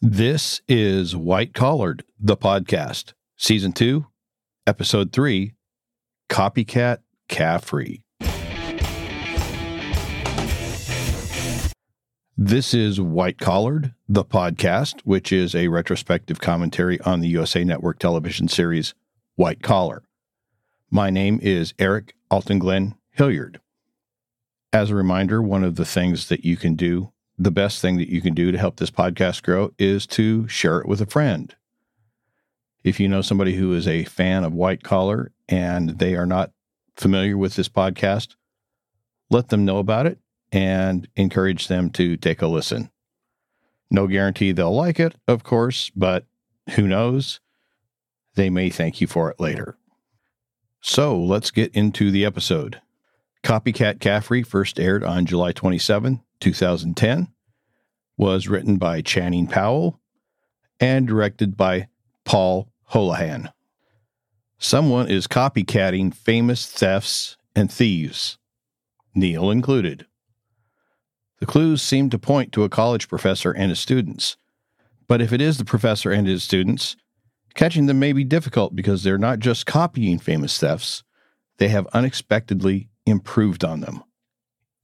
This 0.00 0.60
is 0.68 1.16
White 1.16 1.54
Collared, 1.54 2.04
the 2.20 2.36
podcast, 2.36 3.14
season 3.36 3.72
two, 3.72 4.06
episode 4.64 5.12
three 5.12 5.54
Copycat 6.30 6.98
Caffrey. 7.28 8.04
This 12.36 12.74
is 12.74 13.00
White 13.00 13.38
Collared, 13.38 13.92
the 14.08 14.24
podcast, 14.24 15.00
which 15.00 15.32
is 15.32 15.56
a 15.56 15.66
retrospective 15.66 16.40
commentary 16.40 17.00
on 17.00 17.18
the 17.18 17.28
USA 17.30 17.64
Network 17.64 17.98
television 17.98 18.46
series 18.46 18.94
White 19.34 19.64
Collar. 19.64 20.04
My 20.92 21.10
name 21.10 21.40
is 21.42 21.74
Eric 21.76 22.14
Altenglen 22.30 22.94
Hilliard. 23.10 23.60
As 24.72 24.90
a 24.90 24.94
reminder, 24.94 25.42
one 25.42 25.64
of 25.64 25.74
the 25.74 25.84
things 25.84 26.28
that 26.28 26.44
you 26.44 26.56
can 26.56 26.76
do 26.76 27.12
the 27.38 27.50
best 27.50 27.80
thing 27.80 27.98
that 27.98 28.08
you 28.08 28.20
can 28.20 28.34
do 28.34 28.50
to 28.50 28.58
help 28.58 28.76
this 28.76 28.90
podcast 28.90 29.42
grow 29.42 29.72
is 29.78 30.06
to 30.08 30.48
share 30.48 30.80
it 30.80 30.88
with 30.88 31.00
a 31.00 31.06
friend. 31.06 31.54
If 32.82 32.98
you 32.98 33.08
know 33.08 33.22
somebody 33.22 33.54
who 33.54 33.72
is 33.74 33.86
a 33.86 34.04
fan 34.04 34.44
of 34.44 34.52
White 34.52 34.82
Collar 34.82 35.32
and 35.48 35.98
they 35.98 36.16
are 36.16 36.26
not 36.26 36.52
familiar 36.96 37.36
with 37.36 37.54
this 37.54 37.68
podcast, 37.68 38.34
let 39.30 39.48
them 39.48 39.64
know 39.64 39.78
about 39.78 40.06
it 40.06 40.18
and 40.50 41.06
encourage 41.16 41.68
them 41.68 41.90
to 41.90 42.16
take 42.16 42.42
a 42.42 42.46
listen. 42.46 42.90
No 43.90 44.06
guarantee 44.06 44.52
they'll 44.52 44.74
like 44.74 44.98
it, 44.98 45.14
of 45.26 45.44
course, 45.44 45.90
but 45.94 46.26
who 46.70 46.86
knows? 46.86 47.40
They 48.34 48.50
may 48.50 48.70
thank 48.70 49.00
you 49.00 49.06
for 49.06 49.30
it 49.30 49.40
later. 49.40 49.76
So 50.80 51.18
let's 51.18 51.50
get 51.50 51.74
into 51.74 52.10
the 52.10 52.24
episode. 52.24 52.80
Copycat 53.42 54.00
Caffrey 54.00 54.42
first 54.42 54.78
aired 54.78 55.04
on 55.04 55.26
July 55.26 55.52
27, 55.52 56.20
2010, 56.40 57.28
was 58.16 58.48
written 58.48 58.76
by 58.76 59.00
Channing 59.00 59.46
Powell 59.46 60.00
and 60.80 61.06
directed 61.06 61.56
by 61.56 61.88
Paul 62.24 62.68
Holahan. 62.92 63.52
Someone 64.58 65.08
is 65.08 65.26
copycatting 65.26 66.12
famous 66.14 66.66
thefts 66.66 67.36
and 67.54 67.72
thieves, 67.72 68.38
Neil 69.14 69.50
included. 69.50 70.06
The 71.40 71.46
clues 71.46 71.82
seem 71.82 72.10
to 72.10 72.18
point 72.18 72.52
to 72.52 72.64
a 72.64 72.68
college 72.68 73.08
professor 73.08 73.52
and 73.52 73.70
his 73.70 73.78
students. 73.78 74.36
But 75.06 75.22
if 75.22 75.32
it 75.32 75.40
is 75.40 75.58
the 75.58 75.64
professor 75.64 76.10
and 76.10 76.26
his 76.26 76.42
students, 76.42 76.96
catching 77.54 77.86
them 77.86 77.98
may 77.98 78.12
be 78.12 78.24
difficult 78.24 78.74
because 78.74 79.02
they're 79.02 79.18
not 79.18 79.38
just 79.38 79.66
copying 79.66 80.18
famous 80.18 80.58
thefts, 80.58 81.04
they 81.58 81.68
have 81.68 81.86
unexpectedly 81.92 82.88
improved 83.06 83.64
on 83.64 83.80
them. 83.80 84.02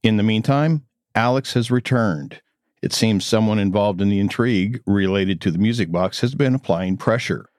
In 0.03 0.17
the 0.17 0.23
meantime, 0.23 0.85
Alex 1.15 1.53
has 1.53 1.71
returned. 1.71 2.41
It 2.81 2.93
seems 2.93 3.25
someone 3.25 3.57
involved 3.57 4.01
in 4.01 4.09
the 4.09 4.19
intrigue 4.19 4.81
related 4.85 5.41
to 5.41 5.51
the 5.51 5.57
music 5.57 5.91
box 5.91 6.19
has 6.19 6.35
been 6.35 6.53
applying 6.53 6.97
pressure. 6.97 7.49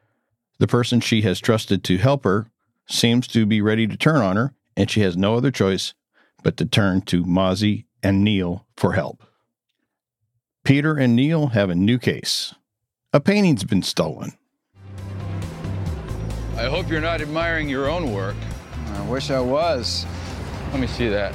The 0.59 0.67
person 0.67 1.01
she 1.01 1.23
has 1.23 1.41
trusted 1.41 1.83
to 1.85 1.97
help 1.97 2.25
her 2.25 2.51
seems 2.89 3.27
to 3.29 3.47
be 3.47 3.61
ready 3.61 3.87
to 3.87 3.97
turn 3.97 4.17
on 4.17 4.37
her, 4.37 4.55
and 4.77 4.91
she 4.91 5.01
has 5.01 5.17
no 5.17 5.35
other 5.35 5.51
choice 5.51 5.95
but 6.43 6.57
to 6.59 6.67
turn 6.67 7.01
to 7.03 7.25
Mozzie 7.25 7.87
and 8.03 8.23
Neil 8.23 8.67
for 8.77 8.93
help. 8.93 9.25
Peter 10.63 10.97
and 10.97 11.17
Neil 11.17 11.49
have 11.49 11.71
a 11.71 11.75
new 11.75 11.99
case. 11.99 12.55
A 13.13 13.21
painting's 13.21 13.65
been 13.65 13.83
stolen. 13.83 14.33
I 16.57 16.67
hope 16.67 16.89
you're 16.89 17.01
not 17.01 17.21
admiring 17.21 17.69
your 17.69 17.89
own 17.89 18.13
work. 18.13 18.37
I 18.95 19.03
wish 19.09 19.31
I 19.31 19.41
was. 19.41 20.07
Let 20.71 20.81
me 20.81 20.87
see 20.87 21.09
that. 21.09 21.35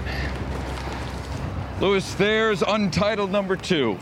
Louis 1.82 2.14
Thayer's 2.14 2.62
Untitled 2.62 3.32
Number 3.32 3.56
Two. 3.56 3.98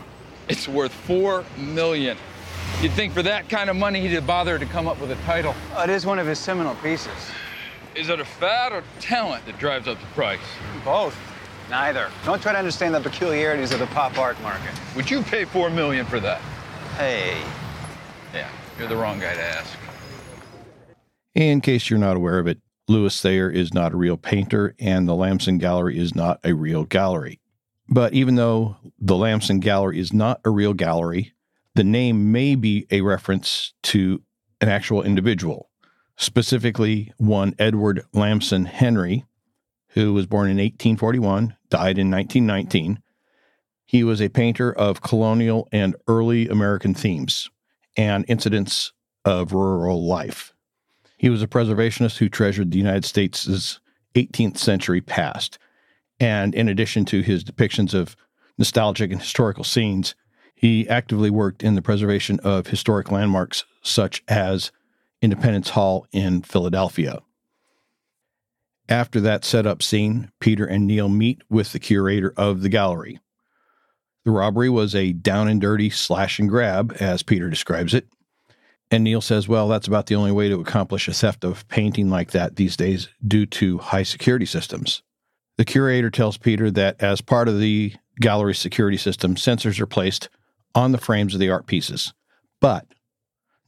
It's 0.50 0.68
worth 0.68 0.92
four 0.92 1.46
million. 1.56 2.18
You'd 2.82 2.92
think 2.92 3.14
for 3.14 3.22
that 3.22 3.48
kind 3.48 3.70
of 3.70 3.76
money 3.76 4.02
he'd 4.02 4.08
have 4.08 4.26
bothered 4.26 4.60
to 4.60 4.66
come 4.66 4.86
up 4.86 5.00
with 5.00 5.10
a 5.12 5.16
title. 5.24 5.54
Oh, 5.74 5.84
it 5.84 5.88
is 5.88 6.04
one 6.04 6.18
of 6.18 6.26
his 6.26 6.38
seminal 6.38 6.74
pieces. 6.74 7.10
Is 7.94 8.10
it 8.10 8.20
a 8.20 8.24
fad 8.26 8.72
or 8.72 8.84
talent 9.00 9.46
that 9.46 9.58
drives 9.58 9.88
up 9.88 9.98
the 9.98 10.06
price? 10.08 10.40
Both. 10.84 11.16
Neither. 11.70 12.10
Don't 12.26 12.42
try 12.42 12.52
to 12.52 12.58
understand 12.58 12.94
the 12.94 13.00
peculiarities 13.00 13.72
of 13.72 13.78
the 13.78 13.86
pop 13.86 14.18
art 14.18 14.38
market. 14.42 14.74
Would 14.94 15.10
you 15.10 15.22
pay 15.22 15.46
four 15.46 15.70
million 15.70 16.04
for 16.04 16.20
that? 16.20 16.42
Hey. 16.98 17.40
Yeah, 18.34 18.50
you're 18.78 18.88
the 18.88 18.96
wrong 18.96 19.18
guy 19.18 19.32
to 19.32 19.42
ask. 19.42 19.78
In 21.34 21.62
case 21.62 21.88
you're 21.88 21.98
not 21.98 22.18
aware 22.18 22.38
of 22.40 22.46
it, 22.46 22.58
Louis 22.88 23.18
Thayer 23.18 23.48
is 23.48 23.72
not 23.72 23.94
a 23.94 23.96
real 23.96 24.18
painter, 24.18 24.74
and 24.78 25.08
the 25.08 25.14
Lamson 25.14 25.56
Gallery 25.56 25.98
is 25.98 26.14
not 26.14 26.40
a 26.44 26.52
real 26.52 26.84
gallery. 26.84 27.39
But 27.90 28.14
even 28.14 28.36
though 28.36 28.76
the 29.00 29.16
Lamson 29.16 29.58
Gallery 29.58 29.98
is 29.98 30.12
not 30.12 30.40
a 30.44 30.50
real 30.50 30.74
gallery, 30.74 31.32
the 31.74 31.82
name 31.82 32.30
may 32.30 32.54
be 32.54 32.86
a 32.90 33.00
reference 33.00 33.72
to 33.84 34.22
an 34.60 34.68
actual 34.68 35.02
individual, 35.02 35.70
specifically 36.16 37.12
one 37.16 37.54
Edward 37.58 38.04
Lamson 38.12 38.66
Henry, 38.66 39.24
who 39.88 40.14
was 40.14 40.26
born 40.26 40.48
in 40.48 40.58
1841, 40.58 41.56
died 41.68 41.98
in 41.98 42.10
1919. 42.10 43.02
He 43.84 44.04
was 44.04 44.22
a 44.22 44.28
painter 44.28 44.72
of 44.72 45.02
colonial 45.02 45.68
and 45.72 45.96
early 46.06 46.48
American 46.48 46.94
themes 46.94 47.50
and 47.96 48.24
incidents 48.28 48.92
of 49.24 49.52
rural 49.52 50.06
life. 50.06 50.54
He 51.16 51.28
was 51.28 51.42
a 51.42 51.48
preservationist 51.48 52.18
who 52.18 52.28
treasured 52.28 52.70
the 52.70 52.78
United 52.78 53.04
States' 53.04 53.80
18th 54.14 54.58
century 54.58 55.00
past 55.00 55.58
and 56.20 56.54
in 56.54 56.68
addition 56.68 57.04
to 57.06 57.22
his 57.22 57.42
depictions 57.42 57.94
of 57.94 58.14
nostalgic 58.58 59.10
and 59.10 59.20
historical 59.20 59.64
scenes, 59.64 60.14
he 60.54 60.86
actively 60.88 61.30
worked 61.30 61.62
in 61.62 61.74
the 61.74 61.82
preservation 61.82 62.38
of 62.40 62.66
historic 62.66 63.10
landmarks 63.10 63.64
such 63.82 64.22
as 64.28 64.70
Independence 65.22 65.70
Hall 65.70 66.06
in 66.12 66.42
Philadelphia. 66.42 67.20
After 68.88 69.20
that 69.20 69.44
setup 69.44 69.82
scene, 69.82 70.30
Peter 70.40 70.66
and 70.66 70.86
Neil 70.86 71.08
meet 71.08 71.42
with 71.48 71.72
the 71.72 71.78
curator 71.78 72.34
of 72.36 72.60
the 72.60 72.68
gallery. 72.68 73.20
The 74.24 74.32
robbery 74.32 74.68
was 74.68 74.94
a 74.94 75.12
down 75.12 75.48
and 75.48 75.60
dirty 75.60 75.88
slash 75.88 76.38
and 76.38 76.48
grab, 76.48 76.94
as 77.00 77.22
Peter 77.22 77.48
describes 77.48 77.94
it. 77.94 78.06
And 78.90 79.04
Neil 79.04 79.20
says, 79.20 79.48
well, 79.48 79.68
that's 79.68 79.86
about 79.86 80.06
the 80.06 80.16
only 80.16 80.32
way 80.32 80.48
to 80.48 80.60
accomplish 80.60 81.08
a 81.08 81.14
theft 81.14 81.44
of 81.44 81.66
painting 81.68 82.10
like 82.10 82.32
that 82.32 82.56
these 82.56 82.76
days 82.76 83.08
due 83.26 83.46
to 83.46 83.78
high 83.78 84.02
security 84.02 84.44
systems. 84.44 85.02
The 85.60 85.66
curator 85.66 86.08
tells 86.08 86.38
Peter 86.38 86.70
that 86.70 87.02
as 87.02 87.20
part 87.20 87.46
of 87.46 87.60
the 87.60 87.92
gallery 88.18 88.54
security 88.54 88.96
system, 88.96 89.34
sensors 89.34 89.78
are 89.78 89.84
placed 89.84 90.30
on 90.74 90.92
the 90.92 90.96
frames 90.96 91.34
of 91.34 91.40
the 91.40 91.50
art 91.50 91.66
pieces, 91.66 92.14
but 92.62 92.86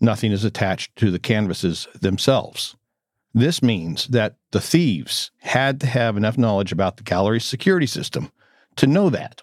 nothing 0.00 0.32
is 0.32 0.42
attached 0.42 0.97
to 0.97 1.10
the 1.10 1.19
canvases 1.19 1.86
themselves. 2.00 2.76
This 3.34 3.62
means 3.62 4.06
that 4.06 4.36
the 4.52 4.60
thieves 4.62 5.32
had 5.41 5.81
to 5.81 5.86
have 5.86 6.16
enough 6.16 6.38
knowledge 6.38 6.72
about 6.72 6.97
the 6.97 7.02
gallery's 7.02 7.44
security 7.44 7.86
system 7.86 8.32
to 8.76 8.86
know 8.86 9.10
that. 9.10 9.42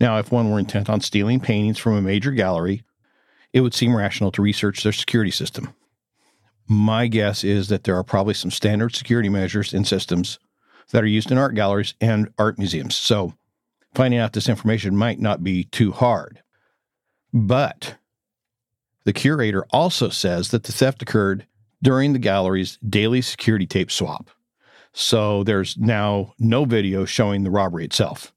Now, 0.00 0.16
if 0.16 0.32
one 0.32 0.50
were 0.50 0.58
intent 0.58 0.88
on 0.88 1.02
stealing 1.02 1.40
paintings 1.40 1.76
from 1.76 1.92
a 1.94 2.00
major 2.00 2.30
gallery, 2.30 2.84
it 3.52 3.60
would 3.60 3.74
seem 3.74 3.94
rational 3.94 4.32
to 4.32 4.40
research 4.40 4.82
their 4.82 4.92
security 4.92 5.30
system. 5.30 5.74
My 6.66 7.06
guess 7.06 7.44
is 7.44 7.68
that 7.68 7.84
there 7.84 7.96
are 7.96 8.02
probably 8.02 8.32
some 8.32 8.50
standard 8.50 8.94
security 8.94 9.28
measures 9.28 9.74
and 9.74 9.86
systems 9.86 10.38
that 10.90 11.02
are 11.02 11.06
used 11.06 11.30
in 11.30 11.38
art 11.38 11.54
galleries 11.54 11.94
and 12.00 12.32
art 12.38 12.58
museums. 12.58 12.96
So 12.96 13.34
finding 13.94 14.20
out 14.20 14.32
this 14.32 14.48
information 14.48 14.96
might 14.96 15.20
not 15.20 15.42
be 15.42 15.64
too 15.64 15.92
hard. 15.92 16.42
But 17.32 17.96
the 19.04 19.12
curator 19.12 19.66
also 19.70 20.08
says 20.08 20.50
that 20.50 20.64
the 20.64 20.72
theft 20.72 21.02
occurred 21.02 21.46
during 21.82 22.12
the 22.12 22.18
gallery's 22.18 22.78
daily 22.78 23.20
security 23.20 23.66
tape 23.66 23.90
swap. 23.90 24.30
So 24.92 25.42
there's 25.42 25.76
now 25.76 26.34
no 26.38 26.64
video 26.64 27.04
showing 27.04 27.42
the 27.42 27.50
robbery 27.50 27.84
itself. 27.84 28.32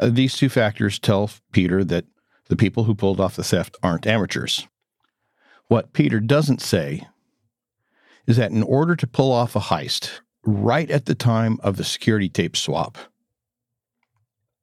Uh, 0.00 0.10
these 0.10 0.36
two 0.36 0.48
factors 0.48 0.98
tell 0.98 1.30
Peter 1.52 1.84
that 1.84 2.04
the 2.48 2.56
people 2.56 2.84
who 2.84 2.94
pulled 2.94 3.20
off 3.20 3.36
the 3.36 3.44
theft 3.44 3.76
aren't 3.82 4.06
amateurs. 4.06 4.66
What 5.68 5.92
Peter 5.92 6.18
doesn't 6.18 6.60
say 6.60 7.06
is 8.26 8.36
that 8.36 8.50
in 8.50 8.62
order 8.62 8.96
to 8.96 9.06
pull 9.06 9.32
off 9.32 9.54
a 9.54 9.60
heist, 9.60 10.20
right 10.48 10.90
at 10.90 11.06
the 11.06 11.14
time 11.14 11.58
of 11.62 11.76
the 11.76 11.84
security 11.84 12.28
tape 12.28 12.56
swap. 12.56 12.96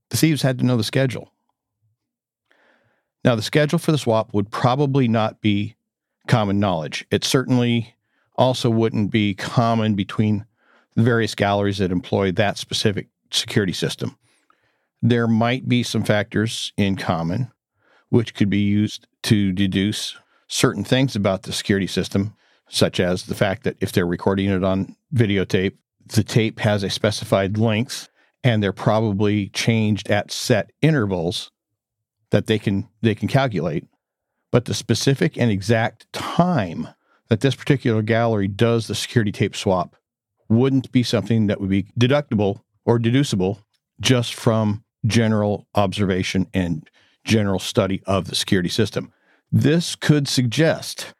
The 0.10 0.18
thieves 0.18 0.42
had 0.42 0.58
to 0.60 0.66
know 0.66 0.78
the 0.78 0.84
schedule. 0.84 1.32
Now, 3.24 3.36
the 3.36 3.42
schedule 3.42 3.80
for 3.80 3.92
the 3.92 3.98
swap 3.98 4.34
would 4.34 4.52
probably 4.52 5.08
not 5.08 5.42
be 5.42 5.76
common 6.28 6.60
knowledge. 6.60 7.06
It 7.12 7.24
certainly 7.24 7.96
also 8.36 8.70
wouldn't 8.70 9.12
be 9.12 9.34
common 9.34 9.96
between 9.96 10.46
the 10.96 11.04
various 11.04 11.36
galleries 11.36 11.78
that 11.78 11.92
employ 11.92 12.32
that 12.32 12.58
specific 12.58 13.08
security 13.32 13.74
system. 13.74 14.18
There 15.02 15.28
might 15.28 15.68
be 15.68 15.84
some 15.84 16.04
factors 16.04 16.74
in 16.78 16.96
common 16.96 17.52
which 18.10 18.34
could 18.34 18.50
be 18.50 18.60
used 18.60 19.08
to 19.24 19.52
deduce 19.52 20.16
certain 20.48 20.84
things 20.84 21.16
about 21.16 21.44
the 21.44 21.52
security 21.52 21.88
system 21.88 22.36
such 22.70 23.00
as 23.00 23.24
the 23.24 23.36
fact 23.36 23.64
that 23.64 23.78
if 23.80 23.92
they're 23.92 24.06
recording 24.06 24.50
it 24.50 24.64
on 24.64 24.96
videotape, 25.14 25.78
the 26.08 26.24
tape 26.24 26.60
has 26.60 26.84
a 26.84 26.90
specified 26.90 27.58
length 27.58 28.10
and 28.44 28.62
they're 28.62 28.72
probably 28.72 29.50
changed 29.50 30.10
at 30.10 30.32
set 30.32 30.72
intervals 30.82 31.52
that 32.30 32.48
they 32.48 32.60
can 32.60 32.88
they 33.02 33.16
can 33.16 33.28
calculate. 33.28 33.86
but 34.52 34.66
the 34.66 34.74
specific 34.74 35.38
and 35.38 35.52
exact 35.52 36.12
time 36.14 36.88
that 37.30 37.42
this 37.42 37.56
particular 37.56 38.02
gallery 38.02 38.48
does 38.48 38.88
the 38.88 38.96
security 38.96 39.32
tape 39.32 39.56
swap 39.56 39.96
wouldn't 40.48 40.92
be 40.92 41.04
something 41.04 41.48
that 41.48 41.60
would 41.60 41.70
be 41.70 41.84
deductible 42.00 42.62
or 42.86 43.00
deducible 43.00 43.60
just 44.00 44.34
from 44.34 44.84
general 45.06 45.68
observation 45.76 46.48
and 46.54 46.90
general 47.24 47.60
study 47.60 48.02
of 48.06 48.28
the 48.28 48.36
security 48.36 48.70
system. 48.70 49.12
This 49.52 49.96
could 49.96 50.28
suggest 50.28 51.14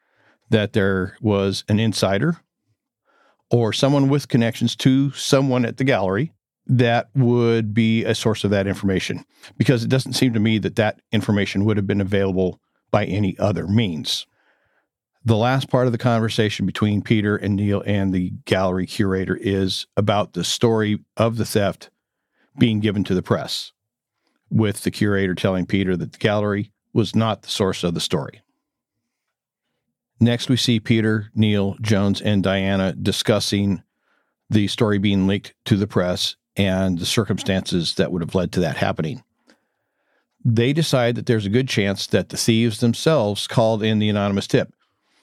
that 0.50 0.72
there 0.72 1.16
was 1.20 1.64
an 1.68 1.80
insider 1.80 2.38
or 3.50 3.72
someone 3.72 4.08
with 4.08 4.28
connections 4.28 4.76
to 4.76 5.10
someone 5.12 5.64
at 5.64 5.76
the 5.76 5.84
gallery 5.84 6.32
that 6.66 7.08
would 7.14 7.72
be 7.72 8.04
a 8.04 8.14
source 8.14 8.42
of 8.44 8.50
that 8.50 8.66
information 8.66 9.24
because 9.56 9.84
it 9.84 9.88
doesn't 9.88 10.14
seem 10.14 10.32
to 10.32 10.40
me 10.40 10.58
that 10.58 10.76
that 10.76 11.00
information 11.12 11.64
would 11.64 11.76
have 11.76 11.86
been 11.86 12.00
available 12.00 12.60
by 12.90 13.04
any 13.04 13.38
other 13.38 13.66
means. 13.66 14.26
The 15.24 15.36
last 15.36 15.68
part 15.68 15.86
of 15.86 15.92
the 15.92 15.98
conversation 15.98 16.66
between 16.66 17.02
Peter 17.02 17.36
and 17.36 17.56
Neil 17.56 17.82
and 17.84 18.12
the 18.12 18.32
gallery 18.44 18.86
curator 18.86 19.36
is 19.36 19.86
about 19.96 20.32
the 20.32 20.44
story 20.44 21.00
of 21.16 21.36
the 21.36 21.44
theft 21.44 21.90
being 22.58 22.80
given 22.80 23.04
to 23.04 23.14
the 23.14 23.22
press, 23.22 23.72
with 24.50 24.82
the 24.82 24.90
curator 24.90 25.34
telling 25.34 25.66
Peter 25.66 25.96
that 25.96 26.12
the 26.12 26.18
gallery 26.18 26.72
was 26.92 27.14
not 27.14 27.42
the 27.42 27.48
source 27.48 27.84
of 27.84 27.94
the 27.94 28.00
story. 28.00 28.40
Next, 30.18 30.48
we 30.48 30.56
see 30.56 30.80
Peter, 30.80 31.30
Neil, 31.34 31.76
Jones, 31.80 32.20
and 32.22 32.42
Diana 32.42 32.92
discussing 32.92 33.82
the 34.48 34.68
story 34.68 34.98
being 34.98 35.26
leaked 35.26 35.54
to 35.66 35.76
the 35.76 35.86
press 35.86 36.36
and 36.56 36.98
the 36.98 37.06
circumstances 37.06 37.94
that 37.96 38.10
would 38.10 38.22
have 38.22 38.34
led 38.34 38.52
to 38.52 38.60
that 38.60 38.76
happening. 38.76 39.22
They 40.44 40.72
decide 40.72 41.16
that 41.16 41.26
there's 41.26 41.44
a 41.44 41.50
good 41.50 41.68
chance 41.68 42.06
that 42.06 42.28
the 42.28 42.36
thieves 42.36 42.80
themselves 42.80 43.46
called 43.46 43.82
in 43.82 43.98
the 43.98 44.08
anonymous 44.08 44.46
tip 44.46 44.72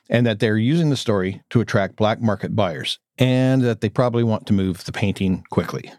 and 0.10 0.28
that 0.28 0.40
they're 0.40 0.57
using 0.57 0.90
the 0.90 0.98
story 0.98 1.42
to 1.50 1.62
attract 1.62 1.96
black 1.96 2.22
market 2.22 2.56
buyers 2.56 3.00
and 3.18 3.62
that 3.62 3.81
they 3.81 3.89
probably 3.89 4.24
want 4.24 4.46
to 4.48 4.54
move 4.54 4.84
the 4.84 4.92
painting 4.92 5.44
quickly. 5.50 5.92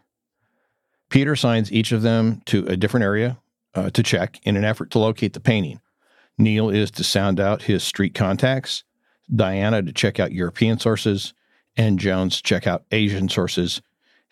Peter 1.09 1.33
assigns 1.33 1.73
each 1.73 1.91
of 1.91 2.03
them 2.03 2.43
to 2.47 2.67
a 2.67 2.77
different 2.77 3.05
area 3.05 3.39
uh, 3.75 3.91
to 3.91 4.03
check 4.03 4.39
in 4.43 4.57
an 4.57 4.65
effort 4.65 4.91
to 4.91 4.99
locate 4.99 5.33
the 5.33 5.41
painting. 5.41 5.81
Neil 6.39 6.71
is 6.71 6.91
to 6.93 7.05
sound 7.05 7.39
out 7.39 7.63
his 7.63 7.85
street 7.85 8.15
contacts, 8.15 8.85
Diana 9.35 9.83
to 9.83 9.93
check 9.93 10.19
out 10.19 10.33
European 10.33 10.79
sources, 10.79 11.33
and 11.77 11.99
Jones 11.99 12.41
check 12.43 12.67
out 12.67 12.85
Asian 12.91 13.29
sources. 13.29 13.81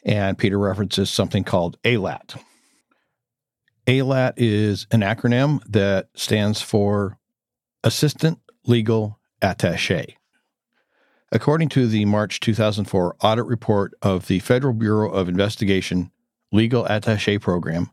And 0.05 0.37
Peter 0.37 0.59
references 0.59 1.11
something 1.11 1.45
called 1.45 1.79
ALAT. 1.85 2.35
ALAT 3.87 4.35
is 4.37 4.87
an 4.91 5.01
acronym 5.01 5.61
that 5.69 6.09
stands 6.15 6.61
for 6.61 7.19
Assistant 7.85 8.39
Legal 8.67 9.19
Attache. 9.41 10.17
According 11.31 11.71
to 11.71 11.87
the 11.87 12.05
March 12.05 12.41
2004 12.41 13.17
audit 13.23 13.47
report 13.47 13.95
of 14.03 14.27
the 14.27 14.41
Federal 14.41 14.75
Bureau 14.75 15.11
of 15.11 15.29
Investigation 15.29 16.11
Legal 16.53 16.87
Attache 16.87 17.39
Program, 17.39 17.91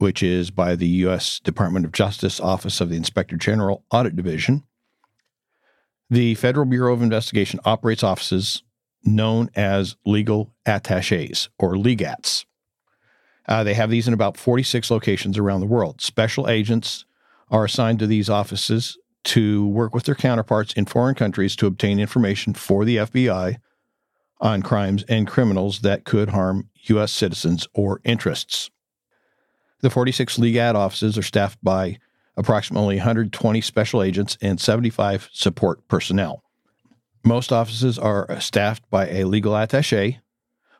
which 0.00 0.22
is 0.22 0.50
by 0.50 0.74
the 0.74 0.88
U.S. 0.88 1.40
Department 1.40 1.84
of 1.84 1.92
Justice 1.92 2.40
Office 2.40 2.80
of 2.80 2.88
the 2.88 2.96
Inspector 2.96 3.36
General 3.36 3.84
Audit 3.90 4.16
Division. 4.16 4.64
The 6.08 6.34
Federal 6.36 6.64
Bureau 6.64 6.94
of 6.94 7.02
Investigation 7.02 7.60
operates 7.66 8.02
offices 8.02 8.62
known 9.04 9.50
as 9.54 9.96
legal 10.06 10.54
attaches 10.64 11.50
or 11.58 11.74
legats. 11.74 12.46
Uh, 13.46 13.62
they 13.62 13.74
have 13.74 13.90
these 13.90 14.08
in 14.08 14.14
about 14.14 14.38
46 14.38 14.90
locations 14.90 15.36
around 15.36 15.60
the 15.60 15.66
world. 15.66 16.00
Special 16.00 16.48
agents 16.48 17.04
are 17.50 17.66
assigned 17.66 17.98
to 17.98 18.06
these 18.06 18.30
offices 18.30 18.96
to 19.24 19.66
work 19.66 19.94
with 19.94 20.04
their 20.04 20.14
counterparts 20.14 20.72
in 20.72 20.86
foreign 20.86 21.14
countries 21.14 21.54
to 21.56 21.66
obtain 21.66 22.00
information 22.00 22.54
for 22.54 22.86
the 22.86 22.96
FBI 22.96 23.58
on 24.40 24.62
crimes 24.62 25.04
and 25.10 25.26
criminals 25.26 25.80
that 25.80 26.04
could 26.04 26.30
harm 26.30 26.70
U.S. 26.84 27.12
citizens 27.12 27.68
or 27.74 28.00
interests. 28.02 28.70
The 29.80 29.90
46 29.90 30.36
Legat 30.38 30.74
offices 30.74 31.16
are 31.16 31.22
staffed 31.22 31.58
by 31.62 31.98
approximately 32.36 32.96
120 32.96 33.60
special 33.60 34.02
agents 34.02 34.36
and 34.40 34.60
75 34.60 35.28
support 35.32 35.86
personnel. 35.88 36.42
Most 37.24 37.52
offices 37.52 37.98
are 37.98 38.40
staffed 38.40 38.88
by 38.90 39.08
a 39.08 39.24
legal 39.24 39.56
attache, 39.56 40.20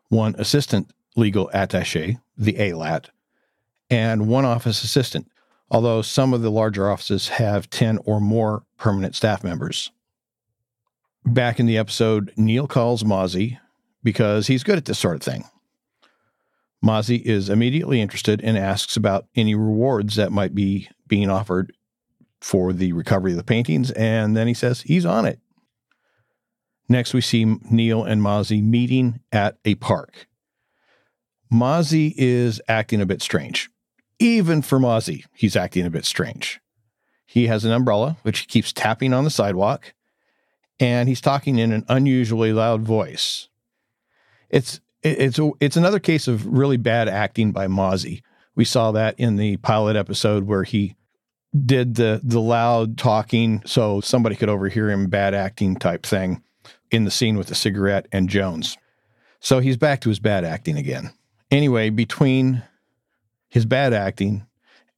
one 0.08 0.34
assistant 0.38 0.92
legal 1.16 1.50
attache, 1.52 2.18
the 2.36 2.58
ALAT, 2.58 3.10
and 3.90 4.28
one 4.28 4.44
office 4.44 4.82
assistant, 4.82 5.30
although 5.70 6.02
some 6.02 6.32
of 6.32 6.42
the 6.42 6.50
larger 6.50 6.90
offices 6.90 7.28
have 7.28 7.68
10 7.70 7.98
or 8.04 8.20
more 8.20 8.64
permanent 8.78 9.14
staff 9.14 9.44
members. 9.44 9.90
Back 11.24 11.60
in 11.60 11.66
the 11.66 11.76
episode, 11.76 12.32
Neil 12.36 12.66
calls 12.66 13.02
Mozzie 13.02 13.58
because 14.02 14.46
he's 14.46 14.64
good 14.64 14.78
at 14.78 14.86
this 14.86 14.98
sort 14.98 15.16
of 15.16 15.22
thing. 15.22 15.44
Mozzie 16.84 17.22
is 17.22 17.48
immediately 17.48 18.00
interested 18.00 18.40
and 18.42 18.56
asks 18.56 18.96
about 18.96 19.26
any 19.36 19.54
rewards 19.54 20.16
that 20.16 20.32
might 20.32 20.54
be 20.54 20.88
being 21.06 21.28
offered 21.28 21.72
for 22.40 22.72
the 22.72 22.92
recovery 22.92 23.32
of 23.32 23.36
the 23.36 23.44
paintings, 23.44 23.90
and 23.92 24.36
then 24.36 24.46
he 24.46 24.54
says 24.54 24.80
he's 24.82 25.04
on 25.04 25.26
it. 25.26 25.38
Next, 26.88 27.12
we 27.14 27.20
see 27.20 27.44
Neil 27.44 28.02
and 28.02 28.22
Mozzie 28.22 28.62
meeting 28.62 29.20
at 29.30 29.58
a 29.64 29.74
park. 29.76 30.26
Mozzie 31.52 32.14
is 32.16 32.60
acting 32.66 33.00
a 33.00 33.06
bit 33.06 33.22
strange. 33.22 33.70
Even 34.18 34.62
for 34.62 34.78
Mozzie, 34.78 35.24
he's 35.32 35.56
acting 35.56 35.84
a 35.84 35.90
bit 35.90 36.04
strange. 36.04 36.60
He 37.26 37.46
has 37.46 37.64
an 37.64 37.72
umbrella, 37.72 38.16
which 38.22 38.40
he 38.40 38.46
keeps 38.46 38.72
tapping 38.72 39.12
on 39.12 39.24
the 39.24 39.30
sidewalk, 39.30 39.94
and 40.80 41.08
he's 41.08 41.20
talking 41.20 41.58
in 41.58 41.72
an 41.72 41.84
unusually 41.88 42.52
loud 42.52 42.82
voice. 42.82 43.48
It's 44.48 44.80
it's 45.02 45.38
it's 45.60 45.76
another 45.76 45.98
case 45.98 46.28
of 46.28 46.46
really 46.46 46.76
bad 46.76 47.08
acting 47.08 47.52
by 47.52 47.66
Mozzie. 47.66 48.22
We 48.54 48.64
saw 48.64 48.92
that 48.92 49.18
in 49.18 49.36
the 49.36 49.56
pilot 49.58 49.96
episode 49.96 50.44
where 50.44 50.64
he 50.64 50.96
did 51.66 51.96
the 51.96 52.20
the 52.22 52.40
loud 52.40 52.98
talking 52.98 53.62
so 53.66 54.00
somebody 54.00 54.36
could 54.36 54.48
overhear 54.48 54.90
him 54.90 55.08
bad 55.08 55.34
acting 55.34 55.76
type 55.76 56.04
thing 56.04 56.42
in 56.90 57.04
the 57.04 57.10
scene 57.10 57.36
with 57.36 57.48
the 57.48 57.54
cigarette 57.54 58.06
and 58.12 58.28
Jones. 58.28 58.76
So 59.40 59.60
he's 59.60 59.76
back 59.76 60.00
to 60.02 60.08
his 60.08 60.18
bad 60.18 60.44
acting 60.44 60.76
again. 60.76 61.12
Anyway, 61.50 61.90
between 61.90 62.62
his 63.48 63.64
bad 63.64 63.92
acting 63.92 64.46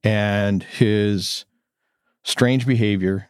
and 0.03 0.61
his 0.61 1.45
strange 2.23 2.67
behavior 2.67 3.29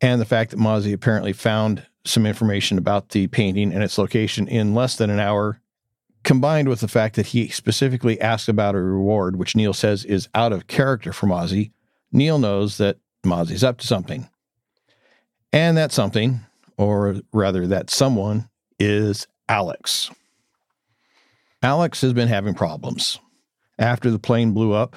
and 0.00 0.20
the 0.20 0.26
fact 0.26 0.50
that 0.50 0.58
Mozzie 0.58 0.92
apparently 0.92 1.32
found 1.32 1.84
some 2.04 2.26
information 2.26 2.78
about 2.78 3.10
the 3.10 3.26
painting 3.28 3.72
and 3.72 3.82
its 3.82 3.98
location 3.98 4.46
in 4.46 4.74
less 4.74 4.96
than 4.96 5.10
an 5.10 5.18
hour 5.20 5.60
combined 6.24 6.68
with 6.68 6.80
the 6.80 6.88
fact 6.88 7.16
that 7.16 7.26
he 7.26 7.48
specifically 7.48 8.20
asked 8.20 8.48
about 8.48 8.74
a 8.74 8.80
reward, 8.80 9.36
which 9.36 9.54
Neil 9.54 9.72
says 9.72 10.04
is 10.04 10.28
out 10.34 10.52
of 10.52 10.66
character 10.66 11.12
for 11.12 11.26
Mozzie, 11.26 11.70
Neil 12.10 12.38
knows 12.38 12.78
that 12.78 12.98
Mozzie's 13.24 13.64
up 13.64 13.78
to 13.78 13.86
something. 13.86 14.28
And 15.52 15.76
that 15.76 15.92
something, 15.92 16.40
or 16.76 17.16
rather 17.32 17.66
that 17.68 17.90
someone, 17.90 18.48
is 18.78 19.28
Alex. 19.48 20.10
Alex 21.62 22.00
has 22.00 22.12
been 22.12 22.28
having 22.28 22.54
problems. 22.54 23.18
After 23.78 24.10
the 24.10 24.18
plane 24.18 24.52
blew 24.52 24.72
up 24.72 24.96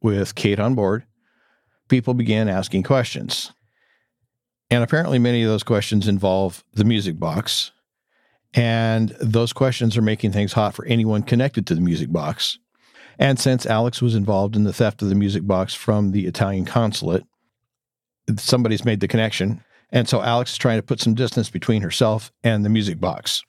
with 0.00 0.34
Kate 0.34 0.60
on 0.60 0.74
board, 0.74 1.04
people 1.88 2.14
began 2.14 2.48
asking 2.48 2.84
questions. 2.84 3.52
And 4.70 4.84
apparently, 4.84 5.18
many 5.18 5.42
of 5.42 5.48
those 5.48 5.62
questions 5.62 6.08
involve 6.08 6.62
the 6.74 6.84
music 6.84 7.18
box, 7.18 7.72
and 8.54 9.10
those 9.20 9.52
questions 9.52 9.96
are 9.96 10.02
making 10.02 10.32
things 10.32 10.52
hot 10.52 10.74
for 10.74 10.84
anyone 10.86 11.22
connected 11.22 11.66
to 11.66 11.74
the 11.74 11.80
music 11.80 12.12
box. 12.12 12.58
And 13.18 13.38
since 13.38 13.66
Alex 13.66 14.00
was 14.00 14.14
involved 14.14 14.56
in 14.56 14.64
the 14.64 14.72
theft 14.72 15.02
of 15.02 15.08
the 15.08 15.14
music 15.14 15.46
box 15.46 15.74
from 15.74 16.12
the 16.12 16.26
Italian 16.26 16.64
consulate, 16.64 17.24
somebody's 18.36 18.84
made 18.84 19.00
the 19.00 19.08
connection. 19.08 19.62
And 19.90 20.08
so 20.08 20.22
Alex 20.22 20.52
is 20.52 20.58
trying 20.58 20.78
to 20.78 20.82
put 20.82 21.00
some 21.00 21.14
distance 21.14 21.50
between 21.50 21.82
herself 21.82 22.30
and 22.44 22.64
the 22.64 22.68
music 22.68 23.00
box. 23.00 23.42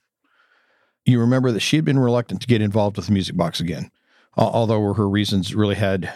You 1.04 1.20
remember 1.20 1.52
that 1.52 1.60
she 1.60 1.76
had 1.76 1.84
been 1.84 1.98
reluctant 1.98 2.40
to 2.42 2.46
get 2.46 2.62
involved 2.62 2.96
with 2.96 3.06
the 3.06 3.12
music 3.12 3.36
box 3.36 3.60
again, 3.60 3.90
although 4.36 4.92
her 4.92 5.08
reasons 5.08 5.54
really 5.54 5.74
had 5.76 6.12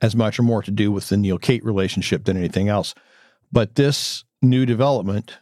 as 0.00 0.16
much 0.16 0.38
or 0.38 0.42
more 0.42 0.62
to 0.62 0.70
do 0.70 0.90
with 0.90 1.08
the 1.08 1.16
Neil 1.16 1.38
Kate 1.38 1.64
relationship 1.64 2.24
than 2.24 2.36
anything 2.36 2.68
else. 2.68 2.94
But 3.52 3.74
this 3.74 4.24
new 4.42 4.64
development 4.64 5.38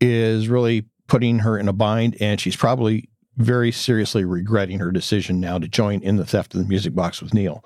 is 0.00 0.48
really 0.48 0.86
putting 1.10 1.40
her 1.40 1.58
in 1.58 1.68
a 1.68 1.72
bind, 1.72 2.16
and 2.20 2.40
she's 2.40 2.56
probably 2.56 3.08
very 3.36 3.72
seriously 3.72 4.24
regretting 4.24 4.78
her 4.78 4.92
decision 4.92 5.40
now 5.40 5.58
to 5.58 5.66
join 5.66 6.00
in 6.02 6.16
the 6.16 6.24
theft 6.24 6.54
of 6.54 6.60
the 6.60 6.66
music 6.66 6.94
box 6.94 7.20
with 7.20 7.34
Neil. 7.34 7.64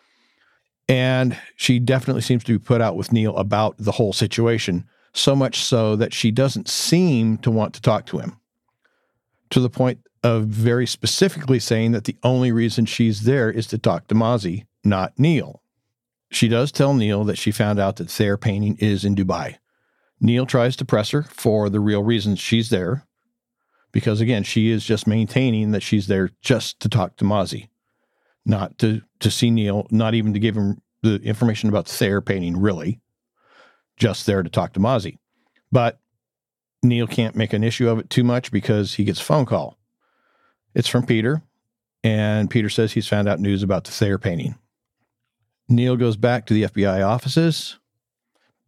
And 0.88 1.38
she 1.54 1.78
definitely 1.78 2.22
seems 2.22 2.42
to 2.44 2.58
be 2.58 2.64
put 2.64 2.80
out 2.80 2.96
with 2.96 3.12
Neil 3.12 3.36
about 3.36 3.76
the 3.78 3.92
whole 3.92 4.14
situation, 4.14 4.86
so 5.12 5.36
much 5.36 5.62
so 5.62 5.94
that 5.96 6.14
she 6.14 6.30
doesn't 6.30 6.68
seem 6.68 7.36
to 7.38 7.50
want 7.50 7.74
to 7.74 7.82
talk 7.82 8.06
to 8.06 8.18
him, 8.18 8.40
to 9.50 9.60
the 9.60 9.70
point 9.70 10.00
of 10.22 10.46
very 10.46 10.86
specifically 10.86 11.60
saying 11.60 11.92
that 11.92 12.04
the 12.04 12.16
only 12.22 12.50
reason 12.50 12.86
she's 12.86 13.24
there 13.24 13.50
is 13.50 13.66
to 13.66 13.78
talk 13.78 14.08
to 14.08 14.14
Mozzie, 14.14 14.64
not 14.84 15.18
Neil. 15.18 15.60
She 16.30 16.48
does 16.48 16.72
tell 16.72 16.94
Neil 16.94 17.24
that 17.24 17.38
she 17.38 17.50
found 17.50 17.78
out 17.78 17.96
that 17.96 18.10
Thayer 18.10 18.38
painting 18.38 18.76
is 18.78 19.04
in 19.04 19.14
Dubai. 19.14 19.56
Neil 20.18 20.46
tries 20.46 20.76
to 20.76 20.84
press 20.86 21.10
her 21.10 21.24
for 21.24 21.68
the 21.68 21.80
real 21.80 22.02
reasons 22.02 22.38
she's 22.38 22.70
there, 22.70 23.06
because 23.94 24.20
again, 24.20 24.42
she 24.42 24.70
is 24.70 24.84
just 24.84 25.06
maintaining 25.06 25.70
that 25.70 25.82
she's 25.82 26.08
there 26.08 26.30
just 26.42 26.80
to 26.80 26.88
talk 26.88 27.16
to 27.16 27.24
Mozzie, 27.24 27.68
not 28.44 28.76
to 28.78 29.00
to 29.20 29.30
see 29.30 29.50
Neil, 29.50 29.86
not 29.90 30.14
even 30.14 30.34
to 30.34 30.40
give 30.40 30.56
him 30.56 30.82
the 31.02 31.22
information 31.22 31.68
about 31.68 31.86
the 31.86 31.92
Thayer 31.92 32.20
painting, 32.20 32.60
really, 32.60 33.00
just 33.96 34.26
there 34.26 34.42
to 34.42 34.50
talk 34.50 34.72
to 34.72 34.80
Mozzie. 34.80 35.18
But 35.70 36.00
Neil 36.82 37.06
can't 37.06 37.36
make 37.36 37.52
an 37.52 37.62
issue 37.62 37.88
of 37.88 38.00
it 38.00 38.10
too 38.10 38.24
much 38.24 38.50
because 38.50 38.94
he 38.94 39.04
gets 39.04 39.20
a 39.20 39.24
phone 39.24 39.46
call. 39.46 39.78
It's 40.74 40.88
from 40.88 41.06
Peter, 41.06 41.42
and 42.02 42.50
Peter 42.50 42.68
says 42.68 42.92
he's 42.92 43.06
found 43.06 43.28
out 43.28 43.38
news 43.38 43.62
about 43.62 43.84
the 43.84 43.92
Thayer 43.92 44.18
painting. 44.18 44.58
Neil 45.68 45.96
goes 45.96 46.16
back 46.16 46.46
to 46.46 46.54
the 46.54 46.64
FBI 46.64 47.06
offices, 47.06 47.78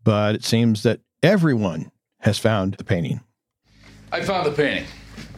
but 0.05 0.37
it 0.37 0.45
seems 0.45 0.85
that 0.85 1.01
everyone 1.21 1.91
has 2.21 2.39
found 2.39 2.75
the 2.75 2.85
painting. 2.85 3.23
I 4.13 4.23
found 4.23 4.47
the 4.47 4.53
painting. 4.53 4.87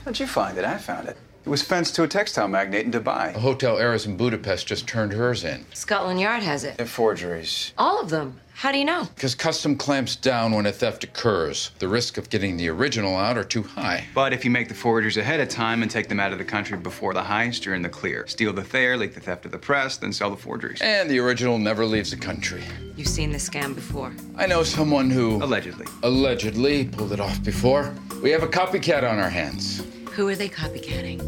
How'd 0.08 0.20
you 0.20 0.26
find 0.26 0.56
it? 0.56 0.64
I 0.64 0.78
found 0.78 1.06
it. 1.06 1.18
It 1.44 1.50
was 1.50 1.60
fenced 1.60 1.94
to 1.96 2.02
a 2.02 2.08
textile 2.08 2.48
magnate 2.48 2.86
in 2.86 2.90
Dubai. 2.90 3.34
A 3.34 3.38
hotel 3.38 3.76
heiress 3.76 4.06
in 4.06 4.16
Budapest 4.16 4.66
just 4.66 4.86
turned 4.88 5.12
hers 5.12 5.44
in. 5.44 5.66
Scotland 5.74 6.18
Yard 6.18 6.42
has 6.42 6.64
it. 6.64 6.78
They're 6.78 6.86
forgeries. 6.86 7.74
All 7.76 8.00
of 8.00 8.08
them. 8.08 8.40
How 8.54 8.72
do 8.72 8.78
you 8.78 8.86
know? 8.86 9.06
Because 9.14 9.34
custom 9.34 9.76
clamps 9.76 10.16
down 10.16 10.52
when 10.52 10.64
a 10.64 10.72
theft 10.72 11.04
occurs. 11.04 11.72
The 11.78 11.88
risk 11.88 12.16
of 12.16 12.30
getting 12.30 12.56
the 12.56 12.70
original 12.70 13.16
out 13.16 13.36
are 13.36 13.44
too 13.44 13.62
high. 13.62 14.06
But 14.14 14.32
if 14.32 14.46
you 14.46 14.50
make 14.50 14.68
the 14.68 14.74
forgeries 14.74 15.18
ahead 15.18 15.40
of 15.40 15.50
time 15.50 15.82
and 15.82 15.90
take 15.90 16.08
them 16.08 16.18
out 16.20 16.32
of 16.32 16.38
the 16.38 16.44
country 16.44 16.78
before 16.78 17.12
the 17.12 17.20
heist, 17.20 17.66
you're 17.66 17.74
in 17.74 17.82
the 17.82 17.88
clear. 17.90 18.26
Steal 18.26 18.54
the 18.54 18.64
Thayer, 18.64 18.96
leak 18.96 19.12
the 19.12 19.20
theft 19.20 19.42
to 19.42 19.50
the 19.50 19.58
press, 19.58 19.98
then 19.98 20.10
sell 20.12 20.30
the 20.30 20.36
forgeries. 20.38 20.80
And 20.80 21.10
the 21.10 21.18
original 21.18 21.58
never 21.58 21.84
leaves 21.84 22.10
the 22.12 22.16
country. 22.16 22.62
You've 22.96 23.08
seen 23.08 23.30
this 23.30 23.46
scam 23.48 23.74
before. 23.74 24.12
I 24.36 24.46
know 24.46 24.62
someone 24.62 25.10
who 25.10 25.36
Allegedly. 25.44 25.84
allegedly 26.02 26.86
pulled 26.86 27.12
it 27.12 27.20
off 27.20 27.42
before. 27.44 27.94
We 28.22 28.30
have 28.30 28.42
a 28.42 28.48
copycat 28.48 29.08
on 29.08 29.18
our 29.18 29.30
hands. 29.30 29.82
Who 30.18 30.26
are 30.26 30.34
they 30.34 30.48
copycatting? 30.48 31.22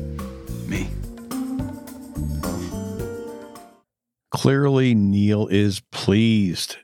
Me. 0.67 0.89
Clearly, 4.33 4.97
Neil 4.97 5.47
is 5.47 5.79
pleased 5.93 6.79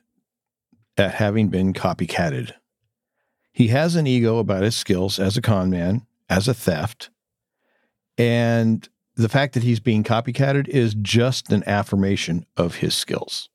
at 0.96 1.14
having 1.14 1.48
been 1.48 1.72
copycatted. 1.72 2.52
He 3.52 3.68
has 3.68 3.96
an 3.96 4.06
ego 4.06 4.38
about 4.38 4.62
his 4.62 4.76
skills 4.76 5.18
as 5.18 5.36
a 5.36 5.42
con 5.42 5.68
man, 5.68 6.06
as 6.28 6.46
a 6.46 6.54
theft, 6.54 7.10
and 8.16 8.88
the 9.16 9.28
fact 9.28 9.54
that 9.54 9.64
he's 9.64 9.80
being 9.80 10.04
copycatted 10.04 10.68
is 10.68 10.94
just 11.02 11.50
an 11.50 11.64
affirmation 11.66 12.46
of 12.56 12.76
his 12.76 12.94
skills. 12.94 13.48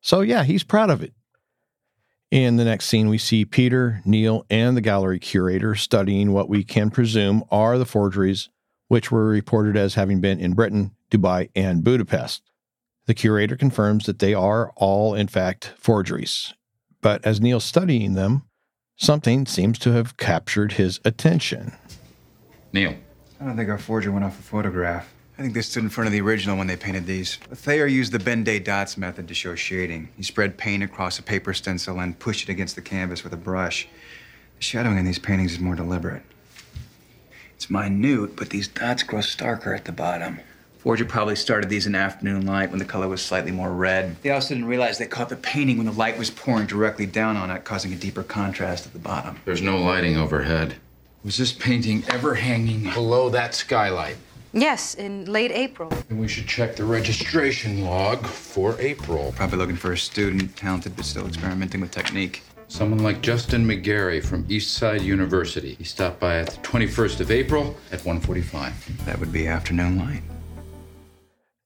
So, 0.00 0.22
yeah, 0.22 0.42
he's 0.42 0.64
proud 0.64 0.90
of 0.90 1.00
it. 1.00 1.12
In 2.30 2.56
the 2.56 2.64
next 2.64 2.86
scene, 2.86 3.08
we 3.08 3.16
see 3.16 3.46
Peter, 3.46 4.02
Neil, 4.04 4.44
and 4.50 4.76
the 4.76 4.82
gallery 4.82 5.18
curator 5.18 5.74
studying 5.74 6.32
what 6.32 6.48
we 6.48 6.62
can 6.62 6.90
presume 6.90 7.42
are 7.50 7.78
the 7.78 7.86
forgeries, 7.86 8.50
which 8.88 9.10
were 9.10 9.28
reported 9.28 9.78
as 9.78 9.94
having 9.94 10.20
been 10.20 10.38
in 10.38 10.52
Britain, 10.52 10.94
Dubai, 11.10 11.48
and 11.56 11.82
Budapest. 11.82 12.42
The 13.06 13.14
curator 13.14 13.56
confirms 13.56 14.04
that 14.04 14.18
they 14.18 14.34
are 14.34 14.72
all, 14.76 15.14
in 15.14 15.28
fact, 15.28 15.72
forgeries. 15.78 16.52
But 17.00 17.24
as 17.24 17.40
Neil's 17.40 17.64
studying 17.64 18.12
them, 18.12 18.42
something 18.96 19.46
seems 19.46 19.78
to 19.78 19.92
have 19.92 20.18
captured 20.18 20.72
his 20.72 21.00
attention. 21.06 21.72
Neil, 22.74 22.94
I 23.40 23.46
don't 23.46 23.56
think 23.56 23.70
our 23.70 23.78
forger 23.78 24.12
went 24.12 24.26
off 24.26 24.38
a 24.38 24.42
photograph. 24.42 25.14
I 25.38 25.42
think 25.42 25.54
they 25.54 25.62
stood 25.62 25.84
in 25.84 25.88
front 25.88 26.06
of 26.08 26.12
the 26.12 26.20
original 26.20 26.58
when 26.58 26.66
they 26.66 26.76
painted 26.76 27.06
these. 27.06 27.36
Thayer 27.36 27.86
used 27.86 28.10
the 28.10 28.18
Ben-Day 28.18 28.58
dots 28.58 28.98
method 28.98 29.28
to 29.28 29.34
show 29.34 29.54
shading. 29.54 30.08
He 30.16 30.24
spread 30.24 30.58
paint 30.58 30.82
across 30.82 31.20
a 31.20 31.22
paper 31.22 31.54
stencil 31.54 32.00
and 32.00 32.18
pushed 32.18 32.48
it 32.48 32.52
against 32.52 32.74
the 32.74 32.82
canvas 32.82 33.22
with 33.22 33.32
a 33.32 33.36
brush. 33.36 33.86
The 34.56 34.64
shadowing 34.64 34.98
in 34.98 35.04
these 35.04 35.20
paintings 35.20 35.52
is 35.52 35.60
more 35.60 35.76
deliberate. 35.76 36.22
It's 37.54 37.70
minute, 37.70 38.34
but 38.34 38.50
these 38.50 38.66
dots 38.66 39.04
grow 39.04 39.20
starker 39.20 39.76
at 39.76 39.84
the 39.84 39.92
bottom. 39.92 40.40
Forger 40.78 41.04
probably 41.04 41.36
started 41.36 41.70
these 41.70 41.86
in 41.86 41.94
afternoon 41.94 42.44
light 42.44 42.70
when 42.70 42.80
the 42.80 42.84
color 42.84 43.06
was 43.06 43.22
slightly 43.22 43.52
more 43.52 43.72
red. 43.72 44.20
They 44.22 44.30
also 44.30 44.54
didn't 44.54 44.68
realize 44.68 44.98
they 44.98 45.06
caught 45.06 45.28
the 45.28 45.36
painting 45.36 45.76
when 45.76 45.86
the 45.86 45.92
light 45.92 46.18
was 46.18 46.30
pouring 46.30 46.66
directly 46.66 47.06
down 47.06 47.36
on 47.36 47.48
it, 47.52 47.62
causing 47.62 47.92
a 47.92 47.96
deeper 47.96 48.24
contrast 48.24 48.86
at 48.86 48.92
the 48.92 48.98
bottom. 48.98 49.38
there's 49.44 49.62
no 49.62 49.78
lighting 49.78 50.16
overhead. 50.16 50.74
Was 51.24 51.36
this 51.36 51.52
painting 51.52 52.02
ever 52.08 52.34
hanging 52.34 52.90
below 52.92 53.28
that 53.30 53.54
skylight? 53.54 54.16
Yes, 54.52 54.94
in 54.94 55.26
late 55.26 55.50
April. 55.50 55.90
Then 56.08 56.18
we 56.18 56.28
should 56.28 56.46
check 56.46 56.76
the 56.76 56.84
registration 56.84 57.84
log 57.84 58.26
for 58.26 58.80
April. 58.80 59.32
Probably 59.36 59.58
looking 59.58 59.76
for 59.76 59.92
a 59.92 59.98
student, 59.98 60.56
talented 60.56 60.96
but 60.96 61.04
still 61.04 61.26
experimenting 61.26 61.80
with 61.80 61.90
technique. 61.90 62.42
Someone 62.68 63.02
like 63.02 63.22
Justin 63.22 63.66
McGarry 63.66 64.24
from 64.24 64.44
Eastside 64.44 65.02
University. 65.02 65.74
He 65.74 65.84
stopped 65.84 66.20
by 66.20 66.38
at 66.38 66.50
the 66.50 66.60
21st 66.60 67.20
of 67.20 67.30
April 67.30 67.76
at 67.92 68.00
1:45. 68.04 69.04
That 69.04 69.18
would 69.18 69.32
be 69.32 69.46
afternoon 69.46 69.98
light. 69.98 70.22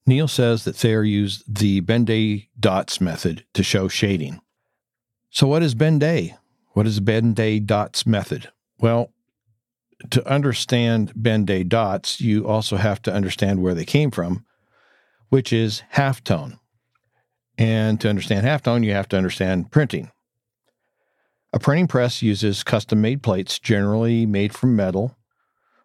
Neil 0.07 0.27
says 0.27 0.65
that 0.65 0.75
Thayer 0.75 1.05
used 1.05 1.45
the 1.53 1.81
Ben-Day 1.81 2.49
dots 2.59 3.01
method 3.01 3.45
to 3.55 3.63
show 3.63 3.87
shading. 3.87 4.41
So, 5.31 5.47
what 5.47 5.63
is 5.63 5.75
Ben-Day? 5.75 6.35
What 6.73 6.87
is 6.87 6.97
the 6.97 7.03
Ben-Day 7.03 7.61
dots 7.61 8.05
method? 8.07 8.51
Well, 8.79 9.12
to 10.11 10.27
understand 10.29 11.13
Ben-Day 11.15 11.65
dots, 11.65 12.21
you 12.21 12.47
also 12.47 12.77
have 12.77 13.01
to 13.03 13.13
understand 13.13 13.63
where 13.63 13.75
they 13.75 13.85
came 13.85 14.11
from, 14.11 14.45
which 15.29 15.53
is 15.53 15.83
halftone. 15.95 16.59
And 17.59 18.01
to 18.01 18.09
understand 18.09 18.47
halftone, 18.47 18.85
you 18.85 18.93
have 18.93 19.09
to 19.09 19.17
understand 19.17 19.71
printing. 19.71 20.11
A 21.53 21.59
printing 21.59 21.87
press 21.87 22.23
uses 22.23 22.63
custom 22.65 23.01
made 23.01 23.23
plates, 23.23 23.59
generally 23.59 24.25
made 24.25 24.55
from 24.55 24.75
metal, 24.75 25.17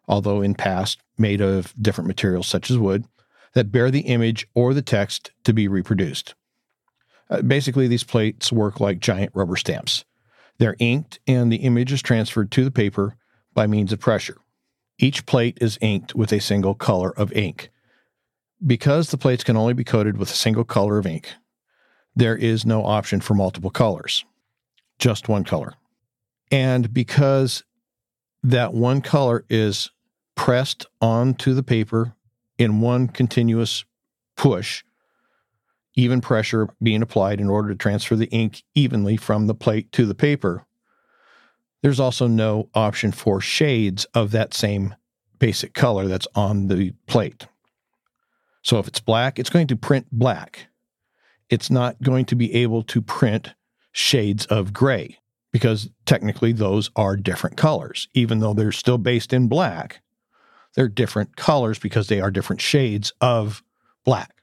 although 0.06 0.40
in 0.40 0.54
past 0.54 1.00
made 1.18 1.40
of 1.40 1.74
different 1.80 2.08
materials 2.08 2.46
such 2.46 2.70
as 2.70 2.78
wood 2.78 3.04
that 3.52 3.70
bear 3.72 3.90
the 3.90 4.00
image 4.00 4.46
or 4.54 4.72
the 4.72 4.82
text 4.82 5.30
to 5.44 5.52
be 5.52 5.68
reproduced. 5.68 6.34
Uh, 7.30 7.42
basically, 7.42 7.86
these 7.86 8.04
plates 8.04 8.50
work 8.50 8.80
like 8.80 8.98
giant 8.98 9.32
rubber 9.34 9.56
stamps. 9.56 10.04
They're 10.58 10.76
inked, 10.78 11.20
and 11.26 11.52
the 11.52 11.56
image 11.56 11.92
is 11.92 12.02
transferred 12.02 12.50
to 12.52 12.64
the 12.64 12.70
paper 12.70 13.16
by 13.58 13.66
means 13.66 13.92
of 13.92 13.98
pressure. 13.98 14.36
Each 14.98 15.26
plate 15.26 15.58
is 15.60 15.78
inked 15.80 16.14
with 16.14 16.32
a 16.32 16.38
single 16.38 16.76
color 16.76 17.10
of 17.18 17.32
ink. 17.32 17.70
Because 18.64 19.10
the 19.10 19.18
plates 19.18 19.42
can 19.42 19.56
only 19.56 19.74
be 19.74 19.82
coated 19.82 20.16
with 20.16 20.30
a 20.30 20.36
single 20.36 20.62
color 20.62 20.96
of 20.96 21.08
ink, 21.08 21.32
there 22.14 22.36
is 22.36 22.64
no 22.64 22.84
option 22.84 23.20
for 23.20 23.34
multiple 23.34 23.70
colors, 23.70 24.24
just 25.00 25.28
one 25.28 25.42
color. 25.42 25.74
And 26.52 26.94
because 26.94 27.64
that 28.44 28.74
one 28.74 29.00
color 29.00 29.44
is 29.50 29.90
pressed 30.36 30.86
onto 31.00 31.52
the 31.52 31.64
paper 31.64 32.14
in 32.58 32.80
one 32.80 33.08
continuous 33.08 33.84
push, 34.36 34.84
even 35.96 36.20
pressure 36.20 36.68
being 36.80 37.02
applied 37.02 37.40
in 37.40 37.50
order 37.50 37.70
to 37.70 37.74
transfer 37.74 38.14
the 38.14 38.30
ink 38.30 38.62
evenly 38.76 39.16
from 39.16 39.48
the 39.48 39.54
plate 39.56 39.90
to 39.90 40.06
the 40.06 40.14
paper. 40.14 40.64
There's 41.82 42.00
also 42.00 42.26
no 42.26 42.68
option 42.74 43.12
for 43.12 43.40
shades 43.40 44.04
of 44.14 44.30
that 44.32 44.54
same 44.54 44.94
basic 45.38 45.74
color 45.74 46.08
that's 46.08 46.26
on 46.34 46.68
the 46.68 46.92
plate. 47.06 47.46
So 48.62 48.78
if 48.78 48.88
it's 48.88 49.00
black, 49.00 49.38
it's 49.38 49.50
going 49.50 49.68
to 49.68 49.76
print 49.76 50.06
black. 50.10 50.66
It's 51.48 51.70
not 51.70 52.02
going 52.02 52.24
to 52.26 52.34
be 52.34 52.52
able 52.54 52.82
to 52.84 53.00
print 53.00 53.54
shades 53.92 54.44
of 54.46 54.72
gray 54.72 55.18
because 55.52 55.88
technically 56.04 56.52
those 56.52 56.90
are 56.96 57.16
different 57.16 57.56
colors, 57.56 58.08
even 58.12 58.40
though 58.40 58.52
they're 58.52 58.72
still 58.72 58.98
based 58.98 59.32
in 59.32 59.48
black 59.48 60.02
they're 60.78 60.88
different 60.88 61.36
colors 61.36 61.78
because 61.78 62.06
they 62.06 62.20
are 62.20 62.30
different 62.30 62.60
shades 62.60 63.12
of 63.20 63.64
black. 64.04 64.42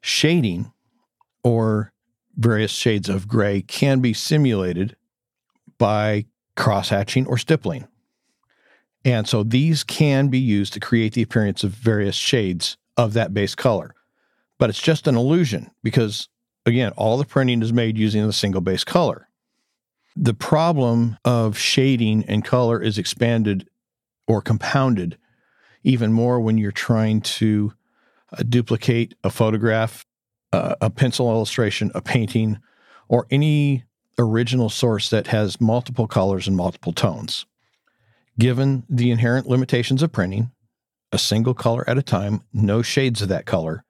Shading 0.00 0.72
or 1.44 1.92
various 2.34 2.72
shades 2.72 3.08
of 3.08 3.28
gray 3.28 3.62
can 3.62 4.00
be 4.00 4.12
simulated 4.12 4.96
by 5.78 6.26
cross 6.56 6.90
hatching 6.90 7.26
or 7.26 7.38
stippling. 7.38 7.86
And 9.04 9.26
so 9.26 9.42
these 9.42 9.82
can 9.82 10.28
be 10.28 10.38
used 10.38 10.72
to 10.74 10.80
create 10.80 11.14
the 11.14 11.22
appearance 11.22 11.64
of 11.64 11.72
various 11.72 12.14
shades 12.14 12.76
of 12.96 13.14
that 13.14 13.34
base 13.34 13.54
color. 13.54 13.94
But 14.58 14.70
it's 14.70 14.80
just 14.80 15.08
an 15.08 15.16
illusion 15.16 15.70
because, 15.82 16.28
again, 16.66 16.92
all 16.96 17.18
the 17.18 17.24
printing 17.24 17.62
is 17.62 17.72
made 17.72 17.98
using 17.98 18.24
the 18.26 18.32
single 18.32 18.60
base 18.60 18.84
color. 18.84 19.28
The 20.14 20.34
problem 20.34 21.16
of 21.24 21.58
shading 21.58 22.24
and 22.28 22.44
color 22.44 22.80
is 22.80 22.98
expanded 22.98 23.68
or 24.28 24.40
compounded 24.40 25.18
even 25.82 26.12
more 26.12 26.40
when 26.40 26.58
you're 26.58 26.70
trying 26.70 27.20
to 27.22 27.72
uh, 28.32 28.42
duplicate 28.48 29.14
a 29.24 29.30
photograph, 29.30 30.06
uh, 30.52 30.76
a 30.80 30.90
pencil 30.90 31.30
illustration, 31.30 31.90
a 31.94 32.00
painting, 32.00 32.58
or 33.08 33.26
any 33.30 33.84
original 34.18 34.68
source 34.68 35.08
that 35.10 35.28
has 35.28 35.60
multiple 35.60 36.06
colors 36.06 36.46
and 36.46 36.56
multiple 36.56 36.92
tones. 36.92 37.46
Given 38.38 38.84
the 38.88 39.10
inherent 39.10 39.46
limitations 39.46 40.02
of 40.02 40.12
printing, 40.12 40.50
a 41.12 41.18
single 41.18 41.54
color 41.54 41.88
at 41.88 41.98
a 41.98 42.02
time, 42.02 42.42
no 42.52 42.82
shades 42.82 43.20
of 43.22 43.28
that 43.28 43.46
color, 43.46 43.84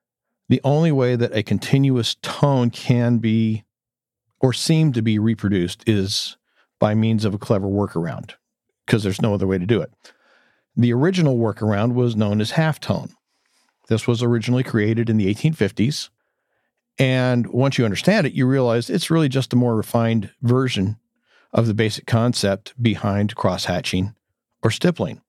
The 0.52 0.60
only 0.64 0.92
way 0.92 1.16
that 1.16 1.34
a 1.34 1.42
continuous 1.42 2.16
tone 2.20 2.68
can 2.68 3.16
be 3.16 3.64
or 4.38 4.52
seem 4.52 4.92
to 4.92 5.00
be 5.00 5.18
reproduced 5.18 5.82
is 5.88 6.36
by 6.78 6.94
means 6.94 7.24
of 7.24 7.32
a 7.32 7.38
clever 7.38 7.68
workaround, 7.68 8.32
because 8.84 9.02
there's 9.02 9.22
no 9.22 9.32
other 9.32 9.46
way 9.46 9.56
to 9.56 9.64
do 9.64 9.80
it. 9.80 9.90
The 10.76 10.92
original 10.92 11.38
workaround 11.38 11.94
was 11.94 12.16
known 12.16 12.38
as 12.38 12.52
halftone. 12.52 13.12
This 13.88 14.06
was 14.06 14.22
originally 14.22 14.62
created 14.62 15.08
in 15.08 15.16
the 15.16 15.32
1850s. 15.32 16.10
And 16.98 17.46
once 17.48 17.78
you 17.78 17.84
understand 17.84 18.26
it, 18.26 18.34
you 18.34 18.46
realize 18.46 18.90
it's 18.90 19.10
really 19.10 19.28
just 19.28 19.52
a 19.52 19.56
more 19.56 19.76
refined 19.76 20.30
version 20.42 20.98
of 21.52 21.66
the 21.66 21.74
basic 21.74 22.06
concept 22.06 22.74
behind 22.80 23.34
cross 23.34 23.64
hatching 23.66 24.14
or 24.62 24.70
stippling. 24.70 25.20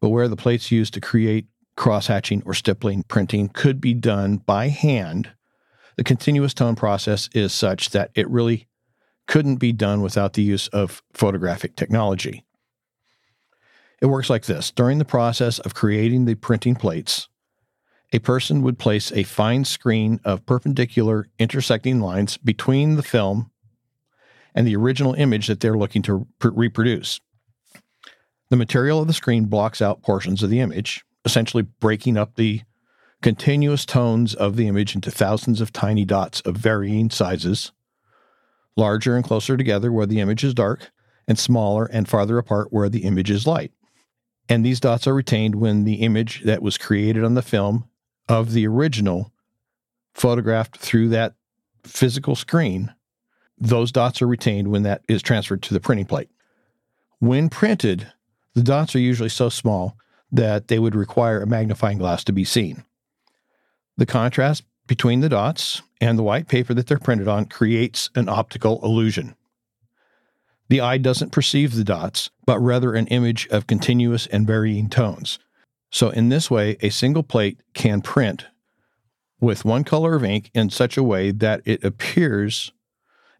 But 0.00 0.10
where 0.10 0.28
the 0.28 0.36
plates 0.36 0.70
used 0.70 0.94
to 0.94 1.00
create 1.00 1.46
cross 1.76 2.06
hatching 2.06 2.42
or 2.44 2.54
stippling 2.54 3.02
printing 3.04 3.48
could 3.48 3.80
be 3.80 3.94
done 3.94 4.38
by 4.38 4.68
hand, 4.68 5.30
the 5.96 6.04
continuous 6.04 6.54
tone 6.54 6.76
process 6.76 7.28
is 7.34 7.52
such 7.52 7.90
that 7.90 8.10
it 8.14 8.28
really 8.28 8.66
couldn't 9.26 9.56
be 9.56 9.72
done 9.72 10.02
without 10.02 10.34
the 10.34 10.42
use 10.42 10.68
of 10.68 11.02
photographic 11.12 11.76
technology. 11.76 12.44
It 14.00 14.06
works 14.06 14.28
like 14.28 14.44
this 14.44 14.70
during 14.70 14.98
the 14.98 15.04
process 15.04 15.58
of 15.58 15.74
creating 15.74 16.26
the 16.26 16.34
printing 16.34 16.76
plates, 16.76 17.28
a 18.12 18.18
person 18.20 18.62
would 18.62 18.78
place 18.78 19.10
a 19.12 19.24
fine 19.24 19.64
screen 19.64 20.20
of 20.24 20.46
perpendicular 20.46 21.26
intersecting 21.38 22.00
lines 22.00 22.36
between 22.36 22.96
the 22.96 23.02
film 23.02 23.50
and 24.54 24.66
the 24.66 24.76
original 24.76 25.14
image 25.14 25.48
that 25.48 25.60
they're 25.60 25.76
looking 25.76 26.02
to 26.02 26.26
pr- 26.38 26.50
reproduce. 26.50 27.20
The 28.48 28.56
material 28.56 29.00
of 29.00 29.08
the 29.08 29.12
screen 29.12 29.46
blocks 29.46 29.82
out 29.82 30.02
portions 30.02 30.42
of 30.42 30.50
the 30.50 30.60
image, 30.60 31.04
essentially 31.24 31.64
breaking 31.64 32.16
up 32.16 32.36
the 32.36 32.62
continuous 33.22 33.84
tones 33.84 34.34
of 34.34 34.56
the 34.56 34.68
image 34.68 34.94
into 34.94 35.10
thousands 35.10 35.60
of 35.60 35.72
tiny 35.72 36.04
dots 36.04 36.40
of 36.42 36.56
varying 36.56 37.10
sizes, 37.10 37.72
larger 38.76 39.16
and 39.16 39.24
closer 39.24 39.56
together 39.56 39.90
where 39.90 40.06
the 40.06 40.20
image 40.20 40.44
is 40.44 40.54
dark, 40.54 40.90
and 41.26 41.38
smaller 41.38 41.86
and 41.86 42.08
farther 42.08 42.38
apart 42.38 42.68
where 42.72 42.88
the 42.88 43.04
image 43.04 43.30
is 43.30 43.46
light. 43.48 43.72
And 44.48 44.64
these 44.64 44.78
dots 44.78 45.08
are 45.08 45.14
retained 45.14 45.56
when 45.56 45.82
the 45.82 45.94
image 45.94 46.42
that 46.44 46.62
was 46.62 46.78
created 46.78 47.24
on 47.24 47.34
the 47.34 47.42
film 47.42 47.88
of 48.28 48.52
the 48.52 48.66
original 48.66 49.32
photographed 50.14 50.76
through 50.76 51.08
that 51.10 51.34
physical 51.84 52.34
screen, 52.34 52.92
those 53.58 53.92
dots 53.92 54.20
are 54.20 54.26
retained 54.26 54.68
when 54.68 54.82
that 54.82 55.02
is 55.08 55.22
transferred 55.22 55.62
to 55.62 55.74
the 55.74 55.80
printing 55.80 56.06
plate. 56.06 56.28
When 57.18 57.48
printed, 57.48 58.10
the 58.54 58.62
dots 58.62 58.94
are 58.94 59.00
usually 59.00 59.28
so 59.28 59.48
small 59.48 59.96
that 60.32 60.68
they 60.68 60.78
would 60.78 60.94
require 60.94 61.40
a 61.40 61.46
magnifying 61.46 61.98
glass 61.98 62.24
to 62.24 62.32
be 62.32 62.44
seen. 62.44 62.84
The 63.96 64.06
contrast 64.06 64.64
between 64.86 65.20
the 65.20 65.28
dots 65.28 65.82
and 66.00 66.18
the 66.18 66.22
white 66.22 66.48
paper 66.48 66.74
that 66.74 66.86
they're 66.86 66.98
printed 66.98 67.28
on 67.28 67.46
creates 67.46 68.10
an 68.14 68.28
optical 68.28 68.80
illusion. 68.84 69.34
The 70.68 70.80
eye 70.80 70.98
doesn't 70.98 71.32
perceive 71.32 71.74
the 71.74 71.84
dots, 71.84 72.30
but 72.44 72.58
rather 72.58 72.94
an 72.94 73.06
image 73.06 73.46
of 73.48 73.66
continuous 73.66 74.26
and 74.26 74.46
varying 74.46 74.90
tones. 74.90 75.38
So, 75.96 76.10
in 76.10 76.28
this 76.28 76.50
way, 76.50 76.76
a 76.82 76.90
single 76.90 77.22
plate 77.22 77.58
can 77.72 78.02
print 78.02 78.44
with 79.40 79.64
one 79.64 79.82
color 79.82 80.14
of 80.14 80.24
ink 80.24 80.50
in 80.52 80.68
such 80.68 80.98
a 80.98 81.02
way 81.02 81.30
that 81.30 81.62
it 81.64 81.82
appears 81.82 82.70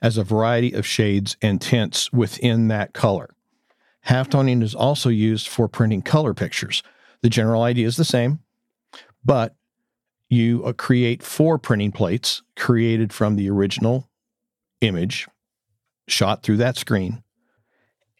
as 0.00 0.16
a 0.16 0.24
variety 0.24 0.72
of 0.72 0.86
shades 0.86 1.36
and 1.42 1.60
tints 1.60 2.10
within 2.14 2.68
that 2.68 2.94
color. 2.94 3.28
Halftoning 4.06 4.62
is 4.62 4.74
also 4.74 5.10
used 5.10 5.48
for 5.48 5.68
printing 5.68 6.00
color 6.00 6.32
pictures. 6.32 6.82
The 7.20 7.28
general 7.28 7.60
idea 7.60 7.86
is 7.86 7.98
the 7.98 8.06
same, 8.06 8.38
but 9.22 9.54
you 10.30 10.64
uh, 10.64 10.72
create 10.72 11.22
four 11.22 11.58
printing 11.58 11.92
plates 11.92 12.40
created 12.56 13.12
from 13.12 13.36
the 13.36 13.50
original 13.50 14.08
image 14.80 15.28
shot 16.08 16.42
through 16.42 16.56
that 16.56 16.78
screen. 16.78 17.22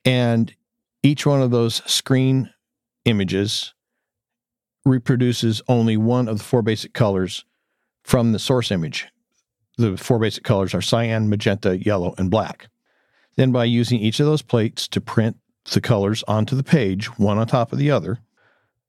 And 0.04 0.54
each 1.02 1.24
one 1.24 1.40
of 1.40 1.50
those 1.50 1.76
screen 1.90 2.50
images 3.06 3.72
reproduces 4.86 5.60
only 5.68 5.96
one 5.96 6.28
of 6.28 6.38
the 6.38 6.44
four 6.44 6.62
basic 6.62 6.94
colors 6.94 7.44
from 8.02 8.32
the 8.32 8.38
source 8.38 8.70
image. 8.70 9.08
The 9.76 9.96
four 9.96 10.18
basic 10.18 10.44
colors 10.44 10.74
are 10.74 10.80
cyan, 10.80 11.28
magenta, 11.28 11.84
yellow, 11.84 12.14
and 12.16 12.30
black. 12.30 12.68
Then, 13.36 13.52
by 13.52 13.64
using 13.64 14.00
each 14.00 14.20
of 14.20 14.26
those 14.26 14.42
plates 14.42 14.88
to 14.88 15.00
print 15.00 15.36
the 15.70 15.80
colors 15.80 16.24
onto 16.26 16.56
the 16.56 16.62
page, 16.62 17.06
one 17.18 17.36
on 17.36 17.46
top 17.46 17.72
of 17.72 17.78
the 17.78 17.90
other, 17.90 18.20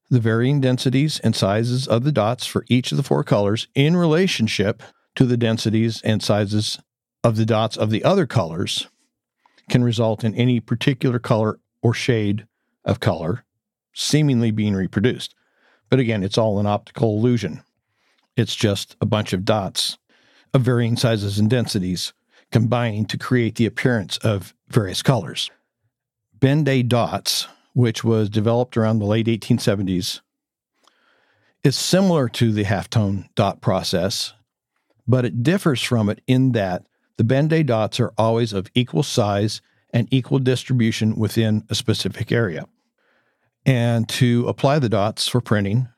the 0.10 0.20
varying 0.22 0.62
densities 0.62 1.20
and 1.20 1.36
sizes 1.36 1.88
of 1.88 2.06
the 2.06 2.12
dots 2.14 2.46
for 2.46 2.64
each 2.70 2.92
of 2.92 2.98
the 2.98 3.04
four 3.04 3.24
colors 3.24 3.68
in 3.76 3.98
relationship 3.98 4.82
to 5.16 5.26
the 5.26 5.36
densities 5.36 6.02
and 6.04 6.24
sizes 6.24 6.80
of 7.24 7.36
the 7.36 7.46
dots 7.46 7.76
of 7.76 7.90
the 7.90 8.04
other 8.04 8.26
colors 8.26 8.88
can 9.70 9.84
result 9.84 10.24
in 10.24 10.34
any 10.36 10.62
particular 10.62 11.20
color 11.20 11.60
or 11.82 11.94
shade 11.94 12.48
of 12.86 13.02
color 13.02 13.44
seemingly 13.98 14.52
being 14.52 14.76
reproduced. 14.76 15.34
But 15.90 16.00
again, 16.00 16.24
it's 16.24 16.38
all 16.38 16.60
an 16.60 16.66
optical 16.66 17.18
illusion. 17.18 17.64
It's 18.36 18.56
just 18.56 18.96
a 19.02 19.06
bunch 19.06 19.34
of 19.34 19.46
dots 19.46 19.98
of 20.54 20.62
varying 20.62 20.98
sizes 20.98 21.40
and 21.40 21.50
densities 21.50 22.14
combining 22.52 23.06
to 23.06 23.18
create 23.18 23.56
the 23.56 23.66
appearance 23.66 24.18
of 24.18 24.54
various 24.70 25.02
colors. 25.02 25.50
Ben-Day 26.40 26.84
dots, 26.84 27.48
which 27.74 28.04
was 28.04 28.30
developed 28.30 28.78
around 28.78 29.00
the 29.00 29.06
late 29.06 29.28
1870s, 29.28 30.22
is 31.64 31.76
similar 31.76 32.30
to 32.30 32.52
the 32.52 32.64
halftone 32.64 33.28
dot 33.36 33.62
process, 33.62 34.34
but 35.08 35.26
it 35.26 35.44
differs 35.44 35.82
from 35.82 36.10
it 36.10 36.22
in 36.28 36.52
that 36.52 36.88
the 37.18 37.24
Ben-Day 37.24 37.64
dots 37.64 38.00
are 38.00 38.14
always 38.18 38.54
of 38.54 38.70
equal 38.76 39.04
size 39.04 39.62
and 39.92 40.08
equal 40.12 40.40
distribution 40.40 41.16
within 41.16 41.66
a 41.70 41.76
specific 41.76 42.32
area. 42.32 42.66
And 43.68 44.08
to 44.10 44.48
apply 44.48 44.80
the 44.80 44.88
dots 44.90 45.28
for 45.28 45.42
printing, 45.42 45.90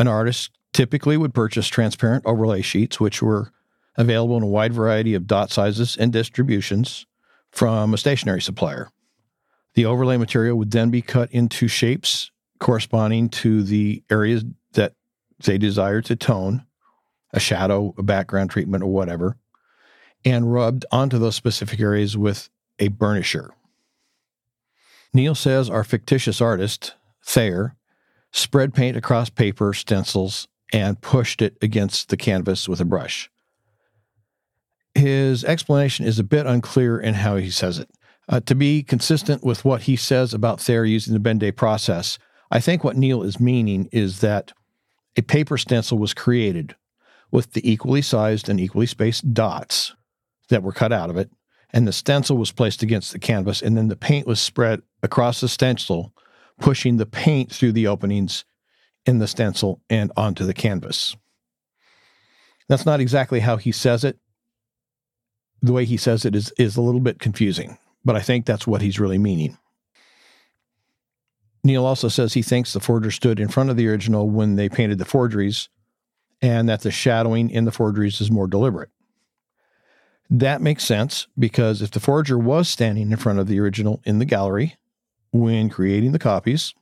an 0.00 0.08
artist 0.08 0.50
typically 0.72 1.16
would 1.16 1.32
purchase 1.32 1.68
transparent 1.68 2.26
overlay 2.26 2.60
sheets, 2.60 2.98
which 2.98 3.22
were 3.22 3.52
available 3.96 4.36
in 4.36 4.42
a 4.42 4.48
wide 4.48 4.72
variety 4.74 5.14
of 5.14 5.28
dot 5.28 5.52
sizes 5.52 5.96
and 5.96 6.12
distributions 6.12 7.06
from 7.52 7.94
a 7.94 7.98
stationery 7.98 8.42
supplier. 8.42 8.90
The 9.74 9.86
overlay 9.86 10.16
material 10.16 10.58
would 10.58 10.72
then 10.72 10.90
be 10.90 11.02
cut 11.02 11.30
into 11.30 11.68
shapes 11.68 12.32
corresponding 12.58 13.28
to 13.28 13.62
the 13.62 14.02
areas 14.10 14.44
that 14.72 14.94
they 15.44 15.56
desire 15.56 16.00
to 16.02 16.16
tone, 16.16 16.66
a 17.32 17.38
shadow, 17.38 17.94
a 17.96 18.02
background 18.02 18.50
treatment, 18.50 18.82
or 18.82 18.92
whatever, 18.92 19.36
and 20.24 20.52
rubbed 20.52 20.84
onto 20.90 21.18
those 21.18 21.36
specific 21.36 21.78
areas 21.78 22.16
with 22.16 22.48
a 22.80 22.88
burnisher. 22.88 23.50
Neil 25.12 25.36
says 25.36 25.70
our 25.70 25.84
fictitious 25.84 26.40
artist 26.40 26.94
Thayer, 27.24 27.76
spread 28.32 28.74
paint 28.74 28.96
across 28.96 29.30
paper 29.30 29.72
stencils, 29.72 30.46
and 30.72 31.00
pushed 31.00 31.40
it 31.40 31.56
against 31.62 32.08
the 32.08 32.16
canvas 32.16 32.68
with 32.68 32.80
a 32.80 32.84
brush. 32.84 33.30
His 34.94 35.44
explanation 35.44 36.04
is 36.04 36.18
a 36.18 36.24
bit 36.24 36.46
unclear 36.46 36.98
in 36.98 37.14
how 37.14 37.36
he 37.36 37.50
says 37.50 37.78
it. 37.78 37.90
Uh, 38.28 38.40
to 38.40 38.54
be 38.54 38.82
consistent 38.82 39.44
with 39.44 39.64
what 39.64 39.82
he 39.82 39.96
says 39.96 40.32
about 40.32 40.60
Thayer 40.60 40.84
using 40.84 41.12
the 41.12 41.20
Ben-Day 41.20 41.52
process, 41.52 42.18
I 42.50 42.60
think 42.60 42.82
what 42.82 42.96
Neil 42.96 43.22
is 43.22 43.40
meaning 43.40 43.88
is 43.92 44.20
that 44.20 44.52
a 45.16 45.22
paper 45.22 45.58
stencil 45.58 45.98
was 45.98 46.14
created 46.14 46.74
with 47.30 47.52
the 47.52 47.70
equally 47.70 48.02
sized 48.02 48.48
and 48.48 48.60
equally 48.60 48.86
spaced 48.86 49.34
dots 49.34 49.94
that 50.48 50.62
were 50.62 50.72
cut 50.72 50.92
out 50.92 51.10
of 51.10 51.16
it, 51.16 51.30
and 51.72 51.86
the 51.86 51.92
stencil 51.92 52.36
was 52.36 52.52
placed 52.52 52.82
against 52.82 53.12
the 53.12 53.18
canvas, 53.18 53.60
and 53.60 53.76
then 53.76 53.88
the 53.88 53.96
paint 53.96 54.26
was 54.26 54.40
spread 54.40 54.82
across 55.02 55.40
the 55.40 55.48
stencil 55.48 56.12
pushing 56.60 56.96
the 56.96 57.06
paint 57.06 57.52
through 57.52 57.72
the 57.72 57.86
openings 57.86 58.44
in 59.06 59.18
the 59.18 59.26
stencil 59.26 59.80
and 59.90 60.12
onto 60.16 60.44
the 60.44 60.54
canvas. 60.54 61.16
That's 62.68 62.86
not 62.86 63.00
exactly 63.00 63.40
how 63.40 63.56
he 63.56 63.72
says 63.72 64.04
it. 64.04 64.18
The 65.62 65.72
way 65.72 65.84
he 65.84 65.96
says 65.96 66.24
it 66.24 66.34
is, 66.34 66.52
is 66.58 66.76
a 66.76 66.82
little 66.82 67.00
bit 67.00 67.18
confusing, 67.18 67.78
but 68.04 68.16
I 68.16 68.20
think 68.20 68.46
that's 68.46 68.66
what 68.66 68.82
he's 68.82 69.00
really 69.00 69.18
meaning. 69.18 69.58
Neil 71.62 71.86
also 71.86 72.08
says 72.08 72.34
he 72.34 72.42
thinks 72.42 72.72
the 72.72 72.80
forger 72.80 73.10
stood 73.10 73.40
in 73.40 73.48
front 73.48 73.70
of 73.70 73.76
the 73.76 73.88
original 73.88 74.28
when 74.28 74.56
they 74.56 74.68
painted 74.68 74.98
the 74.98 75.06
forgeries 75.06 75.70
and 76.42 76.68
that 76.68 76.82
the 76.82 76.90
shadowing 76.90 77.48
in 77.48 77.64
the 77.64 77.72
forgeries 77.72 78.20
is 78.20 78.30
more 78.30 78.46
deliberate. 78.46 78.90
That 80.28 80.60
makes 80.60 80.84
sense 80.84 81.26
because 81.38 81.80
if 81.80 81.90
the 81.90 82.00
forger 82.00 82.38
was 82.38 82.68
standing 82.68 83.10
in 83.10 83.16
front 83.16 83.38
of 83.38 83.46
the 83.46 83.60
original 83.60 84.02
in 84.04 84.18
the 84.18 84.24
gallery, 84.26 84.76
when 85.34 85.68
creating 85.68 86.12
the 86.12 86.18
copies, 86.18 86.74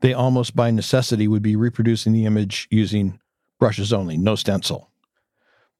they 0.00 0.12
almost 0.12 0.56
by 0.56 0.72
necessity 0.72 1.28
would 1.28 1.42
be 1.42 1.54
reproducing 1.54 2.12
the 2.12 2.26
image 2.26 2.66
using 2.72 3.20
brushes 3.60 3.92
only, 3.92 4.16
no 4.16 4.34
stencil. 4.34 4.90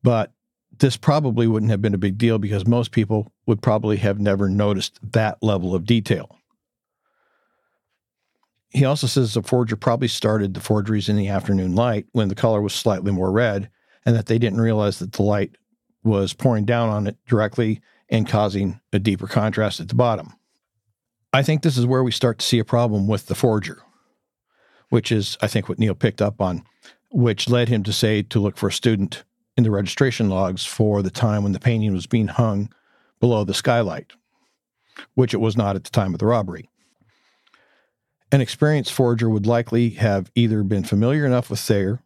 But 0.05 0.33
this 0.79 0.97
probably 0.97 1.49
wouldn't 1.49 1.73
have 1.73 1.83
been 1.83 1.95
a 1.95 1.99
big 1.99 2.18
deal 2.18 2.38
because 2.38 2.68
most 2.68 2.92
people 2.92 3.33
would 3.47 3.61
probably 3.61 3.97
have 3.97 4.21
never 4.21 4.49
noticed 4.49 5.01
that 5.12 5.42
level 5.42 5.75
of 5.75 5.85
detail. 5.85 6.38
He 8.71 8.85
also 8.85 9.09
says 9.09 9.35
the 9.35 9.42
forger 9.42 9.75
probably 9.75 10.09
started 10.09 10.55
the 10.55 10.61
forgeries 10.61 11.09
in 11.09 11.16
the 11.16 11.29
afternoon 11.29 11.75
light 11.75 12.07
when 12.12 12.29
the 12.29 12.37
color 12.37 12.62
was 12.62 12.73
slightly 12.73 13.11
more 13.11 13.33
red, 13.33 13.68
and 14.07 14.14
that 14.14 14.27
they 14.27 14.38
didn't 14.38 14.61
realize 14.61 15.01
that 15.01 15.12
the 15.12 15.23
light 15.23 15.57
was 16.05 16.33
pouring 16.33 16.64
down 16.64 16.88
on 16.88 17.09
it 17.09 17.16
directly 17.27 17.81
and 18.09 18.29
causing 18.29 18.81
a 18.92 19.01
deeper 19.01 19.27
contrast 19.27 19.81
at 19.81 19.88
the 19.88 19.95
bottom. 19.97 20.33
I 21.35 21.42
think 21.42 21.62
this 21.62 21.79
is 21.79 21.87
where 21.87 22.05
we 22.05 22.12
start 22.12 22.38
to 22.40 22.47
see 22.47 22.59
a 22.59 22.64
problem 22.64 23.09
with 23.09 23.27
the 23.27 23.35
forger, 23.35 23.83
which 24.90 25.11
is, 25.11 25.38
I 25.40 25.47
think, 25.47 25.68
what 25.68 25.79
Neil 25.79 25.95
picked 25.95 26.21
up 26.21 26.42
on, 26.42 26.62
which 27.11 27.49
led 27.49 27.68
him 27.68 27.83
to 27.85 27.92
say 27.92 28.23
to 28.23 28.38
look 28.38 28.59
for 28.59 28.68
a 28.68 28.73
student 28.73 29.25
in 29.57 29.64
the 29.64 29.71
registration 29.71 30.29
logs 30.29 30.66
for 30.66 31.01
the 31.01 31.11
time 31.11 31.42
when 31.42 31.53
the 31.53 31.61
painting 31.61 31.95
was 31.95 32.07
being 32.07 32.29
hung 32.29 32.71
below 33.18 33.45
the 33.45 33.55
skylight, 33.55 34.12
which 35.14 35.33
it 35.33 35.40
was 35.40 35.57
not 35.57 35.75
at 35.75 35.85
the 35.85 35.90
time 35.90 36.12
of 36.12 36.21
the 36.21 36.27
robbery. 36.27 36.68
An 38.31 38.42
experienced 38.42 38.92
forger 38.92 39.31
would 39.31 39.47
likely 39.47 39.90
have 39.90 40.31
either 40.35 40.62
been 40.62 40.85
familiar 40.85 41.25
enough 41.25 41.49
with 41.49 41.61
Thayer, 41.61 42.03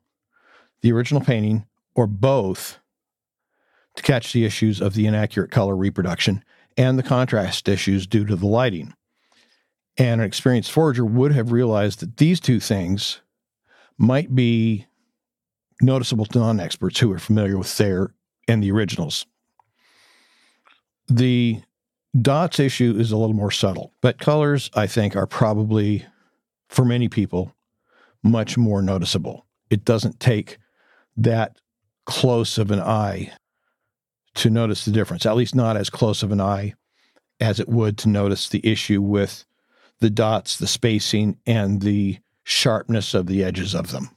the 0.83 0.93
original 0.93 1.21
painting, 1.21 1.67
or 1.97 2.07
both 2.07 2.79
to 3.97 4.03
catch 4.03 4.33
the 4.33 4.45
issues 4.45 4.81
of 4.81 4.95
the 4.95 5.07
inaccurate 5.07 5.51
color 5.51 5.75
reproduction 5.75 6.45
and 6.77 6.97
the 6.97 7.03
contrast 7.03 7.69
issues 7.69 8.07
due 8.07 8.25
to 8.25 8.37
the 8.37 8.47
lighting. 8.47 8.95
And 9.98 10.20
an 10.20 10.26
experienced 10.26 10.72
forager 10.72 11.04
would 11.04 11.32
have 11.32 11.52
realized 11.52 12.00
that 12.00 12.18
these 12.18 12.38
two 12.38 12.61
things 12.61 13.20
might 13.98 14.35
be 14.35 14.87
noticeable 15.80 16.26
to 16.26 16.38
non 16.38 16.61
experts 16.61 16.98
who 17.00 17.12
are 17.12 17.18
familiar 17.18 17.56
with 17.56 17.68
Thayer 17.68 18.14
and 18.48 18.62
the 18.62 18.70
originals. 18.70 19.26
The 21.09 21.62
dots 22.20 22.59
issue 22.59 22.94
is 22.98 23.12
a 23.12 23.16
little 23.16 23.37
more 23.37 23.50
subtle, 23.50 23.92
but 24.00 24.18
colors, 24.18 24.70
I 24.74 24.87
think, 24.87 25.16
are 25.16 25.26
probably 25.26 26.04
for 26.68 26.85
many 26.85 27.09
people, 27.09 27.54
much 28.22 28.59
more 28.59 28.82
noticeable. 28.82 29.46
It 29.70 29.85
doesn't 29.85 30.20
take 30.20 30.59
that 31.16 31.59
close 32.06 32.59
of 32.59 32.70
an 32.70 32.80
eye 32.80 33.32
to 34.35 34.50
notice 34.50 34.85
the 34.85 34.90
difference, 34.90 35.26
at 35.26 35.37
least 35.37 35.54
not 35.54 35.76
as 35.76 35.90
close 35.90 36.22
of 36.22 36.32
an 36.32 36.40
eye 36.40 36.74
as 37.40 37.61
it 37.61 37.68
would 37.68 37.98
to 37.98 38.09
notice 38.09 38.48
the 38.48 38.66
issue 38.66 39.00
with 39.00 39.44
the 40.00 40.11
dots, 40.11 40.56
the 40.56 40.66
spacing, 40.66 41.38
and 41.46 41.80
the 41.80 42.18
sharpness 42.44 43.14
of 43.14 43.26
the 43.26 43.42
edges 43.42 43.74
of 43.74 43.90
them. 43.90 44.11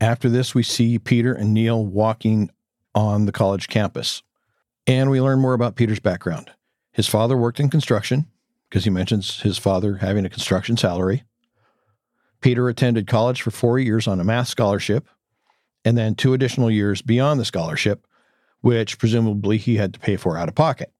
After 0.00 0.28
this, 0.28 0.54
we 0.54 0.62
see 0.62 0.98
Peter 0.98 1.32
and 1.32 1.54
Neil 1.54 1.84
walking 1.84 2.50
on 2.94 3.26
the 3.26 3.32
college 3.32 3.68
campus, 3.68 4.22
and 4.86 5.10
we 5.10 5.20
learn 5.20 5.40
more 5.40 5.54
about 5.54 5.76
Peter's 5.76 6.00
background. 6.00 6.50
His 6.92 7.06
father 7.06 7.36
worked 7.36 7.60
in 7.60 7.70
construction, 7.70 8.26
because 8.68 8.84
he 8.84 8.90
mentions 8.90 9.40
his 9.40 9.58
father 9.58 9.96
having 9.96 10.24
a 10.24 10.30
construction 10.30 10.76
salary. 10.76 11.24
Peter 12.40 12.68
attended 12.68 13.06
college 13.06 13.42
for 13.42 13.50
four 13.50 13.78
years 13.78 14.06
on 14.06 14.20
a 14.20 14.24
math 14.24 14.48
scholarship, 14.48 15.08
and 15.84 15.96
then 15.96 16.14
two 16.14 16.34
additional 16.34 16.70
years 16.70 17.02
beyond 17.02 17.38
the 17.38 17.44
scholarship, 17.44 18.06
which 18.60 18.98
presumably 18.98 19.58
he 19.58 19.76
had 19.76 19.94
to 19.94 20.00
pay 20.00 20.16
for 20.16 20.36
out 20.36 20.48
of 20.48 20.54
pocket. 20.54 20.92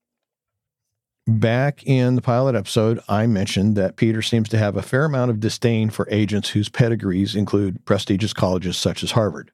Back 1.28 1.84
in 1.84 2.14
the 2.14 2.22
pilot 2.22 2.54
episode, 2.54 3.00
I 3.08 3.26
mentioned 3.26 3.76
that 3.76 3.96
Peter 3.96 4.22
seems 4.22 4.48
to 4.50 4.58
have 4.58 4.76
a 4.76 4.82
fair 4.82 5.04
amount 5.04 5.32
of 5.32 5.40
disdain 5.40 5.90
for 5.90 6.08
agents 6.08 6.50
whose 6.50 6.68
pedigrees 6.68 7.34
include 7.34 7.84
prestigious 7.84 8.32
colleges 8.32 8.76
such 8.76 9.02
as 9.02 9.10
Harvard. 9.10 9.50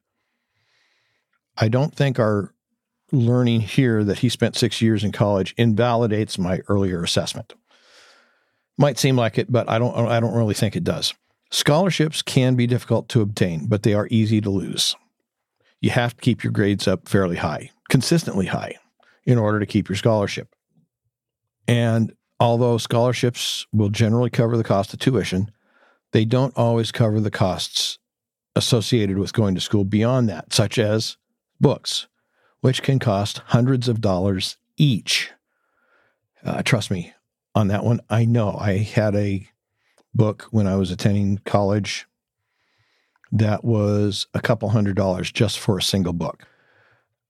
I 1.57 1.69
don't 1.69 1.95
think 1.95 2.19
our 2.19 2.53
learning 3.11 3.61
here 3.61 4.03
that 4.03 4.19
he 4.19 4.29
spent 4.29 4.55
six 4.55 4.81
years 4.83 5.03
in 5.03 5.11
college 5.11 5.55
invalidates 5.57 6.37
my 6.37 6.59
earlier 6.67 7.03
assessment. 7.03 7.53
Might 8.77 8.99
seem 8.99 9.15
like 9.15 9.39
it, 9.39 9.51
but 9.51 9.67
I 9.67 9.79
don't 9.79 9.95
I 9.95 10.19
don't 10.19 10.35
really 10.35 10.55
think 10.55 10.75
it 10.75 10.83
does. 10.83 11.15
Scholarships 11.51 12.21
can 12.21 12.55
be 12.55 12.67
difficult 12.67 13.09
to 13.09 13.21
obtain, 13.21 13.67
but 13.67 13.81
they 13.81 13.93
are 13.93 14.07
easy 14.11 14.41
to 14.41 14.49
lose. 14.49 14.95
You 15.81 15.91
have 15.91 16.15
to 16.15 16.21
keep 16.21 16.43
your 16.43 16.51
grades 16.51 16.87
up 16.87 17.07
fairly 17.07 17.37
high, 17.37 17.71
consistently 17.89 18.47
high, 18.47 18.75
in 19.25 19.37
order 19.39 19.59
to 19.59 19.65
keep 19.65 19.89
your 19.89 19.95
scholarship. 19.95 20.55
And 21.67 22.13
although 22.39 22.77
scholarships 22.77 23.65
will 23.71 23.89
generally 23.89 24.29
cover 24.29 24.57
the 24.57 24.63
cost 24.63 24.93
of 24.93 24.99
tuition, 24.99 25.51
they 26.11 26.25
don't 26.25 26.55
always 26.57 26.91
cover 26.91 27.19
the 27.19 27.31
costs 27.31 27.99
associated 28.55 29.17
with 29.17 29.33
going 29.33 29.55
to 29.55 29.61
school 29.61 29.83
beyond 29.83 30.29
that, 30.29 30.53
such 30.53 30.77
as 30.77 31.17
books, 31.59 32.07
which 32.61 32.83
can 32.83 32.99
cost 32.99 33.39
hundreds 33.47 33.87
of 33.87 34.01
dollars 34.01 34.57
each. 34.77 35.31
Uh, 36.43 36.61
trust 36.61 36.91
me, 36.91 37.13
on 37.55 37.67
that 37.69 37.83
one. 37.83 38.01
I 38.09 38.25
know 38.25 38.55
I 38.59 38.77
had 38.77 39.15
a 39.15 39.47
book 40.13 40.47
when 40.51 40.67
I 40.67 40.75
was 40.75 40.91
attending 40.91 41.39
college 41.45 42.05
that 43.31 43.63
was 43.63 44.27
a 44.33 44.41
couple 44.41 44.69
hundred 44.69 44.95
dollars 44.95 45.31
just 45.31 45.57
for 45.57 45.77
a 45.77 45.81
single 45.81 46.13
book. 46.13 46.47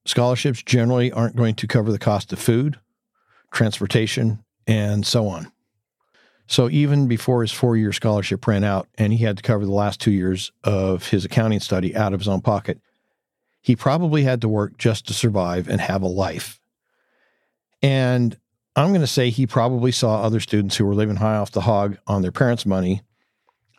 Scholarships 0.05 0.61
generally 0.61 1.11
aren't 1.11 1.37
going 1.37 1.55
to 1.55 1.67
cover 1.67 1.91
the 1.91 1.99
cost 1.99 2.33
of 2.33 2.39
food, 2.39 2.77
transportation, 3.53 4.43
and 4.67 5.05
so 5.05 5.27
on. 5.27 5.51
So 6.47 6.69
even 6.69 7.07
before 7.07 7.41
his 7.41 7.51
four 7.51 7.77
year 7.77 7.93
scholarship 7.93 8.45
ran 8.45 8.63
out 8.63 8.87
and 8.97 9.13
he 9.13 9.23
had 9.23 9.37
to 9.37 9.43
cover 9.43 9.65
the 9.65 9.71
last 9.71 10.01
two 10.01 10.11
years 10.11 10.51
of 10.63 11.07
his 11.07 11.23
accounting 11.23 11.61
study 11.61 11.95
out 11.95 12.13
of 12.13 12.19
his 12.19 12.27
own 12.27 12.41
pocket, 12.41 12.81
he 13.61 13.75
probably 13.75 14.23
had 14.23 14.41
to 14.41 14.49
work 14.49 14.77
just 14.77 15.07
to 15.07 15.13
survive 15.13 15.69
and 15.69 15.79
have 15.79 16.01
a 16.01 16.07
life. 16.07 16.59
And 17.81 18.37
I'm 18.75 18.89
going 18.89 19.01
to 19.01 19.07
say 19.07 19.29
he 19.29 19.47
probably 19.47 19.91
saw 19.91 20.21
other 20.21 20.39
students 20.39 20.75
who 20.75 20.85
were 20.85 20.95
living 20.95 21.15
high 21.15 21.37
off 21.37 21.51
the 21.51 21.61
hog 21.61 21.97
on 22.07 22.21
their 22.21 22.31
parents' 22.31 22.65
money 22.65 23.01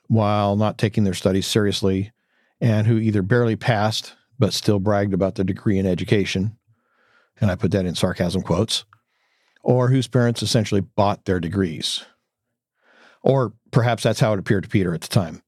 while 0.08 0.56
not 0.56 0.78
taking 0.78 1.04
their 1.04 1.14
studies 1.14 1.46
seriously 1.46 2.12
and 2.60 2.86
who 2.86 2.98
either 2.98 3.22
barely 3.22 3.56
passed 3.56 4.14
but 4.38 4.52
still 4.52 4.78
bragged 4.78 5.14
about 5.14 5.34
their 5.34 5.44
degree 5.44 5.78
in 5.78 5.86
education. 5.86 6.56
And 7.40 7.50
I 7.50 7.56
put 7.56 7.72
that 7.72 7.86
in 7.86 7.94
sarcasm 7.94 8.42
quotes, 8.42 8.84
or 9.64 9.88
whose 9.88 10.06
parents 10.06 10.42
essentially 10.42 10.82
bought 10.82 11.24
their 11.24 11.40
degrees. 11.40 12.04
Or 13.22 13.54
perhaps 13.70 14.02
that's 14.02 14.20
how 14.20 14.34
it 14.34 14.38
appeared 14.38 14.64
to 14.64 14.68
Peter 14.68 14.94
at 14.94 15.00
the 15.00 15.08
time. 15.08 15.42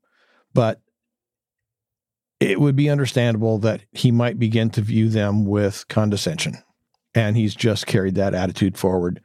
But 0.55 0.81
it 2.40 2.59
would 2.59 2.76
be 2.76 2.90
understandable 2.90 3.59
that 3.59 3.83
he 3.92 4.11
might 4.11 4.38
begin 4.38 4.70
to 4.70 4.81
view 4.81 5.11
them 5.11 5.44
with 5.44 5.87
condescension. 5.88 6.57
And 7.14 7.37
he's 7.37 7.55
just 7.55 7.87
carried 7.87 8.14
that 8.14 8.35
attitude 8.35 8.76
forward 8.76 9.20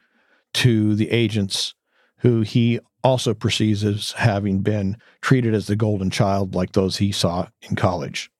to 0.54 0.94
the 0.94 1.10
agents 1.10 1.74
who 2.18 2.42
he 2.42 2.78
also 3.02 3.34
perceives 3.34 3.84
as 3.84 4.12
having 4.12 4.60
been 4.60 4.96
treated 5.22 5.54
as 5.54 5.66
the 5.66 5.76
golden 5.76 6.10
child 6.10 6.54
like 6.54 6.72
those 6.72 6.98
he 6.98 7.12
saw 7.12 7.48
in 7.62 7.76
college. 7.76 8.30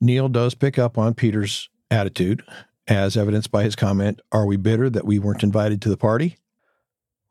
Neil 0.00 0.28
does 0.28 0.54
pick 0.54 0.78
up 0.78 0.98
on 0.98 1.14
Peter's 1.14 1.68
attitude, 1.90 2.42
as 2.86 3.16
evidenced 3.16 3.50
by 3.50 3.64
his 3.64 3.76
comment, 3.76 4.20
Are 4.32 4.46
we 4.46 4.56
bitter 4.56 4.90
that 4.90 5.06
we 5.06 5.18
weren't 5.18 5.42
invited 5.42 5.80
to 5.82 5.88
the 5.88 5.96
party? 5.96 6.38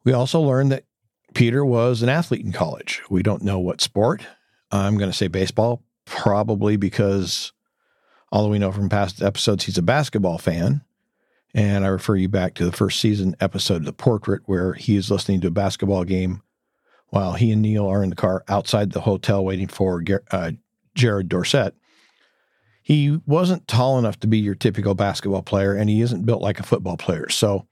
We 0.04 0.14
also 0.14 0.42
learned 0.42 0.72
that 0.72 0.86
Peter 1.34 1.64
was 1.64 2.02
an 2.02 2.10
athlete 2.10 2.46
in 2.46 2.52
college. 2.52 3.02
We 3.10 3.24
don't 3.24 3.44
know 3.44 3.60
what 3.60 3.82
sport. 3.82 4.26
I'm 4.72 4.98
going 4.98 5.12
to 5.12 5.18
say 5.18 5.28
baseball, 5.28 5.84
probably 6.06 6.76
because, 6.76 7.54
although 8.32 8.50
we 8.50 8.60
know 8.60 8.72
from 8.72 8.90
past 8.90 9.22
episodes 9.22 9.66
he's 9.66 9.78
a 9.78 9.84
basketball 9.84 10.38
fan, 10.38 10.82
and 11.54 11.86
I 11.86 11.90
refer 11.90 12.16
you 12.16 12.30
back 12.30 12.56
to 12.56 12.66
the 12.66 12.72
first 12.72 13.00
season 13.00 13.36
episode 13.40 13.78
of 13.78 13.86
The 13.86 13.94
Portrait, 13.94 14.42
where 14.46 14.74
he 14.74 14.96
is 14.96 15.12
listening 15.12 15.42
to 15.42 15.48
a 15.48 15.52
basketball 15.52 16.04
game 16.04 16.42
while 17.10 17.34
he 17.34 17.52
and 17.52 17.62
Neil 17.62 17.86
are 17.88 18.04
in 18.04 18.10
the 18.10 18.16
car 18.16 18.44
outside 18.48 18.92
the 18.92 19.02
hotel 19.02 19.46
waiting 19.46 19.68
for 19.68 20.04
uh, 20.32 20.52
Jared 20.96 21.30
Dorsett. 21.30 21.76
He 22.84 23.22
wasn't 23.26 23.68
tall 23.68 23.98
enough 23.98 24.20
to 24.20 24.28
be 24.28 24.40
your 24.40 24.56
typical 24.56 24.94
basketball 24.94 25.42
player, 25.42 25.74
and 25.74 25.90
he 25.90 26.02
isn't 26.02 26.26
built 26.26 26.42
like 26.42 26.60
a 26.60 26.64
football 26.64 26.98
player. 26.98 27.30
So 27.30 27.66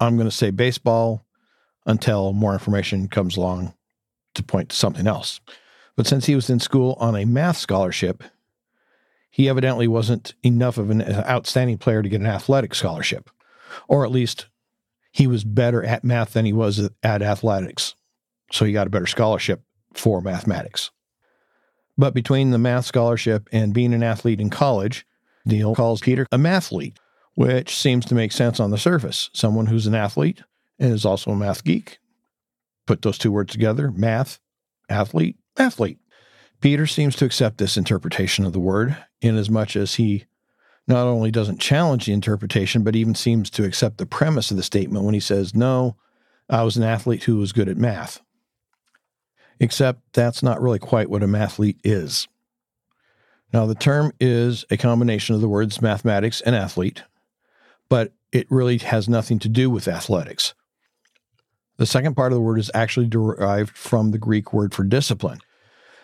I'm 0.00 0.16
going 0.16 0.28
to 0.28 0.34
say 0.34 0.50
baseball 0.50 1.24
until 1.86 2.32
more 2.32 2.52
information 2.52 3.06
comes 3.06 3.36
along 3.36 3.74
to 4.34 4.42
point 4.42 4.70
to 4.70 4.76
something 4.76 5.06
else. 5.06 5.40
But 5.96 6.08
since 6.08 6.26
he 6.26 6.34
was 6.34 6.50
in 6.50 6.58
school 6.58 6.96
on 6.98 7.14
a 7.14 7.24
math 7.24 7.56
scholarship, 7.56 8.24
he 9.30 9.48
evidently 9.48 9.86
wasn't 9.86 10.34
enough 10.42 10.78
of 10.78 10.90
an 10.90 11.00
outstanding 11.02 11.78
player 11.78 12.02
to 12.02 12.08
get 12.08 12.20
an 12.20 12.26
athletic 12.26 12.74
scholarship, 12.74 13.30
or 13.86 14.04
at 14.04 14.10
least 14.10 14.48
he 15.12 15.26
was 15.26 15.44
better 15.44 15.84
at 15.84 16.04
math 16.04 16.32
than 16.32 16.44
he 16.44 16.52
was 16.52 16.90
at 17.02 17.22
athletics. 17.22 17.94
So 18.50 18.64
he 18.64 18.72
got 18.72 18.88
a 18.88 18.90
better 18.90 19.06
scholarship 19.06 19.62
for 19.94 20.20
mathematics. 20.20 20.90
But 21.98 22.14
between 22.14 22.50
the 22.50 22.58
math 22.58 22.86
scholarship 22.86 23.48
and 23.52 23.72
being 23.72 23.94
an 23.94 24.02
athlete 24.02 24.40
in 24.40 24.50
college, 24.50 25.06
Neil 25.44 25.74
calls 25.74 26.00
Peter 26.00 26.26
a 26.30 26.38
mathlete, 26.38 26.96
which 27.34 27.76
seems 27.76 28.04
to 28.06 28.14
make 28.14 28.32
sense 28.32 28.60
on 28.60 28.70
the 28.70 28.78
surface. 28.78 29.30
Someone 29.32 29.66
who's 29.66 29.86
an 29.86 29.94
athlete 29.94 30.42
and 30.78 30.92
is 30.92 31.04
also 31.04 31.30
a 31.30 31.36
math 31.36 31.64
geek. 31.64 31.98
Put 32.86 33.02
those 33.02 33.18
two 33.18 33.32
words 33.32 33.52
together 33.52 33.90
math, 33.90 34.38
athlete, 34.88 35.36
athlete. 35.58 35.98
Peter 36.60 36.86
seems 36.86 37.16
to 37.16 37.24
accept 37.24 37.58
this 37.58 37.76
interpretation 37.76 38.44
of 38.44 38.52
the 38.52 38.60
word, 38.60 38.96
inasmuch 39.20 39.76
as 39.76 39.96
he 39.96 40.24
not 40.88 41.06
only 41.06 41.30
doesn't 41.30 41.60
challenge 41.60 42.06
the 42.06 42.12
interpretation, 42.12 42.82
but 42.82 42.96
even 42.96 43.14
seems 43.14 43.50
to 43.50 43.64
accept 43.64 43.98
the 43.98 44.06
premise 44.06 44.50
of 44.50 44.56
the 44.56 44.62
statement 44.62 45.04
when 45.04 45.14
he 45.14 45.20
says, 45.20 45.54
No, 45.54 45.96
I 46.48 46.62
was 46.62 46.76
an 46.76 46.84
athlete 46.84 47.24
who 47.24 47.38
was 47.38 47.52
good 47.52 47.68
at 47.68 47.76
math. 47.76 48.20
Except 49.58 50.00
that's 50.12 50.42
not 50.42 50.60
really 50.60 50.78
quite 50.78 51.08
what 51.08 51.22
a 51.22 51.26
mathlete 51.26 51.78
is. 51.82 52.28
Now, 53.52 53.66
the 53.66 53.74
term 53.74 54.12
is 54.20 54.64
a 54.70 54.76
combination 54.76 55.34
of 55.34 55.40
the 55.40 55.48
words 55.48 55.80
mathematics 55.80 56.40
and 56.42 56.54
athlete, 56.54 57.02
but 57.88 58.12
it 58.32 58.46
really 58.50 58.78
has 58.78 59.08
nothing 59.08 59.38
to 59.40 59.48
do 59.48 59.70
with 59.70 59.88
athletics. 59.88 60.54
The 61.78 61.86
second 61.86 62.14
part 62.14 62.32
of 62.32 62.36
the 62.36 62.42
word 62.42 62.58
is 62.58 62.70
actually 62.74 63.06
derived 63.06 63.76
from 63.76 64.10
the 64.10 64.18
Greek 64.18 64.52
word 64.52 64.74
for 64.74 64.82
discipline. 64.82 65.40